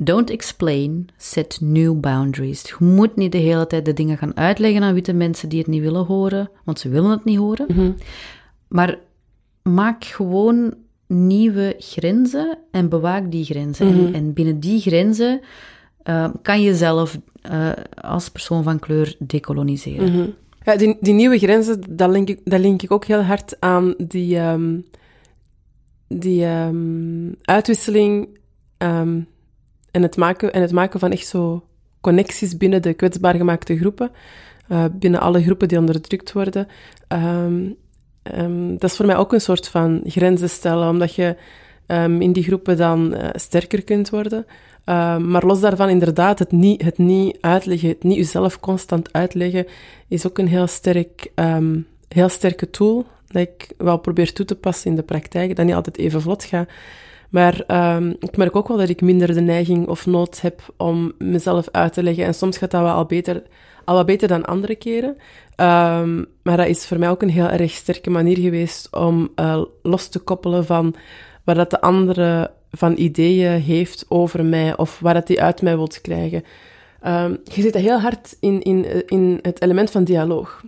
Don't 0.02 0.30
explain, 0.30 1.08
set 1.16 1.58
new 1.60 2.00
boundaries. 2.00 2.62
Je 2.62 2.84
moet 2.84 3.16
niet 3.16 3.32
de 3.32 3.38
hele 3.38 3.66
tijd 3.66 3.84
de 3.84 3.92
dingen 3.92 4.18
gaan 4.18 4.36
uitleggen 4.36 4.82
aan 4.82 4.94
witte 4.94 5.12
mensen 5.12 5.48
die 5.48 5.58
het 5.58 5.66
niet 5.66 5.82
willen 5.82 6.04
horen, 6.04 6.50
want 6.64 6.78
ze 6.78 6.88
willen 6.88 7.10
het 7.10 7.24
niet 7.24 7.38
horen. 7.38 7.66
Mhm. 7.68 7.92
Maar 8.68 8.98
maak 9.62 10.04
gewoon 10.04 10.74
nieuwe 11.06 11.74
grenzen 11.78 12.58
en 12.70 12.88
bewaak 12.88 13.30
die 13.30 13.44
grenzen. 13.44 13.86
en, 14.14 14.24
mhm. 14.24 14.32
binnen 14.32 14.60
die 14.60 14.80
grenzen 14.80 15.40
uh, 16.04 16.30
kan 16.42 16.62
je 16.62 16.74
zelf 16.74 17.18
uh, 17.50 17.70
als 17.94 18.28
persoon 18.28 18.62
van 18.62 18.78
kleur 18.78 19.16
decoloniseren. 19.18 20.12
Mhm. 20.12 20.28
Ja, 20.64 20.76
die, 20.76 20.96
die, 21.00 21.14
nieuwe 21.14 21.38
grenzen, 21.38 21.96
dat 21.96 22.10
link, 22.10 22.28
ik, 22.28 22.40
dat 22.44 22.60
link 22.60 22.82
ik 22.82 22.92
ook 22.92 23.04
heel 23.04 23.22
hard 23.22 23.56
aan 23.60 23.94
die, 23.98 24.38
um, 24.38 24.86
die 26.08 26.46
um, 26.46 27.34
uitwisseling 27.42 28.28
um, 28.78 29.26
en 29.90 30.02
het 30.02 30.16
maken, 30.16 30.52
en 30.52 30.60
het 30.62 30.72
maken 30.72 31.00
van 31.00 31.12
echt 31.12 31.26
zo 31.26 31.64
connecties 32.00 32.56
binnen 32.56 32.82
de 32.82 32.94
kwetsbaar 32.94 33.34
gemaakte 33.34 33.76
groepen, 33.76 34.10
uh, 34.68 34.84
binnen 34.92 35.20
alle 35.20 35.42
groepen 35.42 35.68
die 35.68 35.78
onderdrukt 35.78 36.32
worden. 36.32 36.68
Um, 37.08 37.76
um, 38.22 38.78
dat 38.78 38.90
is 38.90 38.96
voor 38.96 39.06
mij 39.06 39.16
ook 39.16 39.32
een 39.32 39.40
soort 39.40 39.68
van 39.68 40.00
grenzen 40.04 40.50
stellen, 40.50 40.88
omdat 40.88 41.14
je 41.14 41.36
um, 41.86 42.20
in 42.20 42.32
die 42.32 42.42
groepen 42.42 42.76
dan 42.76 43.14
uh, 43.14 43.28
sterker 43.32 43.84
kunt 43.84 44.10
worden. 44.10 44.46
maar 45.18 45.46
los 45.46 45.60
daarvan, 45.60 45.88
inderdaad, 45.88 46.38
het 46.38 46.52
niet, 46.52 46.82
het 46.82 46.98
niet 46.98 47.38
uitleggen, 47.40 47.88
het 47.88 48.02
niet 48.02 48.16
jezelf 48.16 48.60
constant 48.60 49.12
uitleggen, 49.12 49.66
is 50.08 50.26
ook 50.26 50.38
een 50.38 50.48
heel, 50.48 50.66
sterk, 50.66 51.32
heel 52.08 52.28
sterke 52.28 52.70
tool 52.70 53.06
dat 53.26 53.42
ik 53.42 53.72
wel 53.76 53.98
probeer 53.98 54.32
toe 54.32 54.44
te 54.44 54.56
passen 54.56 54.90
in 54.90 54.96
de 54.96 55.02
praktijk, 55.02 55.56
dat 55.56 55.66
niet 55.66 55.74
altijd 55.74 55.98
even 55.98 56.20
vlot 56.20 56.44
gaat. 56.44 56.68
Maar 57.30 57.64
um, 57.96 58.16
ik 58.18 58.36
merk 58.36 58.56
ook 58.56 58.68
wel 58.68 58.76
dat 58.76 58.88
ik 58.88 59.00
minder 59.00 59.34
de 59.34 59.40
neiging 59.40 59.88
of 59.88 60.06
nood 60.06 60.40
heb 60.40 60.74
om 60.76 61.12
mezelf 61.18 61.68
uit 61.70 61.92
te 61.92 62.02
leggen. 62.02 62.24
En 62.24 62.34
soms 62.34 62.58
gaat 62.58 62.70
dat 62.70 62.82
wel 62.82 62.92
al 62.92 63.06
beter, 63.06 63.42
al 63.84 63.94
wat 63.94 64.06
beter 64.06 64.28
dan 64.28 64.44
andere 64.44 64.74
keren. 64.74 65.16
Um, 65.56 66.26
maar 66.42 66.56
dat 66.56 66.66
is 66.66 66.86
voor 66.86 66.98
mij 66.98 67.10
ook 67.10 67.22
een 67.22 67.30
heel 67.30 67.48
erg 67.48 67.70
sterke 67.70 68.10
manier 68.10 68.38
geweest 68.38 68.96
om 68.96 69.28
uh, 69.36 69.62
los 69.82 70.08
te 70.08 70.18
koppelen 70.18 70.64
van 70.64 70.94
waar 71.44 71.54
dat 71.54 71.70
de 71.70 71.80
andere 71.80 72.50
van 72.70 72.94
ideeën 72.96 73.60
heeft 73.60 74.04
over 74.08 74.44
mij 74.44 74.76
of 74.76 74.98
waar 75.00 75.14
dat 75.14 75.26
die 75.26 75.42
uit 75.42 75.62
mij 75.62 75.76
wilt 75.76 76.00
krijgen. 76.00 76.42
Um, 77.06 77.38
je 77.44 77.62
zit 77.62 77.74
heel 77.74 78.00
hard 78.00 78.36
in, 78.40 78.62
in, 78.62 79.06
in 79.06 79.38
het 79.42 79.62
element 79.62 79.90
van 79.90 80.04
dialoog. 80.04 80.62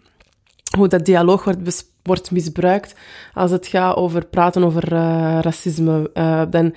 Hoe 0.77 0.89
dat 0.89 1.05
dialoog 1.05 1.45
wordt 1.45 1.63
wordt 2.03 2.31
misbruikt 2.31 2.95
als 3.35 3.51
het 3.51 3.67
gaat 3.67 3.97
over 3.97 4.27
praten 4.27 4.65
over 4.65 4.93
uh, 4.93 5.39
racisme. 5.41 6.11
Uh, 6.15 6.43
dan 6.51 6.75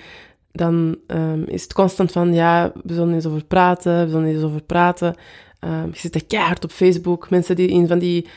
dan 0.55 0.97
um, 1.07 1.43
is 1.47 1.63
het 1.63 1.73
constant 1.73 2.11
van, 2.11 2.34
ja, 2.34 2.71
we 2.84 2.93
zullen 2.93 3.13
eens 3.13 3.26
over 3.26 3.45
praten, 3.45 4.03
we 4.03 4.09
zullen 4.09 4.28
eens 4.28 4.43
over 4.43 4.61
praten. 4.61 5.15
Um, 5.59 5.89
je 5.91 5.99
zit 5.99 6.15
er 6.15 6.26
keihard 6.26 6.63
op 6.63 6.71
Facebook, 6.71 7.30
mensen 7.30 7.55
die 7.55 7.67
in 7.67 7.88
van 7.88 7.99
die 7.99 8.28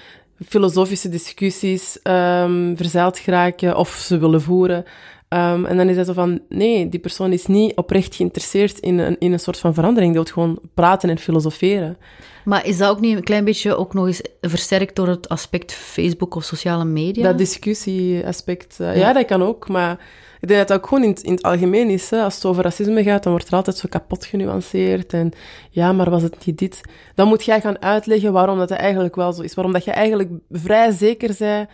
filosofische 0.47 1.09
discussies 1.09 1.99
um, 2.03 2.77
verzeild 2.77 3.19
geraken 3.19 3.77
of 3.77 3.89
ze 3.89 4.19
willen 4.19 4.43
voeren. 4.43 4.85
Um, 5.31 5.67
en 5.67 5.77
dan 5.77 5.89
is 5.89 5.97
het 5.97 6.07
zo 6.07 6.13
van, 6.13 6.41
nee, 6.49 6.89
die 6.89 7.01
persoon 7.01 7.33
is 7.33 7.47
niet 7.47 7.77
oprecht 7.77 8.15
geïnteresseerd 8.15 8.79
in 8.79 8.99
een, 8.99 9.17
in 9.19 9.33
een 9.33 9.41
soort 9.41 9.59
van 9.59 9.75
verandering. 9.75 10.13
Die 10.13 10.23
wil 10.23 10.33
gewoon 10.33 10.59
praten 10.75 11.11
en 11.11 11.19
filosoferen. 11.19 11.97
Maar 12.45 12.67
is 12.67 12.79
dat 12.79 12.91
ook 12.91 13.01
niet 13.01 13.17
een 13.17 13.23
klein 13.23 13.45
beetje 13.45 13.77
ook 13.77 13.95
nog 13.95 14.07
eens 14.07 14.23
versterkt 14.41 14.97
door 14.97 15.09
het 15.09 15.29
aspect 15.29 15.73
Facebook 15.73 16.35
of 16.35 16.45
sociale 16.45 16.85
media? 16.85 17.23
Dat 17.23 17.39
discussieaspect, 17.39 18.79
uh, 18.81 18.97
ja. 18.97 19.13
dat 19.13 19.25
kan 19.25 19.43
ook. 19.43 19.69
Maar 19.69 19.93
ik 20.41 20.49
denk 20.49 20.61
dat 20.61 20.69
dat 20.69 20.77
ook 20.77 20.87
gewoon 20.87 21.05
in, 21.05 21.17
in 21.23 21.33
het 21.33 21.43
algemeen 21.43 21.89
is. 21.89 22.11
Hè. 22.11 22.23
Als 22.23 22.35
het 22.35 22.45
over 22.45 22.63
racisme 22.63 23.03
gaat, 23.03 23.23
dan 23.23 23.33
wordt 23.33 23.49
er 23.49 23.55
altijd 23.55 23.77
zo 23.77 23.89
kapot 23.89 24.25
genuanceerd. 24.25 25.13
En 25.13 25.33
ja, 25.71 25.93
maar 25.93 26.11
was 26.11 26.23
het 26.23 26.47
niet 26.47 26.59
dit? 26.59 26.81
Dan 27.15 27.29
moet 27.29 27.45
jij 27.45 27.61
gaan 27.61 27.83
uitleggen 27.83 28.33
waarom 28.33 28.59
dat 28.59 28.71
eigenlijk 28.71 29.17
wel 29.17 29.33
zo 29.33 29.43
is. 29.43 29.55
Waarom 29.55 29.73
dat 29.73 29.85
je 29.85 29.91
eigenlijk 29.91 30.31
vrij 30.51 30.91
zeker 30.91 31.35
bent 31.39 31.69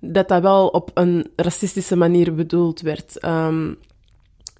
dat 0.00 0.28
dat 0.28 0.42
wel 0.42 0.68
op 0.68 0.90
een 0.94 1.30
racistische 1.36 1.96
manier 1.96 2.34
bedoeld 2.34 2.80
werd. 2.80 3.24
Um, 3.24 3.78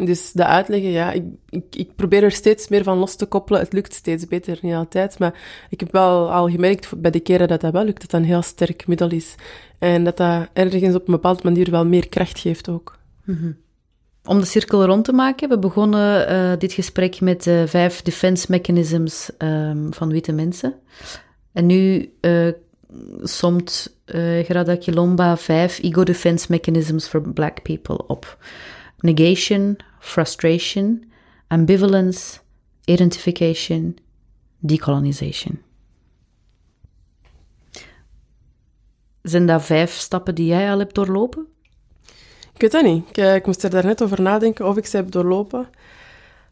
dus 0.04 0.32
de 0.32 0.44
uitleggen, 0.44 0.90
ja, 0.90 1.12
ik, 1.12 1.24
ik, 1.48 1.64
ik, 1.70 1.96
probeer 1.96 2.22
er 2.22 2.30
steeds 2.30 2.68
meer 2.68 2.82
van 2.82 2.98
los 2.98 3.16
te 3.16 3.26
koppelen. 3.26 3.60
Het 3.60 3.72
lukt 3.72 3.94
steeds 3.94 4.26
beter, 4.26 4.58
niet 4.62 4.74
altijd. 4.74 5.18
Maar 5.18 5.40
ik 5.68 5.80
heb 5.80 5.92
wel 5.92 6.32
al 6.32 6.48
gemerkt 6.48 7.00
bij 7.00 7.10
de 7.10 7.20
keren 7.20 7.48
dat 7.48 7.60
dat 7.60 7.72
wel 7.72 7.84
lukt, 7.84 8.00
dat 8.00 8.10
dat 8.10 8.20
een 8.20 8.26
heel 8.26 8.42
sterk 8.42 8.86
middel 8.86 9.10
is. 9.10 9.34
En 9.78 10.04
dat 10.04 10.16
dat 10.16 10.48
ergens 10.52 10.94
op 10.94 11.06
een 11.06 11.14
bepaalde 11.14 11.40
manier 11.42 11.70
wel 11.70 11.86
meer 11.86 12.08
kracht 12.08 12.38
geeft 12.38 12.68
ook. 12.68 12.98
Mm 13.24 13.56
Om 14.24 14.38
de 14.38 14.44
cirkel 14.44 14.84
rond 14.84 15.04
te 15.04 15.12
maken, 15.12 15.48
we 15.48 15.58
begonnen 15.58 16.32
uh, 16.32 16.58
dit 16.58 16.72
gesprek 16.72 17.20
met 17.20 17.46
uh, 17.46 17.66
vijf 17.66 18.02
defense 18.02 18.46
mechanisms 18.48 19.30
um, 19.38 19.92
van 19.94 20.08
witte 20.08 20.32
mensen. 20.32 20.74
En 21.52 21.66
nu 21.66 22.12
uh, 22.20 22.52
somt 23.22 23.96
uh, 24.06 24.44
Grada 24.44 24.76
Kilomba 24.76 25.36
vijf 25.36 25.78
ego 25.82 26.04
defense 26.04 26.46
mechanisms 26.48 27.08
for 27.08 27.32
black 27.32 27.62
people 27.62 28.06
op. 28.06 28.38
Negation, 28.98 29.76
frustration, 30.00 31.12
ambivalence, 31.46 32.38
identification, 32.84 33.98
decolonization. 34.58 35.62
Zijn 39.22 39.46
dat 39.46 39.64
vijf 39.64 39.92
stappen 39.92 40.34
die 40.34 40.46
jij 40.46 40.70
al 40.70 40.78
hebt 40.78 40.94
doorlopen? 40.94 41.46
Ik 42.54 42.60
weet 42.60 42.72
dat 42.72 42.84
niet. 42.84 43.08
Ik, 43.08 43.16
eh, 43.16 43.34
ik 43.34 43.46
moest 43.46 43.62
er 43.62 43.70
daarnet 43.70 44.02
over 44.02 44.20
nadenken 44.22 44.66
of 44.66 44.76
ik 44.76 44.86
ze 44.86 44.96
heb 44.96 45.10
doorlopen. 45.10 45.68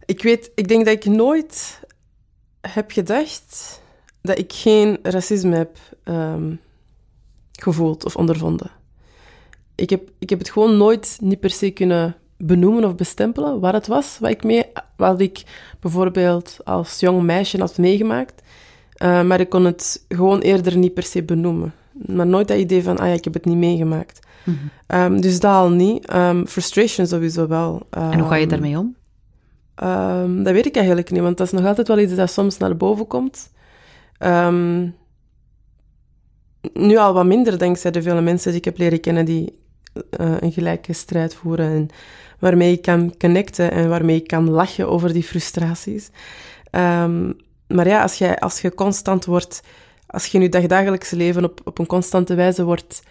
Ik 0.04 0.22
weet, 0.22 0.50
ik 0.54 0.68
denk 0.68 0.84
dat 0.84 0.94
ik 0.94 1.04
nooit 1.04 1.80
heb 2.60 2.90
gedacht 2.90 3.80
dat 4.26 4.38
ik 4.38 4.52
geen 4.52 4.98
racisme 5.02 5.56
heb 5.56 5.78
um, 6.04 6.60
gevoeld 7.52 8.04
of 8.04 8.16
ondervonden. 8.16 8.70
Ik 9.74 9.90
heb, 9.90 10.10
ik 10.18 10.30
heb 10.30 10.38
het 10.38 10.50
gewoon 10.50 10.76
nooit 10.76 11.18
niet 11.20 11.40
per 11.40 11.50
se 11.50 11.70
kunnen 11.70 12.16
benoemen 12.36 12.84
of 12.84 12.94
bestempelen 12.94 13.60
waar 13.60 13.72
het 13.72 13.86
was, 13.86 14.18
wat 14.20 14.30
ik, 14.30 14.44
mee, 14.44 14.64
wat 14.96 15.20
ik 15.20 15.42
bijvoorbeeld 15.80 16.58
als 16.64 17.00
jong 17.00 17.22
meisje 17.22 17.58
had 17.58 17.78
meegemaakt. 17.78 18.42
Uh, 19.02 19.22
maar 19.22 19.40
ik 19.40 19.48
kon 19.48 19.64
het 19.64 20.04
gewoon 20.08 20.40
eerder 20.40 20.76
niet 20.76 20.94
per 20.94 21.02
se 21.02 21.22
benoemen. 21.22 21.74
Maar 21.92 22.26
nooit 22.26 22.48
dat 22.48 22.58
idee 22.58 22.82
van, 22.82 22.98
ah 22.98 23.06
ja, 23.06 23.12
ik 23.12 23.24
heb 23.24 23.34
het 23.34 23.44
niet 23.44 23.56
meegemaakt. 23.56 24.26
Mm 24.44 24.58
-hmm. 24.86 25.00
um, 25.00 25.20
dus 25.20 25.40
dat 25.40 25.52
al 25.52 25.70
niet. 25.70 26.14
Um, 26.14 26.46
frustration 26.46 27.06
sowieso 27.06 27.46
wel. 27.46 27.86
en 27.90 28.18
hoe 28.18 28.28
ga 28.28 28.34
je 28.34 28.40
ehm, 28.40 28.48
daarmee 28.48 28.78
om? 28.78 28.96
dat 30.44 30.52
weet 30.52 30.66
ik 30.66 30.76
eigenlijk 30.76 31.10
niet, 31.10 31.22
want 31.22 31.36
dat 31.36 31.46
is 31.46 31.52
nog 31.52 31.64
altijd 31.64 31.88
wel 31.88 31.98
iets 31.98 32.14
dat 32.14 32.30
soms 32.30 32.58
naar 32.58 32.76
boven 32.76 33.06
komt. 33.06 33.50
Nu 36.72 36.96
al 36.96 37.12
wat 37.12 37.24
minder, 37.26 37.58
dankzij 37.58 37.90
de 37.90 38.02
vele 38.02 38.20
mensen 38.20 38.50
die 38.50 38.58
ik 38.58 38.64
heb 38.64 38.78
leren 38.78 39.00
kennen 39.00 39.24
die 39.24 39.58
uh, 40.20 40.36
een 40.40 40.52
gelijke 40.52 40.92
strijd 40.92 41.34
voeren 41.34 41.70
en 41.70 41.88
waarmee 42.38 42.72
ik 42.72 42.82
kan 42.82 43.16
connecten 43.18 43.70
en 43.70 43.88
waarmee 43.88 44.16
ik 44.16 44.26
kan 44.26 44.50
lachen 44.50 44.88
over 44.88 45.12
die 45.12 45.22
frustraties. 45.22 46.10
maar 47.66 47.86
ja, 47.86 48.02
als 48.02 48.18
je, 48.18 48.40
als 48.40 48.60
je 48.60 48.74
constant 48.74 49.24
wordt 49.24 49.62
als 50.06 50.26
je 50.26 50.36
in 50.36 50.42
je 50.42 50.48
dagdagelijkse 50.48 51.16
leven 51.16 51.44
op, 51.44 51.60
op 51.64 51.78
een 51.78 51.86
constante 51.86 52.34
wijze 52.34 52.64
wordt 52.64 53.02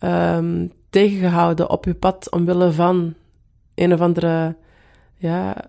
um, 0.00 0.72
tegengehouden 0.90 1.70
op 1.70 1.84
je 1.84 1.94
pad 1.94 2.30
omwille 2.30 2.72
van 2.72 3.14
een 3.74 3.92
of 3.92 4.00
andere 4.00 4.56
ja, 5.16 5.64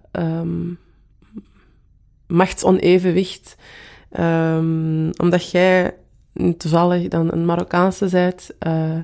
machtsonevenwicht, 2.28 3.56
um, 4.20 5.10
omdat 5.18 5.52
jij 5.52 5.96
toevallig 6.58 7.08
dan 7.08 7.32
een 7.32 7.46
Marokkaanse 7.46 8.08
zijt, 8.08 8.56
uh, 8.68 8.98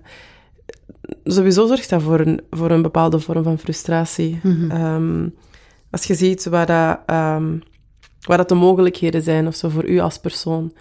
sowieso 1.24 1.68
zorgt 1.68 1.89
dat 1.89 2.01
voor 2.01 2.20
een, 2.20 2.41
voor 2.49 2.72
een 2.72 2.82
bepaalde 2.82 3.20
vorm 3.20 3.43
van 3.43 3.60
frustratie. 3.60 4.39
Mm 4.43 4.70
-hmm. 4.70 5.34
als 5.91 6.03
je 6.05 6.16
ziet 6.16 6.45
waar, 6.45 6.66
dat, 6.66 6.99
waar 8.28 8.38
dat 8.38 8.49
de 8.49 8.55
mogelijkheden 8.55 9.22
zijn 9.22 9.47
of 9.47 9.55
zo 9.55 9.70
voor 9.70 9.86
u 9.86 9.99
als 9.99 10.20
persoon. 10.20 10.74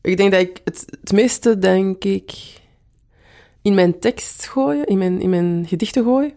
Ik 0.00 0.16
denk 0.16 0.30
dat 0.32 0.40
ik 0.40 0.60
het, 0.64 0.84
het 1.00 1.12
meeste, 1.12 1.58
denk 1.58 2.04
ik, 2.04 2.32
in 3.62 3.74
mijn 3.74 3.98
tekst 3.98 4.46
gooi, 4.46 4.82
in 4.84 4.98
mijn, 4.98 5.20
in 5.20 5.30
mijn 5.30 5.64
gedichten 5.68 6.04
gooi. 6.04 6.34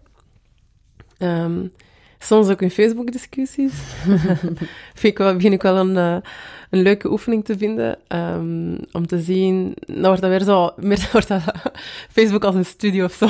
Um, 1.17 1.71
soms 2.19 2.49
ook 2.49 2.61
in 2.61 2.71
Facebook-discussies. 2.71 3.73
Vind 4.99 5.13
ik 5.13 5.17
wel, 5.17 5.35
begin 5.35 5.53
ik 5.53 5.61
wel 5.61 5.77
een, 5.77 5.95
uh, 5.95 6.15
een 6.69 6.81
leuke 6.81 7.11
oefening 7.11 7.45
te 7.45 7.57
vinden. 7.57 7.97
Um, 8.07 8.77
om 8.91 9.07
te 9.07 9.19
zien, 9.19 9.75
dan 9.85 10.01
wordt 10.01 10.21
dat 10.21 10.29
weer 10.29 10.43
zo, 10.43 10.71
meer 10.77 11.09
wordt 11.11 11.27
dat 11.27 11.41
Facebook 12.15 12.43
als 12.43 12.55
een 12.55 12.65
studio 12.65 13.05
of 13.05 13.13
zo. 13.13 13.25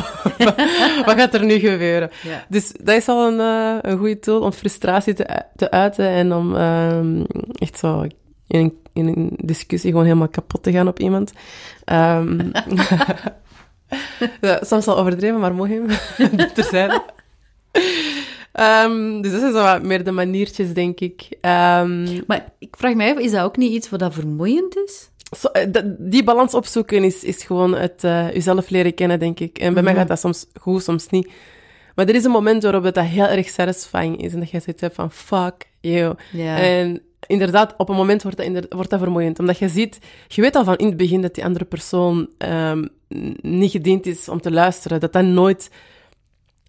Wat 1.06 1.18
gaat 1.18 1.34
er 1.34 1.46
nu 1.46 1.60
gebeuren? 1.60 2.10
Ja. 2.24 2.46
Dus 2.50 2.72
dat 2.72 2.96
is 2.96 3.08
al 3.08 3.28
een, 3.28 3.40
uh, 3.40 3.92
een 3.92 3.98
goede 3.98 4.20
tool 4.20 4.42
om 4.42 4.52
frustratie 4.52 5.14
te, 5.14 5.44
te 5.56 5.72
uiten 5.72 6.08
en 6.08 6.34
om 6.34 6.56
um, 6.56 7.26
echt 7.54 7.78
zo 7.78 8.08
in 8.48 8.60
een, 8.60 8.78
in 8.94 9.08
een 9.08 9.32
discussie 9.44 9.90
gewoon 9.90 10.06
helemaal 10.06 10.28
kapot 10.28 10.64
te 10.64 10.72
gaan 10.72 10.88
op 10.88 11.00
iemand. 11.00 11.34
Um, 11.86 12.52
ja, 14.42 14.60
soms 14.62 14.88
al 14.88 14.98
overdreven, 14.98 15.40
maar 15.40 15.56
mooi 15.56 15.82
er 16.56 16.64
zijn. 16.70 17.02
Um, 18.54 19.22
dus 19.22 19.32
dat 19.32 19.40
zijn 19.40 19.54
zo 19.54 19.62
wat 19.62 19.84
meer 19.84 20.04
de 20.04 20.12
maniertjes, 20.12 20.74
denk 20.74 21.00
ik. 21.00 21.28
Um, 21.32 22.24
maar 22.28 22.54
ik 22.60 22.76
vraag 22.78 22.94
me 22.94 23.14
af, 23.14 23.20
is 23.20 23.32
dat 23.32 23.44
ook 23.44 23.58
niet 23.58 23.72
iets 23.72 23.90
wat 23.90 24.00
dat 24.00 24.14
vermoeiend 24.14 24.78
is? 24.78 25.10
Eh, 25.52 25.66
die 25.98 26.24
balans 26.24 26.54
opzoeken 26.54 27.04
is, 27.04 27.24
is 27.24 27.44
gewoon 27.44 27.76
het 27.76 28.04
uh, 28.04 28.34
jezelf 28.34 28.70
leren 28.70 28.94
kennen, 28.94 29.20
denk 29.20 29.40
ik. 29.40 29.60
En 29.60 29.74
bij 29.74 29.84
mij 29.84 29.92
mhm. 29.92 30.02
gaat 30.02 30.10
dat 30.10 30.20
soms 30.20 30.46
goed, 30.60 30.84
soms 30.84 31.10
niet. 31.10 31.32
Maar 31.96 32.08
er 32.08 32.16
is 32.16 32.24
een 32.24 32.32
moment 32.32 32.64
waarop 32.64 32.84
dat 32.84 33.00
heel 33.00 33.28
erg 33.28 33.50
satisfying 33.50 34.22
is. 34.22 34.34
En 34.34 34.40
dat 34.40 34.50
je 34.50 34.60
zoiets 34.60 34.82
hebt 34.82 34.96
van, 34.96 35.12
fuck 35.12 35.70
you. 35.80 36.16
En 36.38 37.02
inderdaad, 37.28 37.74
op 37.78 37.90
een 37.90 37.96
moment 37.96 38.24
wordt 38.24 38.38
dat, 38.38 38.66
wordt 38.70 38.90
dat 38.90 39.00
vermoeiend. 39.00 39.40
Omdat 39.40 39.58
je 39.58 39.70
ziet, 39.70 40.00
je 40.28 40.42
weet 40.42 40.56
al 40.56 40.64
van 40.64 40.76
in 40.76 40.86
het 40.86 40.98
begin 40.98 41.22
dat 41.22 41.36
die 41.36 41.44
andere 41.46 41.66
persoon 41.66 42.30
um, 42.38 42.90
niet 43.42 43.72
gediend 43.72 44.06
is 44.06 44.30
om 44.30 44.42
te 44.42 44.52
luisteren. 44.52 45.00
Dat 45.00 45.14
dat 45.14 45.24
nooit 45.24 45.70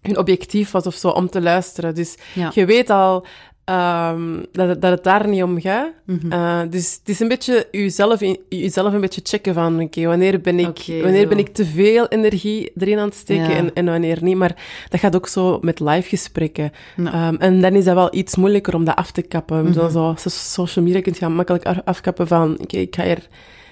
hun 0.01 0.17
objectief 0.17 0.71
was 0.71 0.85
of 0.85 0.95
zo 0.95 1.09
om 1.09 1.29
te 1.29 1.41
luisteren. 1.41 1.95
Dus 1.95 2.15
je 2.53 2.65
weet 2.65 2.89
al 2.89 3.25
um, 3.65 4.45
dat, 4.51 4.81
dat 4.81 4.91
het 4.91 5.03
daar 5.03 5.27
niet 5.27 5.43
om 5.43 5.61
gaat. 5.61 5.91
Mm 6.05 6.69
dus 6.69 6.93
het 6.93 7.09
is 7.09 7.19
een 7.19 7.27
beetje 7.27 7.67
jezelf, 7.71 8.19
jezelf 8.49 8.93
een 8.93 9.01
beetje 9.01 9.21
checken 9.23 9.53
van, 9.53 9.81
oké, 9.81 10.05
wanneer, 10.05 10.41
ben 10.41 10.59
ik, 10.59 10.99
wanneer 11.01 11.27
ben 11.27 11.37
ik 11.37 11.53
te 11.53 11.65
veel 11.65 12.07
energie 12.07 12.71
erin 12.77 12.97
aan 12.97 13.05
het 13.05 13.15
steken 13.15 13.55
en, 13.55 13.73
en, 13.73 13.85
wanneer 13.85 14.17
niet. 14.21 14.35
Maar 14.35 14.55
dat 14.89 14.99
gaat 14.99 15.15
ook 15.15 15.27
zo 15.27 15.59
met 15.61 15.79
live 15.79 16.09
gesprekken. 16.09 16.71
Um, 16.97 17.35
en 17.35 17.61
dan 17.61 17.73
is 17.73 17.83
dat 17.83 17.95
wel 17.95 18.15
iets 18.15 18.35
moeilijker 18.35 18.75
om 18.75 18.85
dat 18.85 18.95
af 18.95 19.11
te 19.11 19.21
kappen. 19.21 19.65
Mm 19.65 19.73
-hmm. 19.73 19.89
zo, 19.89 20.13
social 20.29 20.85
media 20.85 21.01
kun 21.01 21.15
je 21.19 21.27
makkelijk 21.27 21.65
afkappen 21.83 22.27
van, 22.27 22.59
oké, 22.59 22.77
ik 22.77 22.95
ga 22.95 23.03
er 23.03 23.27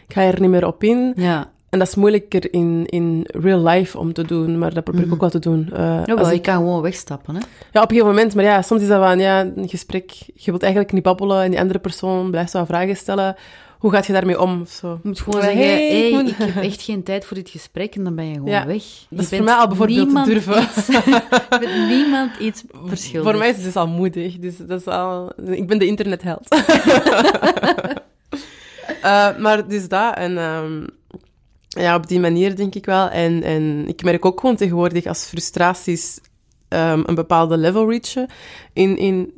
ik 0.07 0.15
ga 0.15 0.21
er 0.21 0.41
niet 0.41 0.49
meer 0.49 0.65
op 0.65 0.83
in. 0.83 1.13
Ja. 1.15 1.51
En 1.69 1.79
dat 1.79 1.87
is 1.87 1.95
moeilijker 1.95 2.53
in, 2.53 2.85
in 2.85 3.23
real 3.25 3.63
life 3.63 3.97
om 3.97 4.13
te 4.13 4.25
doen, 4.25 4.57
maar 4.57 4.73
dat 4.73 4.83
probeer 4.83 5.05
ik 5.05 5.13
ook 5.13 5.19
wel 5.19 5.29
te 5.29 5.39
doen. 5.39 5.69
Uh, 5.73 5.77
ja, 6.05 6.15
wel, 6.15 6.31
ik... 6.31 6.41
kan 6.41 6.55
gewoon 6.55 6.81
wegstappen, 6.81 7.35
hè? 7.35 7.41
Ja, 7.71 7.81
op 7.81 7.89
een 7.89 7.95
gegeven 7.95 8.07
moment. 8.07 8.35
Maar 8.35 8.43
ja, 8.43 8.61
soms 8.61 8.81
is 8.81 8.87
dat 8.87 9.03
van, 9.03 9.19
ja, 9.19 9.51
een 9.55 9.69
gesprek, 9.69 10.11
je 10.35 10.51
wilt 10.51 10.63
eigenlijk 10.63 10.93
niet 10.93 11.03
babbelen 11.03 11.43
en 11.43 11.49
die 11.49 11.59
andere 11.59 11.79
persoon 11.79 12.31
blijft 12.31 12.51
zo 12.51 12.65
vragen 12.65 12.95
stellen. 12.95 13.35
Hoe 13.79 13.91
gaat 13.91 14.05
je 14.05 14.13
daarmee 14.13 14.41
om? 14.41 14.65
Zo. 14.65 14.99
Je 15.03 15.07
moet 15.07 15.19
gewoon 15.19 15.41
zeggen, 15.41 15.61
hey, 15.61 16.09
ik 16.09 16.35
heb 16.37 16.63
echt 16.63 16.81
geen 16.81 17.03
tijd 17.03 17.25
voor 17.25 17.37
dit 17.37 17.49
gesprek 17.49 17.95
en 17.95 18.03
dan 18.03 18.15
ben 18.15 18.25
je 18.25 18.33
gewoon 18.33 18.49
ja, 18.49 18.65
weg. 18.65 18.83
Je 18.83 19.05
dat 19.15 19.19
is 19.19 19.37
voor 19.37 19.43
mij 19.43 19.53
al 19.53 19.67
bijvoorbeeld 19.67 20.09
te 20.09 20.23
durven. 20.23 20.61
Iets, 20.61 20.87
bent 21.59 21.87
niemand 21.87 22.37
iets 22.39 22.63
verschuldigd. 22.85 23.29
Voor 23.29 23.37
mij 23.37 23.49
is 23.49 23.55
het 23.55 23.63
dus 23.63 23.75
al 23.75 23.87
moedig. 23.87 24.39
Dus 24.39 24.57
dat 24.57 24.79
is 24.79 24.85
al... 24.85 25.31
Ik 25.45 25.67
ben 25.67 25.79
de 25.79 25.85
internetheld. 25.85 26.55
uh, 29.03 29.37
maar 29.43 29.67
dus 29.67 29.87
dat, 29.87 30.15
en... 30.15 30.37
Um, 30.37 30.97
ja, 31.69 31.95
op 31.95 32.07
die 32.07 32.19
manier 32.19 32.55
denk 32.55 32.75
ik 32.75 32.85
wel. 32.85 33.09
En, 33.09 33.43
en 33.43 33.87
ik 33.87 34.03
merk 34.03 34.25
ook 34.25 34.39
gewoon 34.39 34.55
tegenwoordig 34.55 35.05
als 35.05 35.23
frustraties 35.23 36.19
um, 36.69 37.03
een 37.05 37.15
bepaalde 37.15 37.57
level 37.57 37.89
reachen 37.89 38.27
in, 38.73 38.97
in 38.97 39.33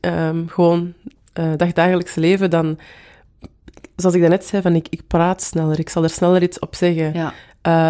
um, 0.00 0.48
gewoon 0.48 0.92
uh, 1.38 1.52
dagdagelijkse 1.56 2.20
leven, 2.20 2.50
dan, 2.50 2.78
zoals 3.96 4.14
ik 4.14 4.20
daarnet 4.20 4.44
zei, 4.44 4.62
van 4.62 4.74
ik, 4.74 4.86
ik 4.90 5.06
praat 5.06 5.42
sneller, 5.42 5.78
ik 5.78 5.88
zal 5.88 6.02
er 6.02 6.10
sneller 6.10 6.42
iets 6.42 6.58
op 6.58 6.74
zeggen. 6.74 7.12
Ja. 7.12 7.34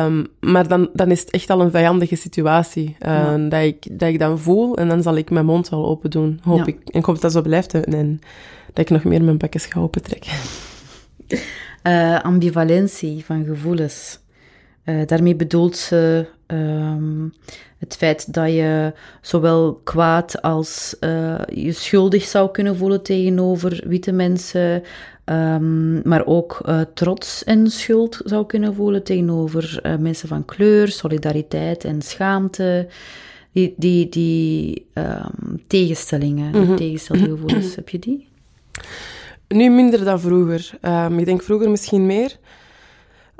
Um, 0.04 0.26
maar 0.40 0.68
dan, 0.68 0.90
dan 0.92 1.10
is 1.10 1.20
het 1.20 1.30
echt 1.30 1.50
al 1.50 1.60
een 1.60 1.70
vijandige 1.70 2.16
situatie 2.16 2.96
uh, 3.00 3.08
ja. 3.08 3.36
dat, 3.36 3.62
ik, 3.62 3.98
dat 3.98 4.08
ik 4.08 4.18
dan 4.18 4.38
voel 4.38 4.76
en 4.76 4.88
dan 4.88 5.02
zal 5.02 5.16
ik 5.16 5.30
mijn 5.30 5.46
mond 5.46 5.68
wel 5.68 5.86
open 5.86 6.10
doen, 6.10 6.40
hoop 6.42 6.58
ja. 6.58 6.66
ik. 6.66 6.78
En 6.84 6.98
ik 6.98 7.04
hoop 7.04 7.14
dat 7.14 7.22
dat 7.22 7.32
zo 7.32 7.42
blijft 7.42 7.74
en 7.74 8.20
dat 8.66 8.78
ik 8.78 8.90
nog 8.90 9.04
meer 9.04 9.22
mijn 9.24 9.38
bekjes 9.38 9.66
ga 9.66 9.80
opentrekken. 9.80 10.32
uh, 11.88 12.20
ambivalentie 12.20 13.24
van 13.24 13.44
gevoelens. 13.44 14.18
Uh, 14.84 15.06
daarmee 15.06 15.36
bedoelt 15.36 15.76
ze 15.76 16.26
um, 16.46 17.32
het 17.78 17.96
feit 17.96 18.32
dat 18.32 18.52
je 18.52 18.92
zowel 19.20 19.80
kwaad 19.84 20.42
als 20.42 20.96
uh, 21.00 21.40
je 21.54 21.72
schuldig 21.72 22.24
zou 22.24 22.50
kunnen 22.50 22.76
voelen 22.76 23.02
tegenover 23.02 23.82
witte 23.86 24.12
mensen, 24.12 24.82
um, 25.24 26.08
maar 26.08 26.26
ook 26.26 26.60
trots 26.94 27.44
en 27.44 27.70
schuld 27.70 28.20
zou 28.24 28.46
kunnen 28.46 28.74
voelen 28.74 29.02
tegenover 29.02 29.80
mensen 30.00 30.28
van 30.28 30.44
kleur, 30.44 30.88
solidariteit 30.88 31.84
en 31.84 32.02
schaamte. 32.02 32.88
Die, 33.52 33.74
die, 33.76 34.08
die 34.08 34.86
um, 34.94 35.62
tegenstellingen, 35.66 36.50
mm 36.50 36.66
-hmm. 36.66 36.76
tegenstelde 36.76 37.24
gevoelens, 37.24 37.74
heb 37.74 37.88
je 37.88 37.98
die? 37.98 38.28
Nu 39.48 39.70
minder 39.70 40.04
dan 40.04 40.20
vroeger. 40.20 40.70
Um, 40.82 41.18
ik 41.18 41.24
denk 41.24 41.42
vroeger 41.42 41.70
misschien 41.70 42.06
meer. 42.06 42.38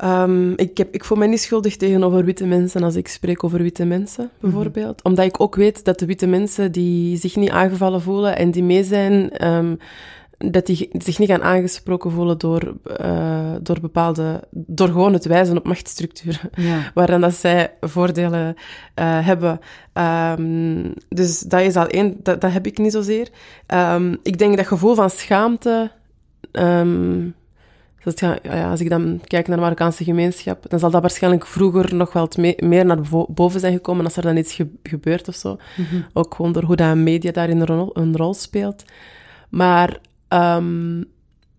Um, 0.05 0.53
ik, 0.57 0.79
heb, 0.79 0.95
ik 0.95 1.05
voel 1.05 1.19
me 1.19 1.27
niet 1.27 1.41
schuldig 1.41 1.77
tegenover 1.77 2.25
witte 2.25 2.47
mensen 2.47 2.83
als 2.83 2.95
ik 2.95 3.09
spreek 3.09 3.45
over 3.45 3.63
witte 3.63 3.85
mensen, 3.85 4.25
mhm. 4.25 4.41
bijvoorbeeld. 4.41 5.03
Omdat 5.03 5.25
ik 5.25 5.41
ook 5.41 5.55
weet 5.55 5.85
dat 5.85 5.99
de 5.99 6.07
witte 6.07 6.27
mensen 6.27 6.73
die 6.73 7.17
zich 7.17 7.37
niet 7.37 7.51
aangevallen 7.51 8.03
voelen 8.03 8.37
en 8.37 8.51
die 8.51 8.63
mee 8.63 8.85
zijn, 8.85 9.47
um, 9.47 9.79
dat 10.39 10.67
die 10.67 10.91
zich 10.99 11.19
niet 11.19 11.31
gaan 11.31 11.43
aangesproken 11.43 12.11
voelen 12.11 12.39
door, 12.39 12.75
uh, 13.01 13.55
door 13.63 13.81
bepaalde, 13.81 14.43
door 14.51 14.89
gewoon 14.89 15.13
het 15.13 15.25
wijzen 15.25 15.57
op 15.57 15.67
machtsstructuren, 15.67 16.51
ja. 16.55 16.91
waarin 16.95 17.21
dat 17.21 17.35
zij 17.35 17.73
voordelen 17.81 18.55
uh, 18.99 19.27
hebben. 19.27 19.61
Um, 20.39 20.95
dus 21.09 21.41
dat 21.41 21.61
is 21.61 21.77
al 21.77 21.87
één, 21.87 22.17
dat, 22.23 22.41
dat 22.41 22.53
heb 22.53 22.67
ik 22.67 22.79
niet 22.79 22.93
zozeer. 22.93 23.29
Ik 24.23 24.39
denk 24.39 24.57
dat 24.57 24.67
gevoel 24.67 24.95
van 24.95 25.11
schaamte, 25.11 25.91
um, 26.53 27.35
ja, 28.43 28.71
als 28.71 28.81
ik 28.81 28.89
dan 28.89 29.21
kijk 29.25 29.47
naar 29.47 29.57
de 29.57 29.63
Marokkaanse 29.63 30.05
gemeenschap, 30.05 30.65
dan 30.69 30.79
zal 30.79 30.91
dat 30.91 31.01
waarschijnlijk 31.01 31.47
vroeger 31.47 31.95
nog 31.95 32.13
wel 32.13 32.29
meer 32.57 32.87
naar 32.87 32.99
boven 33.29 33.61
zijn 33.61 33.73
gekomen 33.73 34.05
als 34.05 34.17
er 34.17 34.23
dan 34.23 34.37
iets 34.37 34.61
gebeurt 34.83 35.29
of 35.29 35.35
zo. 35.35 35.59
Mm 35.77 35.85
-hmm. 35.91 36.07
Ook 36.13 36.35
gewoon 36.35 36.53
door 36.53 36.63
hoe 36.63 36.77
dat 36.77 36.97
media 36.97 37.33
daarin 37.33 37.61
een 37.61 37.67
rol, 37.67 37.91
een 37.93 38.17
rol 38.17 38.35
speelt. 38.35 38.85
Maar 39.49 39.99
um, 40.29 41.05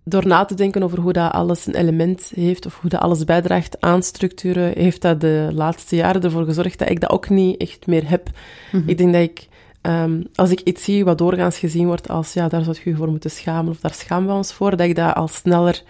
door 0.04 0.28
na 0.28 0.46
te 0.46 0.54
denken 0.54 0.84
over 0.84 1.00
hoe 1.00 1.14
dat 1.14 1.32
alles 1.32 1.66
een 1.66 1.76
element 1.76 2.32
heeft, 2.36 2.66
of 2.66 2.80
hoe 2.82 2.90
dat 2.90 3.02
alles 3.02 3.24
bijdraagt 3.24 3.82
aan 3.82 4.04
structuren, 4.04 4.74
heeft 4.78 5.02
dat 5.02 5.22
de 5.22 5.50
laatste 5.54 5.96
jaren 5.96 6.22
ervoor 6.22 6.46
gezorgd 6.46 6.80
dat 6.80 6.90
ik 6.90 7.00
dat 7.00 7.10
ook 7.10 7.30
niet 7.30 7.62
echt 7.62 7.88
meer 7.88 8.10
heb. 8.10 8.28
Mm 8.28 8.80
-hmm. 8.80 8.90
Ik 8.90 8.98
denk 8.98 9.14
dat 9.14 9.22
ik, 9.22 9.48
um, 9.82 10.24
als 10.36 10.52
ik 10.52 10.60
iets 10.60 10.84
zie 10.84 11.06
wat 11.06 11.18
doorgaans 11.18 11.58
gezien 11.58 11.86
wordt 11.86 12.10
als, 12.10 12.34
ja, 12.34 12.48
daar 12.48 12.64
zou 12.64 12.78
je 12.84 12.96
voor 12.96 13.10
moeten 13.10 13.32
schamen, 13.32 13.72
of 13.72 13.80
daar 13.80 13.94
schamen 13.94 14.28
we 14.28 14.34
ons 14.34 14.54
voor, 14.54 14.70
dat 14.70 14.88
ik 14.88 14.96
dat 14.96 15.16
al 15.16 15.28
sneller, 15.28 15.84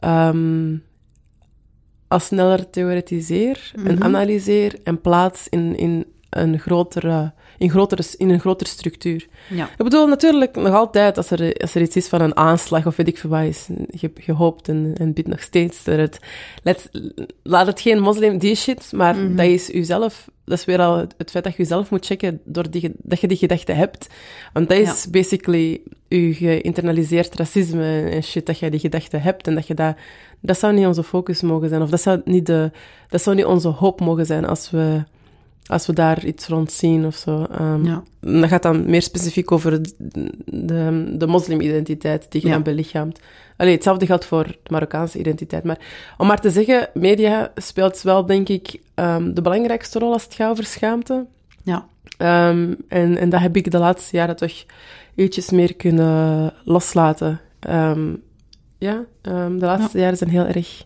um, 0.00 0.82
al 2.08 2.18
sneller 2.18 2.70
theoretiseer 2.70 3.72
mm 3.76 3.82
-hmm. 3.82 3.90
en 3.90 4.02
analyseer 4.02 4.78
en 4.82 5.00
plaats 5.00 5.48
in, 5.48 5.76
in 5.76 6.06
een 6.30 6.58
grotere 6.58 7.32
in, 7.58 7.70
grotere, 7.70 8.02
in 8.16 8.30
een 8.30 8.40
grotere 8.40 8.70
structuur. 8.70 9.26
Ja. 9.48 9.64
Ik 9.64 9.84
bedoel, 9.84 10.06
natuurlijk 10.06 10.56
nog 10.56 10.74
altijd, 10.74 11.16
als 11.16 11.30
er, 11.30 11.54
als 11.54 11.74
er 11.74 11.82
iets 11.82 11.96
is 11.96 12.08
van 12.08 12.20
een 12.20 12.36
aanslag 12.36 12.86
of 12.86 12.96
weet 12.96 13.08
ik 13.08 13.18
veel 13.18 13.30
wat 13.30 13.42
is, 13.42 13.68
je, 13.90 14.10
je 14.14 14.32
hoopt 14.32 14.68
en, 14.68 14.94
en 14.98 15.12
bidt 15.12 15.28
nog 15.28 15.42
steeds 15.42 15.84
dat 15.84 15.98
het... 15.98 16.18
Let, 16.62 16.90
laat 17.42 17.66
het 17.66 17.80
geen 17.80 18.00
moslim 18.00 18.38
die 18.38 18.54
shit, 18.54 18.92
maar 18.92 19.14
mm 19.14 19.26
-hmm. 19.26 19.36
dat 19.36 19.46
is 19.46 19.74
uzelf... 19.74 20.32
Dat 20.44 20.58
is 20.58 20.64
weer 20.64 20.80
al 20.80 20.96
het, 20.96 21.30
feit 21.30 21.44
dat 21.44 21.56
je 21.56 21.62
jezelf 21.62 21.90
moet 21.90 22.06
checken 22.06 22.40
door 22.44 22.70
die, 22.70 22.92
dat 22.96 23.20
je 23.20 23.28
die 23.28 23.36
gedachte 23.36 23.72
hebt. 23.72 24.08
Want 24.52 24.68
dat 24.68 24.78
is 24.78 25.04
ja. 25.04 25.10
basically 25.10 25.80
je 26.08 26.34
geïnternaliseerd 26.34 27.34
racisme 27.34 28.08
en 28.10 28.22
shit, 28.22 28.46
dat 28.46 28.58
je 28.58 28.70
die 28.70 28.80
gedachte 28.80 29.16
hebt 29.16 29.46
en 29.46 29.54
dat 29.54 29.66
je 29.66 29.74
dat... 29.74 29.96
Dat 30.40 30.58
zou 30.58 30.74
niet 30.74 30.86
onze 30.86 31.02
focus 31.02 31.40
mogen 31.40 31.68
zijn, 31.68 31.82
of 31.82 31.90
dat 31.90 32.00
zou 32.00 32.20
niet, 32.24 32.46
de, 32.46 32.70
dat 33.08 33.22
zou 33.22 33.36
niet 33.36 33.44
onze 33.44 33.68
hoop 33.68 34.00
mogen 34.00 34.26
zijn 34.26 34.46
als 34.46 34.70
we 34.70 35.02
als 35.66 35.86
we 35.86 35.92
daar 35.92 36.24
iets 36.24 36.46
rond 36.46 36.72
zien 36.72 37.06
of 37.06 37.16
zo. 37.16 37.46
Um, 37.60 37.84
ja. 37.84 38.02
Dat 38.20 38.48
gaat 38.48 38.62
dan 38.62 38.90
meer 38.90 39.02
specifiek 39.02 39.52
over 39.52 39.82
de, 39.82 40.30
de, 40.44 41.14
de 41.18 41.26
moslimidentiteit 41.26 42.26
die 42.28 42.40
je 42.40 42.46
ja. 42.46 42.52
dan 42.52 42.62
belichaamt. 42.62 43.20
Allee, 43.56 43.72
hetzelfde 43.72 44.06
geldt 44.06 44.24
voor 44.24 44.44
de 44.44 44.70
Marokkaanse 44.70 45.18
identiteit. 45.18 45.64
Maar 45.64 45.78
om 46.18 46.26
maar 46.26 46.40
te 46.40 46.50
zeggen, 46.50 46.88
media 46.94 47.52
speelt 47.54 48.02
wel, 48.02 48.26
denk 48.26 48.48
ik, 48.48 48.80
um, 48.94 49.34
de 49.34 49.42
belangrijkste 49.42 49.98
rol 49.98 50.12
als 50.12 50.24
het 50.24 50.34
gaat 50.34 50.50
over 50.50 50.64
schaamte. 50.64 51.26
Ja. 51.62 51.86
Um, 52.50 52.76
en, 52.88 53.16
en 53.16 53.28
dat 53.28 53.40
heb 53.40 53.56
ik 53.56 53.70
de 53.70 53.78
laatste 53.78 54.16
jaren 54.16 54.36
toch 54.36 54.64
ietsjes 55.14 55.50
meer 55.50 55.74
kunnen 55.74 56.52
loslaten. 56.64 57.40
ja, 58.78 59.04
de 59.22 59.56
laatste 59.58 59.98
ja. 59.98 60.02
jaren 60.02 60.18
zijn 60.18 60.30
heel 60.30 60.46
erg... 60.46 60.84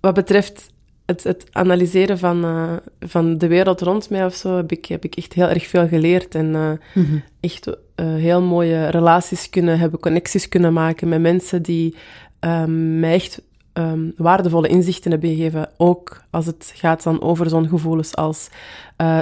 Wat 0.00 0.14
betreft 0.14 0.70
het, 1.06 1.24
het 1.24 1.46
analyseren 1.52 2.18
van, 2.18 2.44
uh, 2.44 2.72
van 3.00 3.38
de 3.38 3.46
wereld 3.46 3.80
rond 3.80 4.10
mij 4.10 4.24
of 4.24 4.34
zo, 4.34 4.56
heb 4.56 4.72
ik, 4.72 4.86
heb 4.86 5.04
ik 5.04 5.14
echt 5.14 5.32
heel 5.32 5.48
erg 5.48 5.66
veel 5.66 5.88
geleerd. 5.88 6.34
En 6.34 6.46
uh, 6.46 6.70
mm 6.94 7.04
-hmm. 7.04 7.22
echt 7.40 7.66
uh, 7.66 7.74
heel 7.96 8.42
mooie 8.42 8.86
relaties 8.86 9.50
kunnen 9.50 9.78
hebben, 9.78 10.00
connecties 10.00 10.48
kunnen 10.48 10.72
maken 10.72 11.08
met 11.08 11.20
mensen 11.20 11.62
die 11.62 11.94
um, 12.40 13.00
mij 13.00 13.14
echt 13.14 13.42
um, 13.72 14.12
waardevolle 14.16 14.68
inzichten 14.68 15.10
hebben 15.10 15.30
gegeven. 15.30 15.68
Ook 15.76 16.22
als 16.30 16.46
het 16.46 16.72
gaat 16.74 17.02
dan 17.02 17.22
over 17.22 17.48
zo'n 17.48 17.68
gevoelens 17.68 18.16
als 18.16 18.48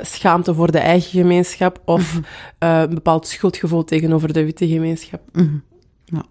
schaamte 0.03 0.55
voor 0.55 0.73
de 0.73 0.79
eigen 0.79 1.11
gemeenschap 1.11 1.83
of 1.85 2.15
mm 2.15 2.25
-hmm. 2.59 2.69
een 2.69 2.95
bepaald 2.95 3.27
schuldgevoel 3.27 3.85
tegenover 3.85 4.33
de 4.33 4.45
witte 4.45 4.69
gemeenschap. 4.69 5.21
Mm 5.33 5.47
-hmm. 5.47 5.63
Ja. 6.05 6.25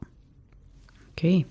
Oké. 1.12 1.46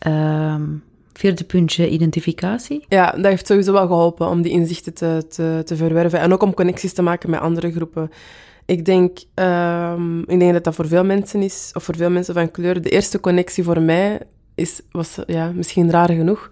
Okay. 0.00 0.54
Um... 0.54 0.82
Vierde 1.16 1.44
puntje, 1.44 1.88
identificatie. 1.88 2.84
Ja, 2.88 3.10
dat 3.10 3.24
heeft 3.24 3.46
sowieso 3.46 3.72
wel 3.72 3.86
geholpen 3.86 4.28
om 4.28 4.42
die 4.42 4.52
inzichten 4.52 4.94
te, 4.94 5.26
te, 5.28 5.62
te 5.64 5.76
verwerven. 5.76 6.20
En 6.20 6.32
ook 6.32 6.42
om 6.42 6.54
connecties 6.54 6.92
te 6.92 7.02
maken 7.02 7.30
met 7.30 7.40
andere 7.40 7.72
groepen. 7.72 8.10
Ik 8.66 8.84
denk, 8.84 9.18
um, 9.34 10.20
ik 10.20 10.38
denk 10.38 10.52
dat 10.52 10.64
dat 10.64 10.74
voor 10.74 10.86
veel 10.86 11.04
mensen 11.04 11.42
is, 11.42 11.70
of 11.74 11.82
voor 11.82 11.96
veel 11.96 12.10
mensen 12.10 12.34
van 12.34 12.50
kleur, 12.50 12.82
de 12.82 12.88
eerste 12.88 13.20
connectie 13.20 13.64
voor 13.64 13.80
mij 13.80 14.20
is, 14.54 14.80
was 14.90 15.18
ja, 15.26 15.52
misschien 15.54 15.90
raar 15.90 16.10
genoeg, 16.10 16.50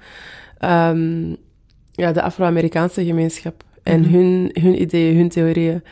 um, 0.60 1.36
ja, 1.90 2.12
de 2.12 2.22
Afro-Amerikaanse 2.22 3.04
gemeenschap. 3.04 3.62
En 3.82 3.98
mm 3.98 4.04
-hmm. 4.04 4.14
hun, 4.14 4.50
hun 4.60 4.80
ideeën, 4.80 5.16
hun 5.16 5.28
theorieën. 5.28 5.82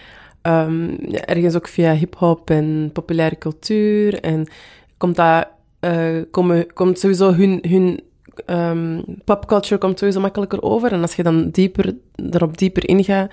Um, 0.43 0.97
ja, 1.09 1.25
ergens 1.25 1.57
ook 1.57 1.69
via 1.69 1.95
hip-hop 1.95 2.51
en 2.51 2.91
populaire 2.93 3.39
cultuur. 3.39 4.21
En 4.21 4.47
komt, 4.97 5.17
dat, 5.17 5.49
uh, 5.81 6.23
komen, 6.31 6.73
komt 6.73 6.99
sowieso 6.99 7.33
hun, 7.33 7.65
hun 7.69 8.01
um, 8.47 9.05
popculture 9.25 9.79
komt 9.79 9.99
sowieso 9.99 10.21
makkelijker 10.21 10.63
over. 10.63 10.93
En 10.93 11.01
als 11.01 11.15
je 11.15 11.23
dan 11.23 11.51
dieper, 11.51 11.95
erop 12.31 12.59
dieper 12.59 12.89
ingaat, 12.89 13.31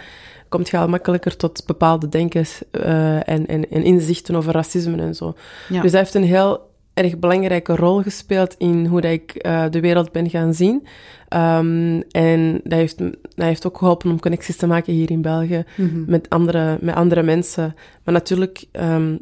kom 0.49 0.61
je 0.63 0.77
al 0.77 0.87
makkelijker 0.87 1.37
tot 1.37 1.63
bepaalde 1.65 2.09
denkens 2.09 2.61
uh, 2.71 3.15
en, 3.15 3.47
en, 3.47 3.69
en, 3.69 3.83
inzichten 3.83 4.35
over 4.35 4.53
racisme 4.53 5.01
en 5.01 5.15
zo. 5.15 5.33
Ja. 5.69 5.81
Dus 5.81 5.91
dat 5.91 6.01
heeft 6.01 6.13
een 6.13 6.23
heel 6.23 6.67
erg 6.93 7.17
belangrijke 7.17 7.75
rol 7.75 8.01
gespeeld 8.01 8.55
in 8.57 8.85
hoe 8.85 9.01
dat 9.01 9.11
ik 9.11 9.45
uh, 9.45 9.65
de 9.69 9.79
wereld 9.79 10.11
ben 10.11 10.29
gaan 10.29 10.53
zien. 10.53 10.87
Um, 11.33 12.01
en 12.11 12.59
dat 12.63 12.79
heeft, 12.79 12.97
dat 12.97 13.45
heeft 13.45 13.67
ook 13.67 13.77
geholpen 13.77 14.11
om 14.11 14.19
connecties 14.19 14.55
te 14.55 14.67
maken 14.67 14.93
hier 14.93 15.11
in 15.11 15.21
België 15.21 15.63
mm 15.75 15.89
-hmm. 15.89 16.03
met, 16.07 16.29
andere, 16.29 16.77
met 16.81 16.95
andere 16.95 17.23
mensen. 17.23 17.75
Maar 18.03 18.13
natuurlijk 18.13 18.65
um, 18.71 19.19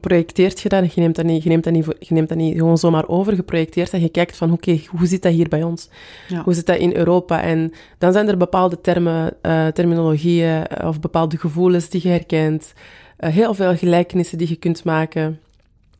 projecteert 0.00 0.60
je 0.60 0.68
dat, 0.68 0.94
je 0.94 1.00
neemt 1.00 1.16
dat 1.16 1.24
niet, 1.24 1.42
je 1.42 1.48
neemt 1.48 1.64
dat 1.64 1.72
niet, 1.72 1.86
je 1.98 2.14
neemt 2.14 2.28
dat 2.28 2.38
niet 2.38 2.56
gewoon 2.56 2.78
zomaar 2.78 3.08
over, 3.08 3.34
je 3.34 3.42
projecteert 3.42 3.90
dat, 3.90 4.00
je 4.00 4.08
kijkt 4.08 4.36
van, 4.36 4.52
oké, 4.52 4.70
okay, 4.70 4.86
hoe 4.90 5.06
zit 5.06 5.22
dat 5.22 5.32
hier 5.32 5.48
bij 5.48 5.62
ons? 5.62 5.88
Ja. 6.28 6.42
Hoe 6.42 6.54
zit 6.54 6.66
dat 6.66 6.76
in 6.76 6.96
Europa? 6.96 7.42
En 7.42 7.72
dan 7.98 8.12
zijn 8.12 8.28
er 8.28 8.36
bepaalde 8.36 8.80
termen, 8.80 9.36
uh, 9.42 9.66
terminologieën 9.66 10.64
uh, 10.80 10.88
of 10.88 11.00
bepaalde 11.00 11.38
gevoelens 11.38 11.88
die 11.88 12.00
je 12.02 12.08
herkent, 12.08 12.72
uh, 13.20 13.30
heel 13.30 13.54
veel 13.54 13.76
gelijkenissen 13.76 14.38
die 14.38 14.48
je 14.48 14.56
kunt 14.56 14.84
maken. 14.84 15.40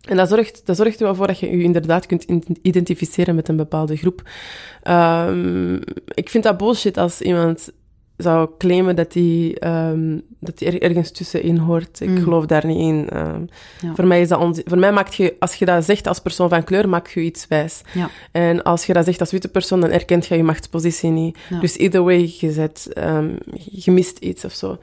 En 0.04 0.16
dat 0.16 0.28
zorgt, 0.28 0.66
dat 0.66 0.76
zorgt 0.76 0.98
er 0.98 1.04
wel 1.04 1.14
voor 1.14 1.26
dat 1.26 1.38
je 1.38 1.50
je 1.50 1.62
inderdaad 1.62 2.06
kunt 2.06 2.26
identificeren 2.62 3.34
met 3.34 3.48
een 3.48 3.56
bepaalde 3.56 3.96
groep. 3.96 4.22
Um, 4.88 5.80
ik 6.14 6.28
vind 6.28 6.44
dat 6.44 6.56
bullshit 6.56 6.96
als 6.96 7.20
iemand 7.20 7.72
zou 8.16 8.50
claimen 8.58 8.96
dat 8.96 9.14
hij 9.14 9.56
um, 9.60 10.22
dat 10.40 10.58
die 10.58 10.70
er, 10.70 10.82
ergens 10.82 11.10
tussenin 11.10 11.56
hoort. 11.56 12.00
Ik 12.00 12.08
mm. 12.08 12.22
geloof 12.22 12.46
daar 12.46 12.66
niet 12.66 12.78
in. 12.78 13.08
Um, 13.16 13.48
ja. 13.80 13.94
Voor 13.94 14.06
mij 14.06 14.20
is 14.20 14.28
dat 14.28 14.62
voor 14.64 14.78
mij 14.78 14.92
maakt 14.92 15.14
je, 15.14 15.36
als 15.38 15.54
je 15.54 15.64
dat 15.64 15.84
zegt 15.84 16.06
als 16.06 16.20
persoon 16.20 16.48
van 16.48 16.64
kleur, 16.64 16.88
maak 16.88 17.08
je 17.08 17.20
iets 17.20 17.46
wijs. 17.48 17.82
Ja. 17.92 18.10
En 18.32 18.62
als 18.62 18.86
je 18.86 18.92
dat 18.92 19.04
zegt 19.04 19.20
als 19.20 19.30
witte 19.30 19.48
persoon, 19.48 19.80
dan 19.80 19.90
erkent 19.90 20.26
je 20.26 20.36
je 20.36 20.42
machtspositie 20.42 21.10
niet. 21.10 21.38
Ja. 21.50 21.60
Dus 21.60 21.76
either 21.76 22.02
way, 22.02 22.34
je, 22.38 22.52
zet, 22.52 22.90
um, 22.98 23.38
je 23.70 23.90
mist 23.90 24.18
iets 24.18 24.44
of 24.44 24.52
zo. 24.52 24.78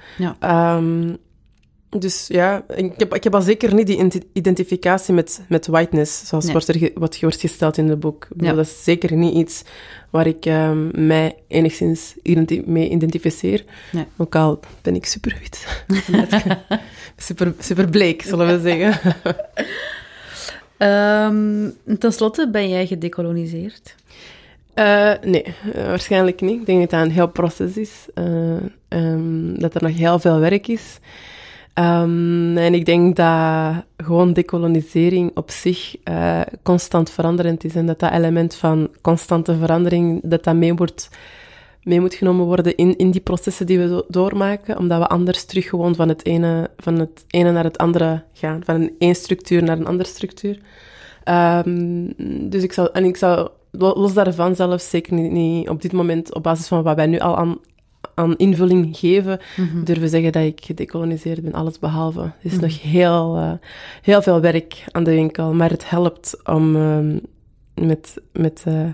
Dus 2.00 2.28
ja, 2.28 2.64
ik 2.76 2.94
heb, 2.98 3.16
ik 3.16 3.24
heb 3.24 3.36
al 3.36 3.42
zeker 3.42 3.74
niet 3.74 3.88
die 3.88 4.24
identificatie 4.34 5.14
met, 5.14 5.42
met 5.48 5.68
whiteness, 5.68 6.28
zoals 6.28 6.44
nee. 6.44 6.54
wordt 6.54 6.68
er, 6.68 6.92
wat 6.94 7.20
wordt 7.20 7.40
gesteld 7.40 7.78
in 7.78 7.90
het 7.90 8.00
boek. 8.00 8.28
Ja. 8.38 8.54
Dat 8.54 8.66
is 8.66 8.84
zeker 8.84 9.16
niet 9.16 9.34
iets 9.34 9.64
waar 10.10 10.28
ik 10.28 10.46
um, 10.46 10.90
mij 10.94 11.36
enigszins 11.48 12.16
identi 12.24 12.64
mee 12.66 12.90
identificeer. 12.90 13.64
Nee. 13.92 14.06
Ook 14.18 14.36
al 14.36 14.60
ben 14.82 14.96
ik 14.96 15.06
superwit. 15.06 15.84
super, 17.18 17.54
super 17.60 17.90
bleek, 17.90 18.22
zullen 18.22 18.48
we 18.48 18.70
zeggen. 18.70 19.16
um, 20.78 21.76
ten 22.00 22.14
slotte, 22.14 22.50
ben 22.50 22.70
jij 22.70 22.88
gedecoloniseerd? 22.88 23.96
Uh, 24.76 25.14
nee, 25.22 25.46
uh, 25.76 25.86
waarschijnlijk 25.86 26.42
niet. 26.42 26.60
Ik 26.60 26.66
denk 26.66 26.80
dat 26.80 26.90
dat 26.90 27.02
een 27.02 27.12
heel 27.12 27.28
proces 27.28 27.78
is. 27.78 27.92
Uh, 28.16 28.56
um, 28.90 29.60
dat 29.60 29.76
er 29.76 29.84
nog 29.84 29.98
heel 29.98 30.20
veel 30.20 30.40
werk 30.40 30.68
is. 30.68 31.00
Um, 31.80 32.58
en 32.58 32.74
ik 32.74 32.86
denk 32.86 33.16
dat 33.16 33.84
gewoon 33.98 34.34
decolonisering 34.34 35.32
op 35.34 35.50
zich 35.50 35.96
uh, 36.10 36.42
constant 36.64 37.10
veranderend 37.10 37.64
is 37.64 37.76
en 37.76 37.86
dat 37.86 38.00
dat 38.00 38.12
element 38.12 38.56
van 38.56 38.90
constante 39.02 39.56
verandering, 39.56 40.22
dat 40.24 40.44
dat 40.44 40.56
mee, 40.56 40.74
wordt, 40.74 41.10
mee 41.84 42.00
moet 42.00 42.14
genomen 42.14 42.46
worden 42.46 42.76
in, 42.76 42.98
in 42.98 43.12
die 43.12 43.22
processen 43.22 43.66
die 43.66 43.80
we 43.80 44.06
doormaken, 44.08 44.78
omdat 44.78 45.00
we 45.00 45.08
anders 45.08 45.46
terug 45.46 45.70
gewoon 45.70 45.96
van 45.96 46.10
het 46.10 46.26
ene, 46.26 46.70
van 46.78 47.00
het 47.00 47.26
ene 47.28 47.52
naar 47.52 47.64
het 47.64 47.78
andere 47.78 48.24
gaan, 48.34 48.62
van 48.66 48.76
een 48.76 48.96
één 48.98 49.16
structuur 49.16 49.64
naar 49.64 49.78
een 49.78 49.88
andere 49.88 50.10
structuur. 50.10 50.60
Um, 51.66 52.14
dus 52.50 52.64
ik 52.64 52.74
zou, 52.74 52.90
en 52.94 53.06
ik 53.06 53.18
zou 53.18 53.50
los 53.72 54.14
daarvan 54.14 54.56
zelfs 54.56 54.90
zeker 54.90 55.14
niet, 55.14 55.32
niet, 55.32 55.70
op 55.70 55.82
dit 55.82 55.92
moment, 55.92 56.34
op 56.34 56.44
basis 56.44 56.68
van 56.68 56.84
wat 56.84 56.96
wij 56.96 57.08
nu 57.08 57.20
al 57.20 57.38
aan 57.38 57.58
aan 58.14 58.38
invulling 58.38 58.98
geven, 58.98 59.40
durven 59.84 60.10
zeggen 60.10 60.32
dat 60.32 60.44
ik 60.44 60.66
gedecoloniseerd 60.66 61.42
ben, 61.42 61.54
alles 61.54 61.80
behalve. 61.80 62.22
Er 62.22 62.34
is 62.42 62.60
nog 62.60 62.82
heel, 62.82 63.38
eh, 63.38 63.54
heel 64.02 64.22
veel 64.22 64.42
werk 64.42 64.84
aan 64.92 65.04
de 65.04 65.12
winkel, 65.12 65.54
maar 65.54 65.70
het 65.70 65.90
helpt 65.90 66.38
om 66.44 66.76
ehm, 66.76 67.18
met, 67.74 68.22
met 68.34 68.64
uh, 68.68 68.90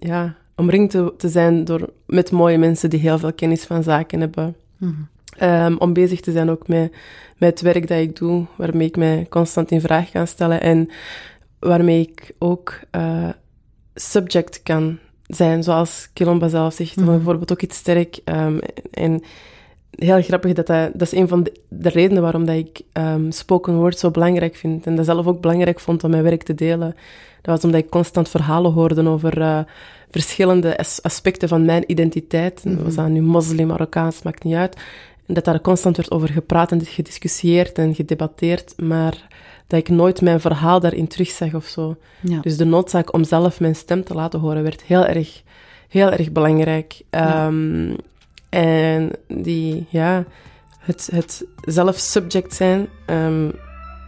ja, 0.00 0.36
omringd 0.56 0.90
te, 0.90 1.14
te, 1.16 1.28
zijn 1.28 1.64
door, 1.64 1.92
met 2.06 2.30
mooie 2.30 2.58
mensen 2.58 2.90
die 2.90 3.00
heel 3.00 3.18
veel 3.18 3.32
kennis 3.32 3.64
van 3.64 3.82
zaken 3.82 4.20
hebben. 4.20 4.56
Ehm, 5.38 5.76
om 5.78 5.92
bezig 5.92 6.20
te 6.20 6.32
zijn 6.32 6.50
ook 6.50 6.68
met, 6.68 6.92
met 7.36 7.50
het 7.50 7.60
werk 7.60 7.88
dat 7.88 7.98
ik 7.98 8.16
doe, 8.16 8.46
waarmee 8.56 8.86
ik 8.86 8.96
mij 8.96 9.26
constant 9.28 9.70
in 9.70 9.80
vraag 9.80 10.10
kan 10.10 10.26
stellen 10.26 10.60
en 10.60 10.88
waarmee 11.58 12.00
ik 12.00 12.34
ook 12.38 12.80
uh, 12.96 13.28
subject 13.94 14.62
kan 14.62 14.98
zijn, 15.28 15.62
zoals 15.62 16.08
Kilomba 16.12 16.48
zelf 16.48 16.74
zegt, 16.74 16.96
mm 16.96 17.06
bijvoorbeeld 17.06 17.52
ook 17.52 17.62
iets 17.62 17.76
sterk. 17.76 18.20
Um, 18.24 18.60
en 18.90 19.22
heel 19.90 20.22
grappig 20.22 20.52
dat 20.52 20.66
dat, 20.66 20.90
dat 20.92 21.12
is 21.12 21.12
een 21.12 21.28
van 21.28 21.42
de, 21.42 21.52
de 21.68 21.88
redenen 21.88 22.22
waarom 22.22 22.44
dat 22.46 22.56
ik 22.56 22.80
um, 22.92 23.32
spoken 23.32 23.74
word 23.76 23.98
zo 23.98 24.10
belangrijk 24.10 24.56
vind. 24.56 24.86
En 24.86 24.96
dat 24.96 25.04
zelf 25.04 25.26
ook 25.26 25.40
belangrijk 25.40 25.80
vond 25.80 26.04
om 26.04 26.10
mijn 26.10 26.22
werk 26.22 26.42
te 26.42 26.54
delen. 26.54 26.94
Dat 27.42 27.54
was 27.54 27.64
omdat 27.64 27.80
ik 27.80 27.90
constant 27.90 28.28
verhalen 28.28 28.72
hoorde 28.72 29.08
over 29.08 29.38
uh, 29.38 29.60
verschillende 30.10 30.78
aspecten 31.02 31.48
van 31.48 31.64
mijn 31.64 31.84
identiteit. 31.86 32.64
Mm 32.64 32.74
-hmm. 32.74 32.84
Was 32.84 32.94
dat 32.94 33.08
nu 33.08 33.20
moslim, 33.20 33.66
Marokkaans, 33.66 34.22
maakt 34.22 34.44
niet 34.44 34.54
uit. 34.54 34.76
En 35.26 35.34
dat 35.34 35.44
daar 35.44 35.60
constant 35.60 35.96
werd 35.96 36.10
over 36.10 36.28
gepraat 36.28 36.72
en 36.72 36.84
gediscussieerd 36.84 37.78
en 37.78 37.94
gedebatteerd, 37.94 38.74
maar 38.76 39.28
dat 39.68 39.80
ik 39.80 39.88
nooit 39.88 40.20
mijn 40.20 40.40
verhaal 40.40 40.80
daarin 40.80 41.06
terugzag 41.06 41.54
of 41.54 41.64
zo. 41.64 41.96
Ja. 42.20 42.40
Dus 42.40 42.56
de 42.56 42.64
noodzaak 42.64 43.12
om 43.12 43.24
zelf 43.24 43.60
mijn 43.60 43.76
stem 43.76 44.04
te 44.04 44.14
laten 44.14 44.40
horen 44.40 44.62
werd 44.62 44.82
heel 44.82 45.06
erg, 45.06 45.42
heel 45.88 46.10
erg 46.12 46.32
belangrijk. 46.32 47.02
Ja. 47.10 47.46
Um, 47.46 47.96
en 48.48 49.10
die, 49.26 49.86
ja, 49.88 50.24
het, 50.78 51.08
het 51.12 51.44
zelf 51.60 51.96
subject 51.96 52.54
zijn, 52.54 52.88
um, 53.06 53.52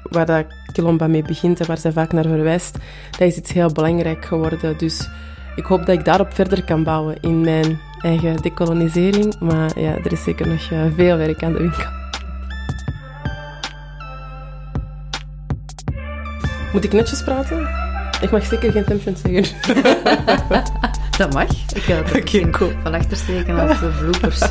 waar 0.03 0.27
dat 0.27 0.45
Kilomba 0.73 1.07
mee 1.07 1.23
begint 1.23 1.61
en 1.61 1.67
waar 1.67 1.79
zij 1.79 1.93
vaak 1.93 2.13
naar 2.13 2.25
verwijst, 2.25 2.79
dat 3.11 3.29
is 3.29 3.37
iets 3.37 3.53
heel 3.53 3.73
belangrijk 3.73 4.25
geworden. 4.25 4.79
Dus 4.79 5.09
ik 5.57 5.65
hoop 5.65 5.87
dat 5.87 5.99
ik 5.99 6.05
daarop 6.05 6.35
verder 6.35 6.65
kan 6.65 6.85
bouwen 6.85 7.21
in 7.21 7.41
mijn 7.41 7.81
eigen 8.01 8.37
decolonisering. 8.37 9.39
Maar 9.41 9.81
ja, 9.81 9.97
er 9.97 10.13
is 10.13 10.23
zeker 10.23 10.49
nog 10.49 10.71
uh, 10.71 10.85
veel 10.97 11.17
werk 11.17 11.43
aan 11.43 11.53
de 11.53 11.59
winkel. 11.59 12.00
Moet 16.73 16.85
ik 16.85 16.93
netjes 16.93 17.23
praten? 17.23 17.69
Ik 18.21 18.31
mag 18.31 18.47
zeker 18.47 18.73
geen 18.73 18.85
temption 18.85 19.17
zeggen. 19.17 19.57
dat 21.19 21.33
mag. 21.33 21.51
Ik 21.75 21.83
ga 21.83 21.95
het 21.95 22.17
okay, 22.17 22.51
cool. 22.51 22.73
van 22.83 22.95
achter 22.95 23.17
steken 23.17 23.59
als 23.59 23.79
bloopers. 23.79 24.41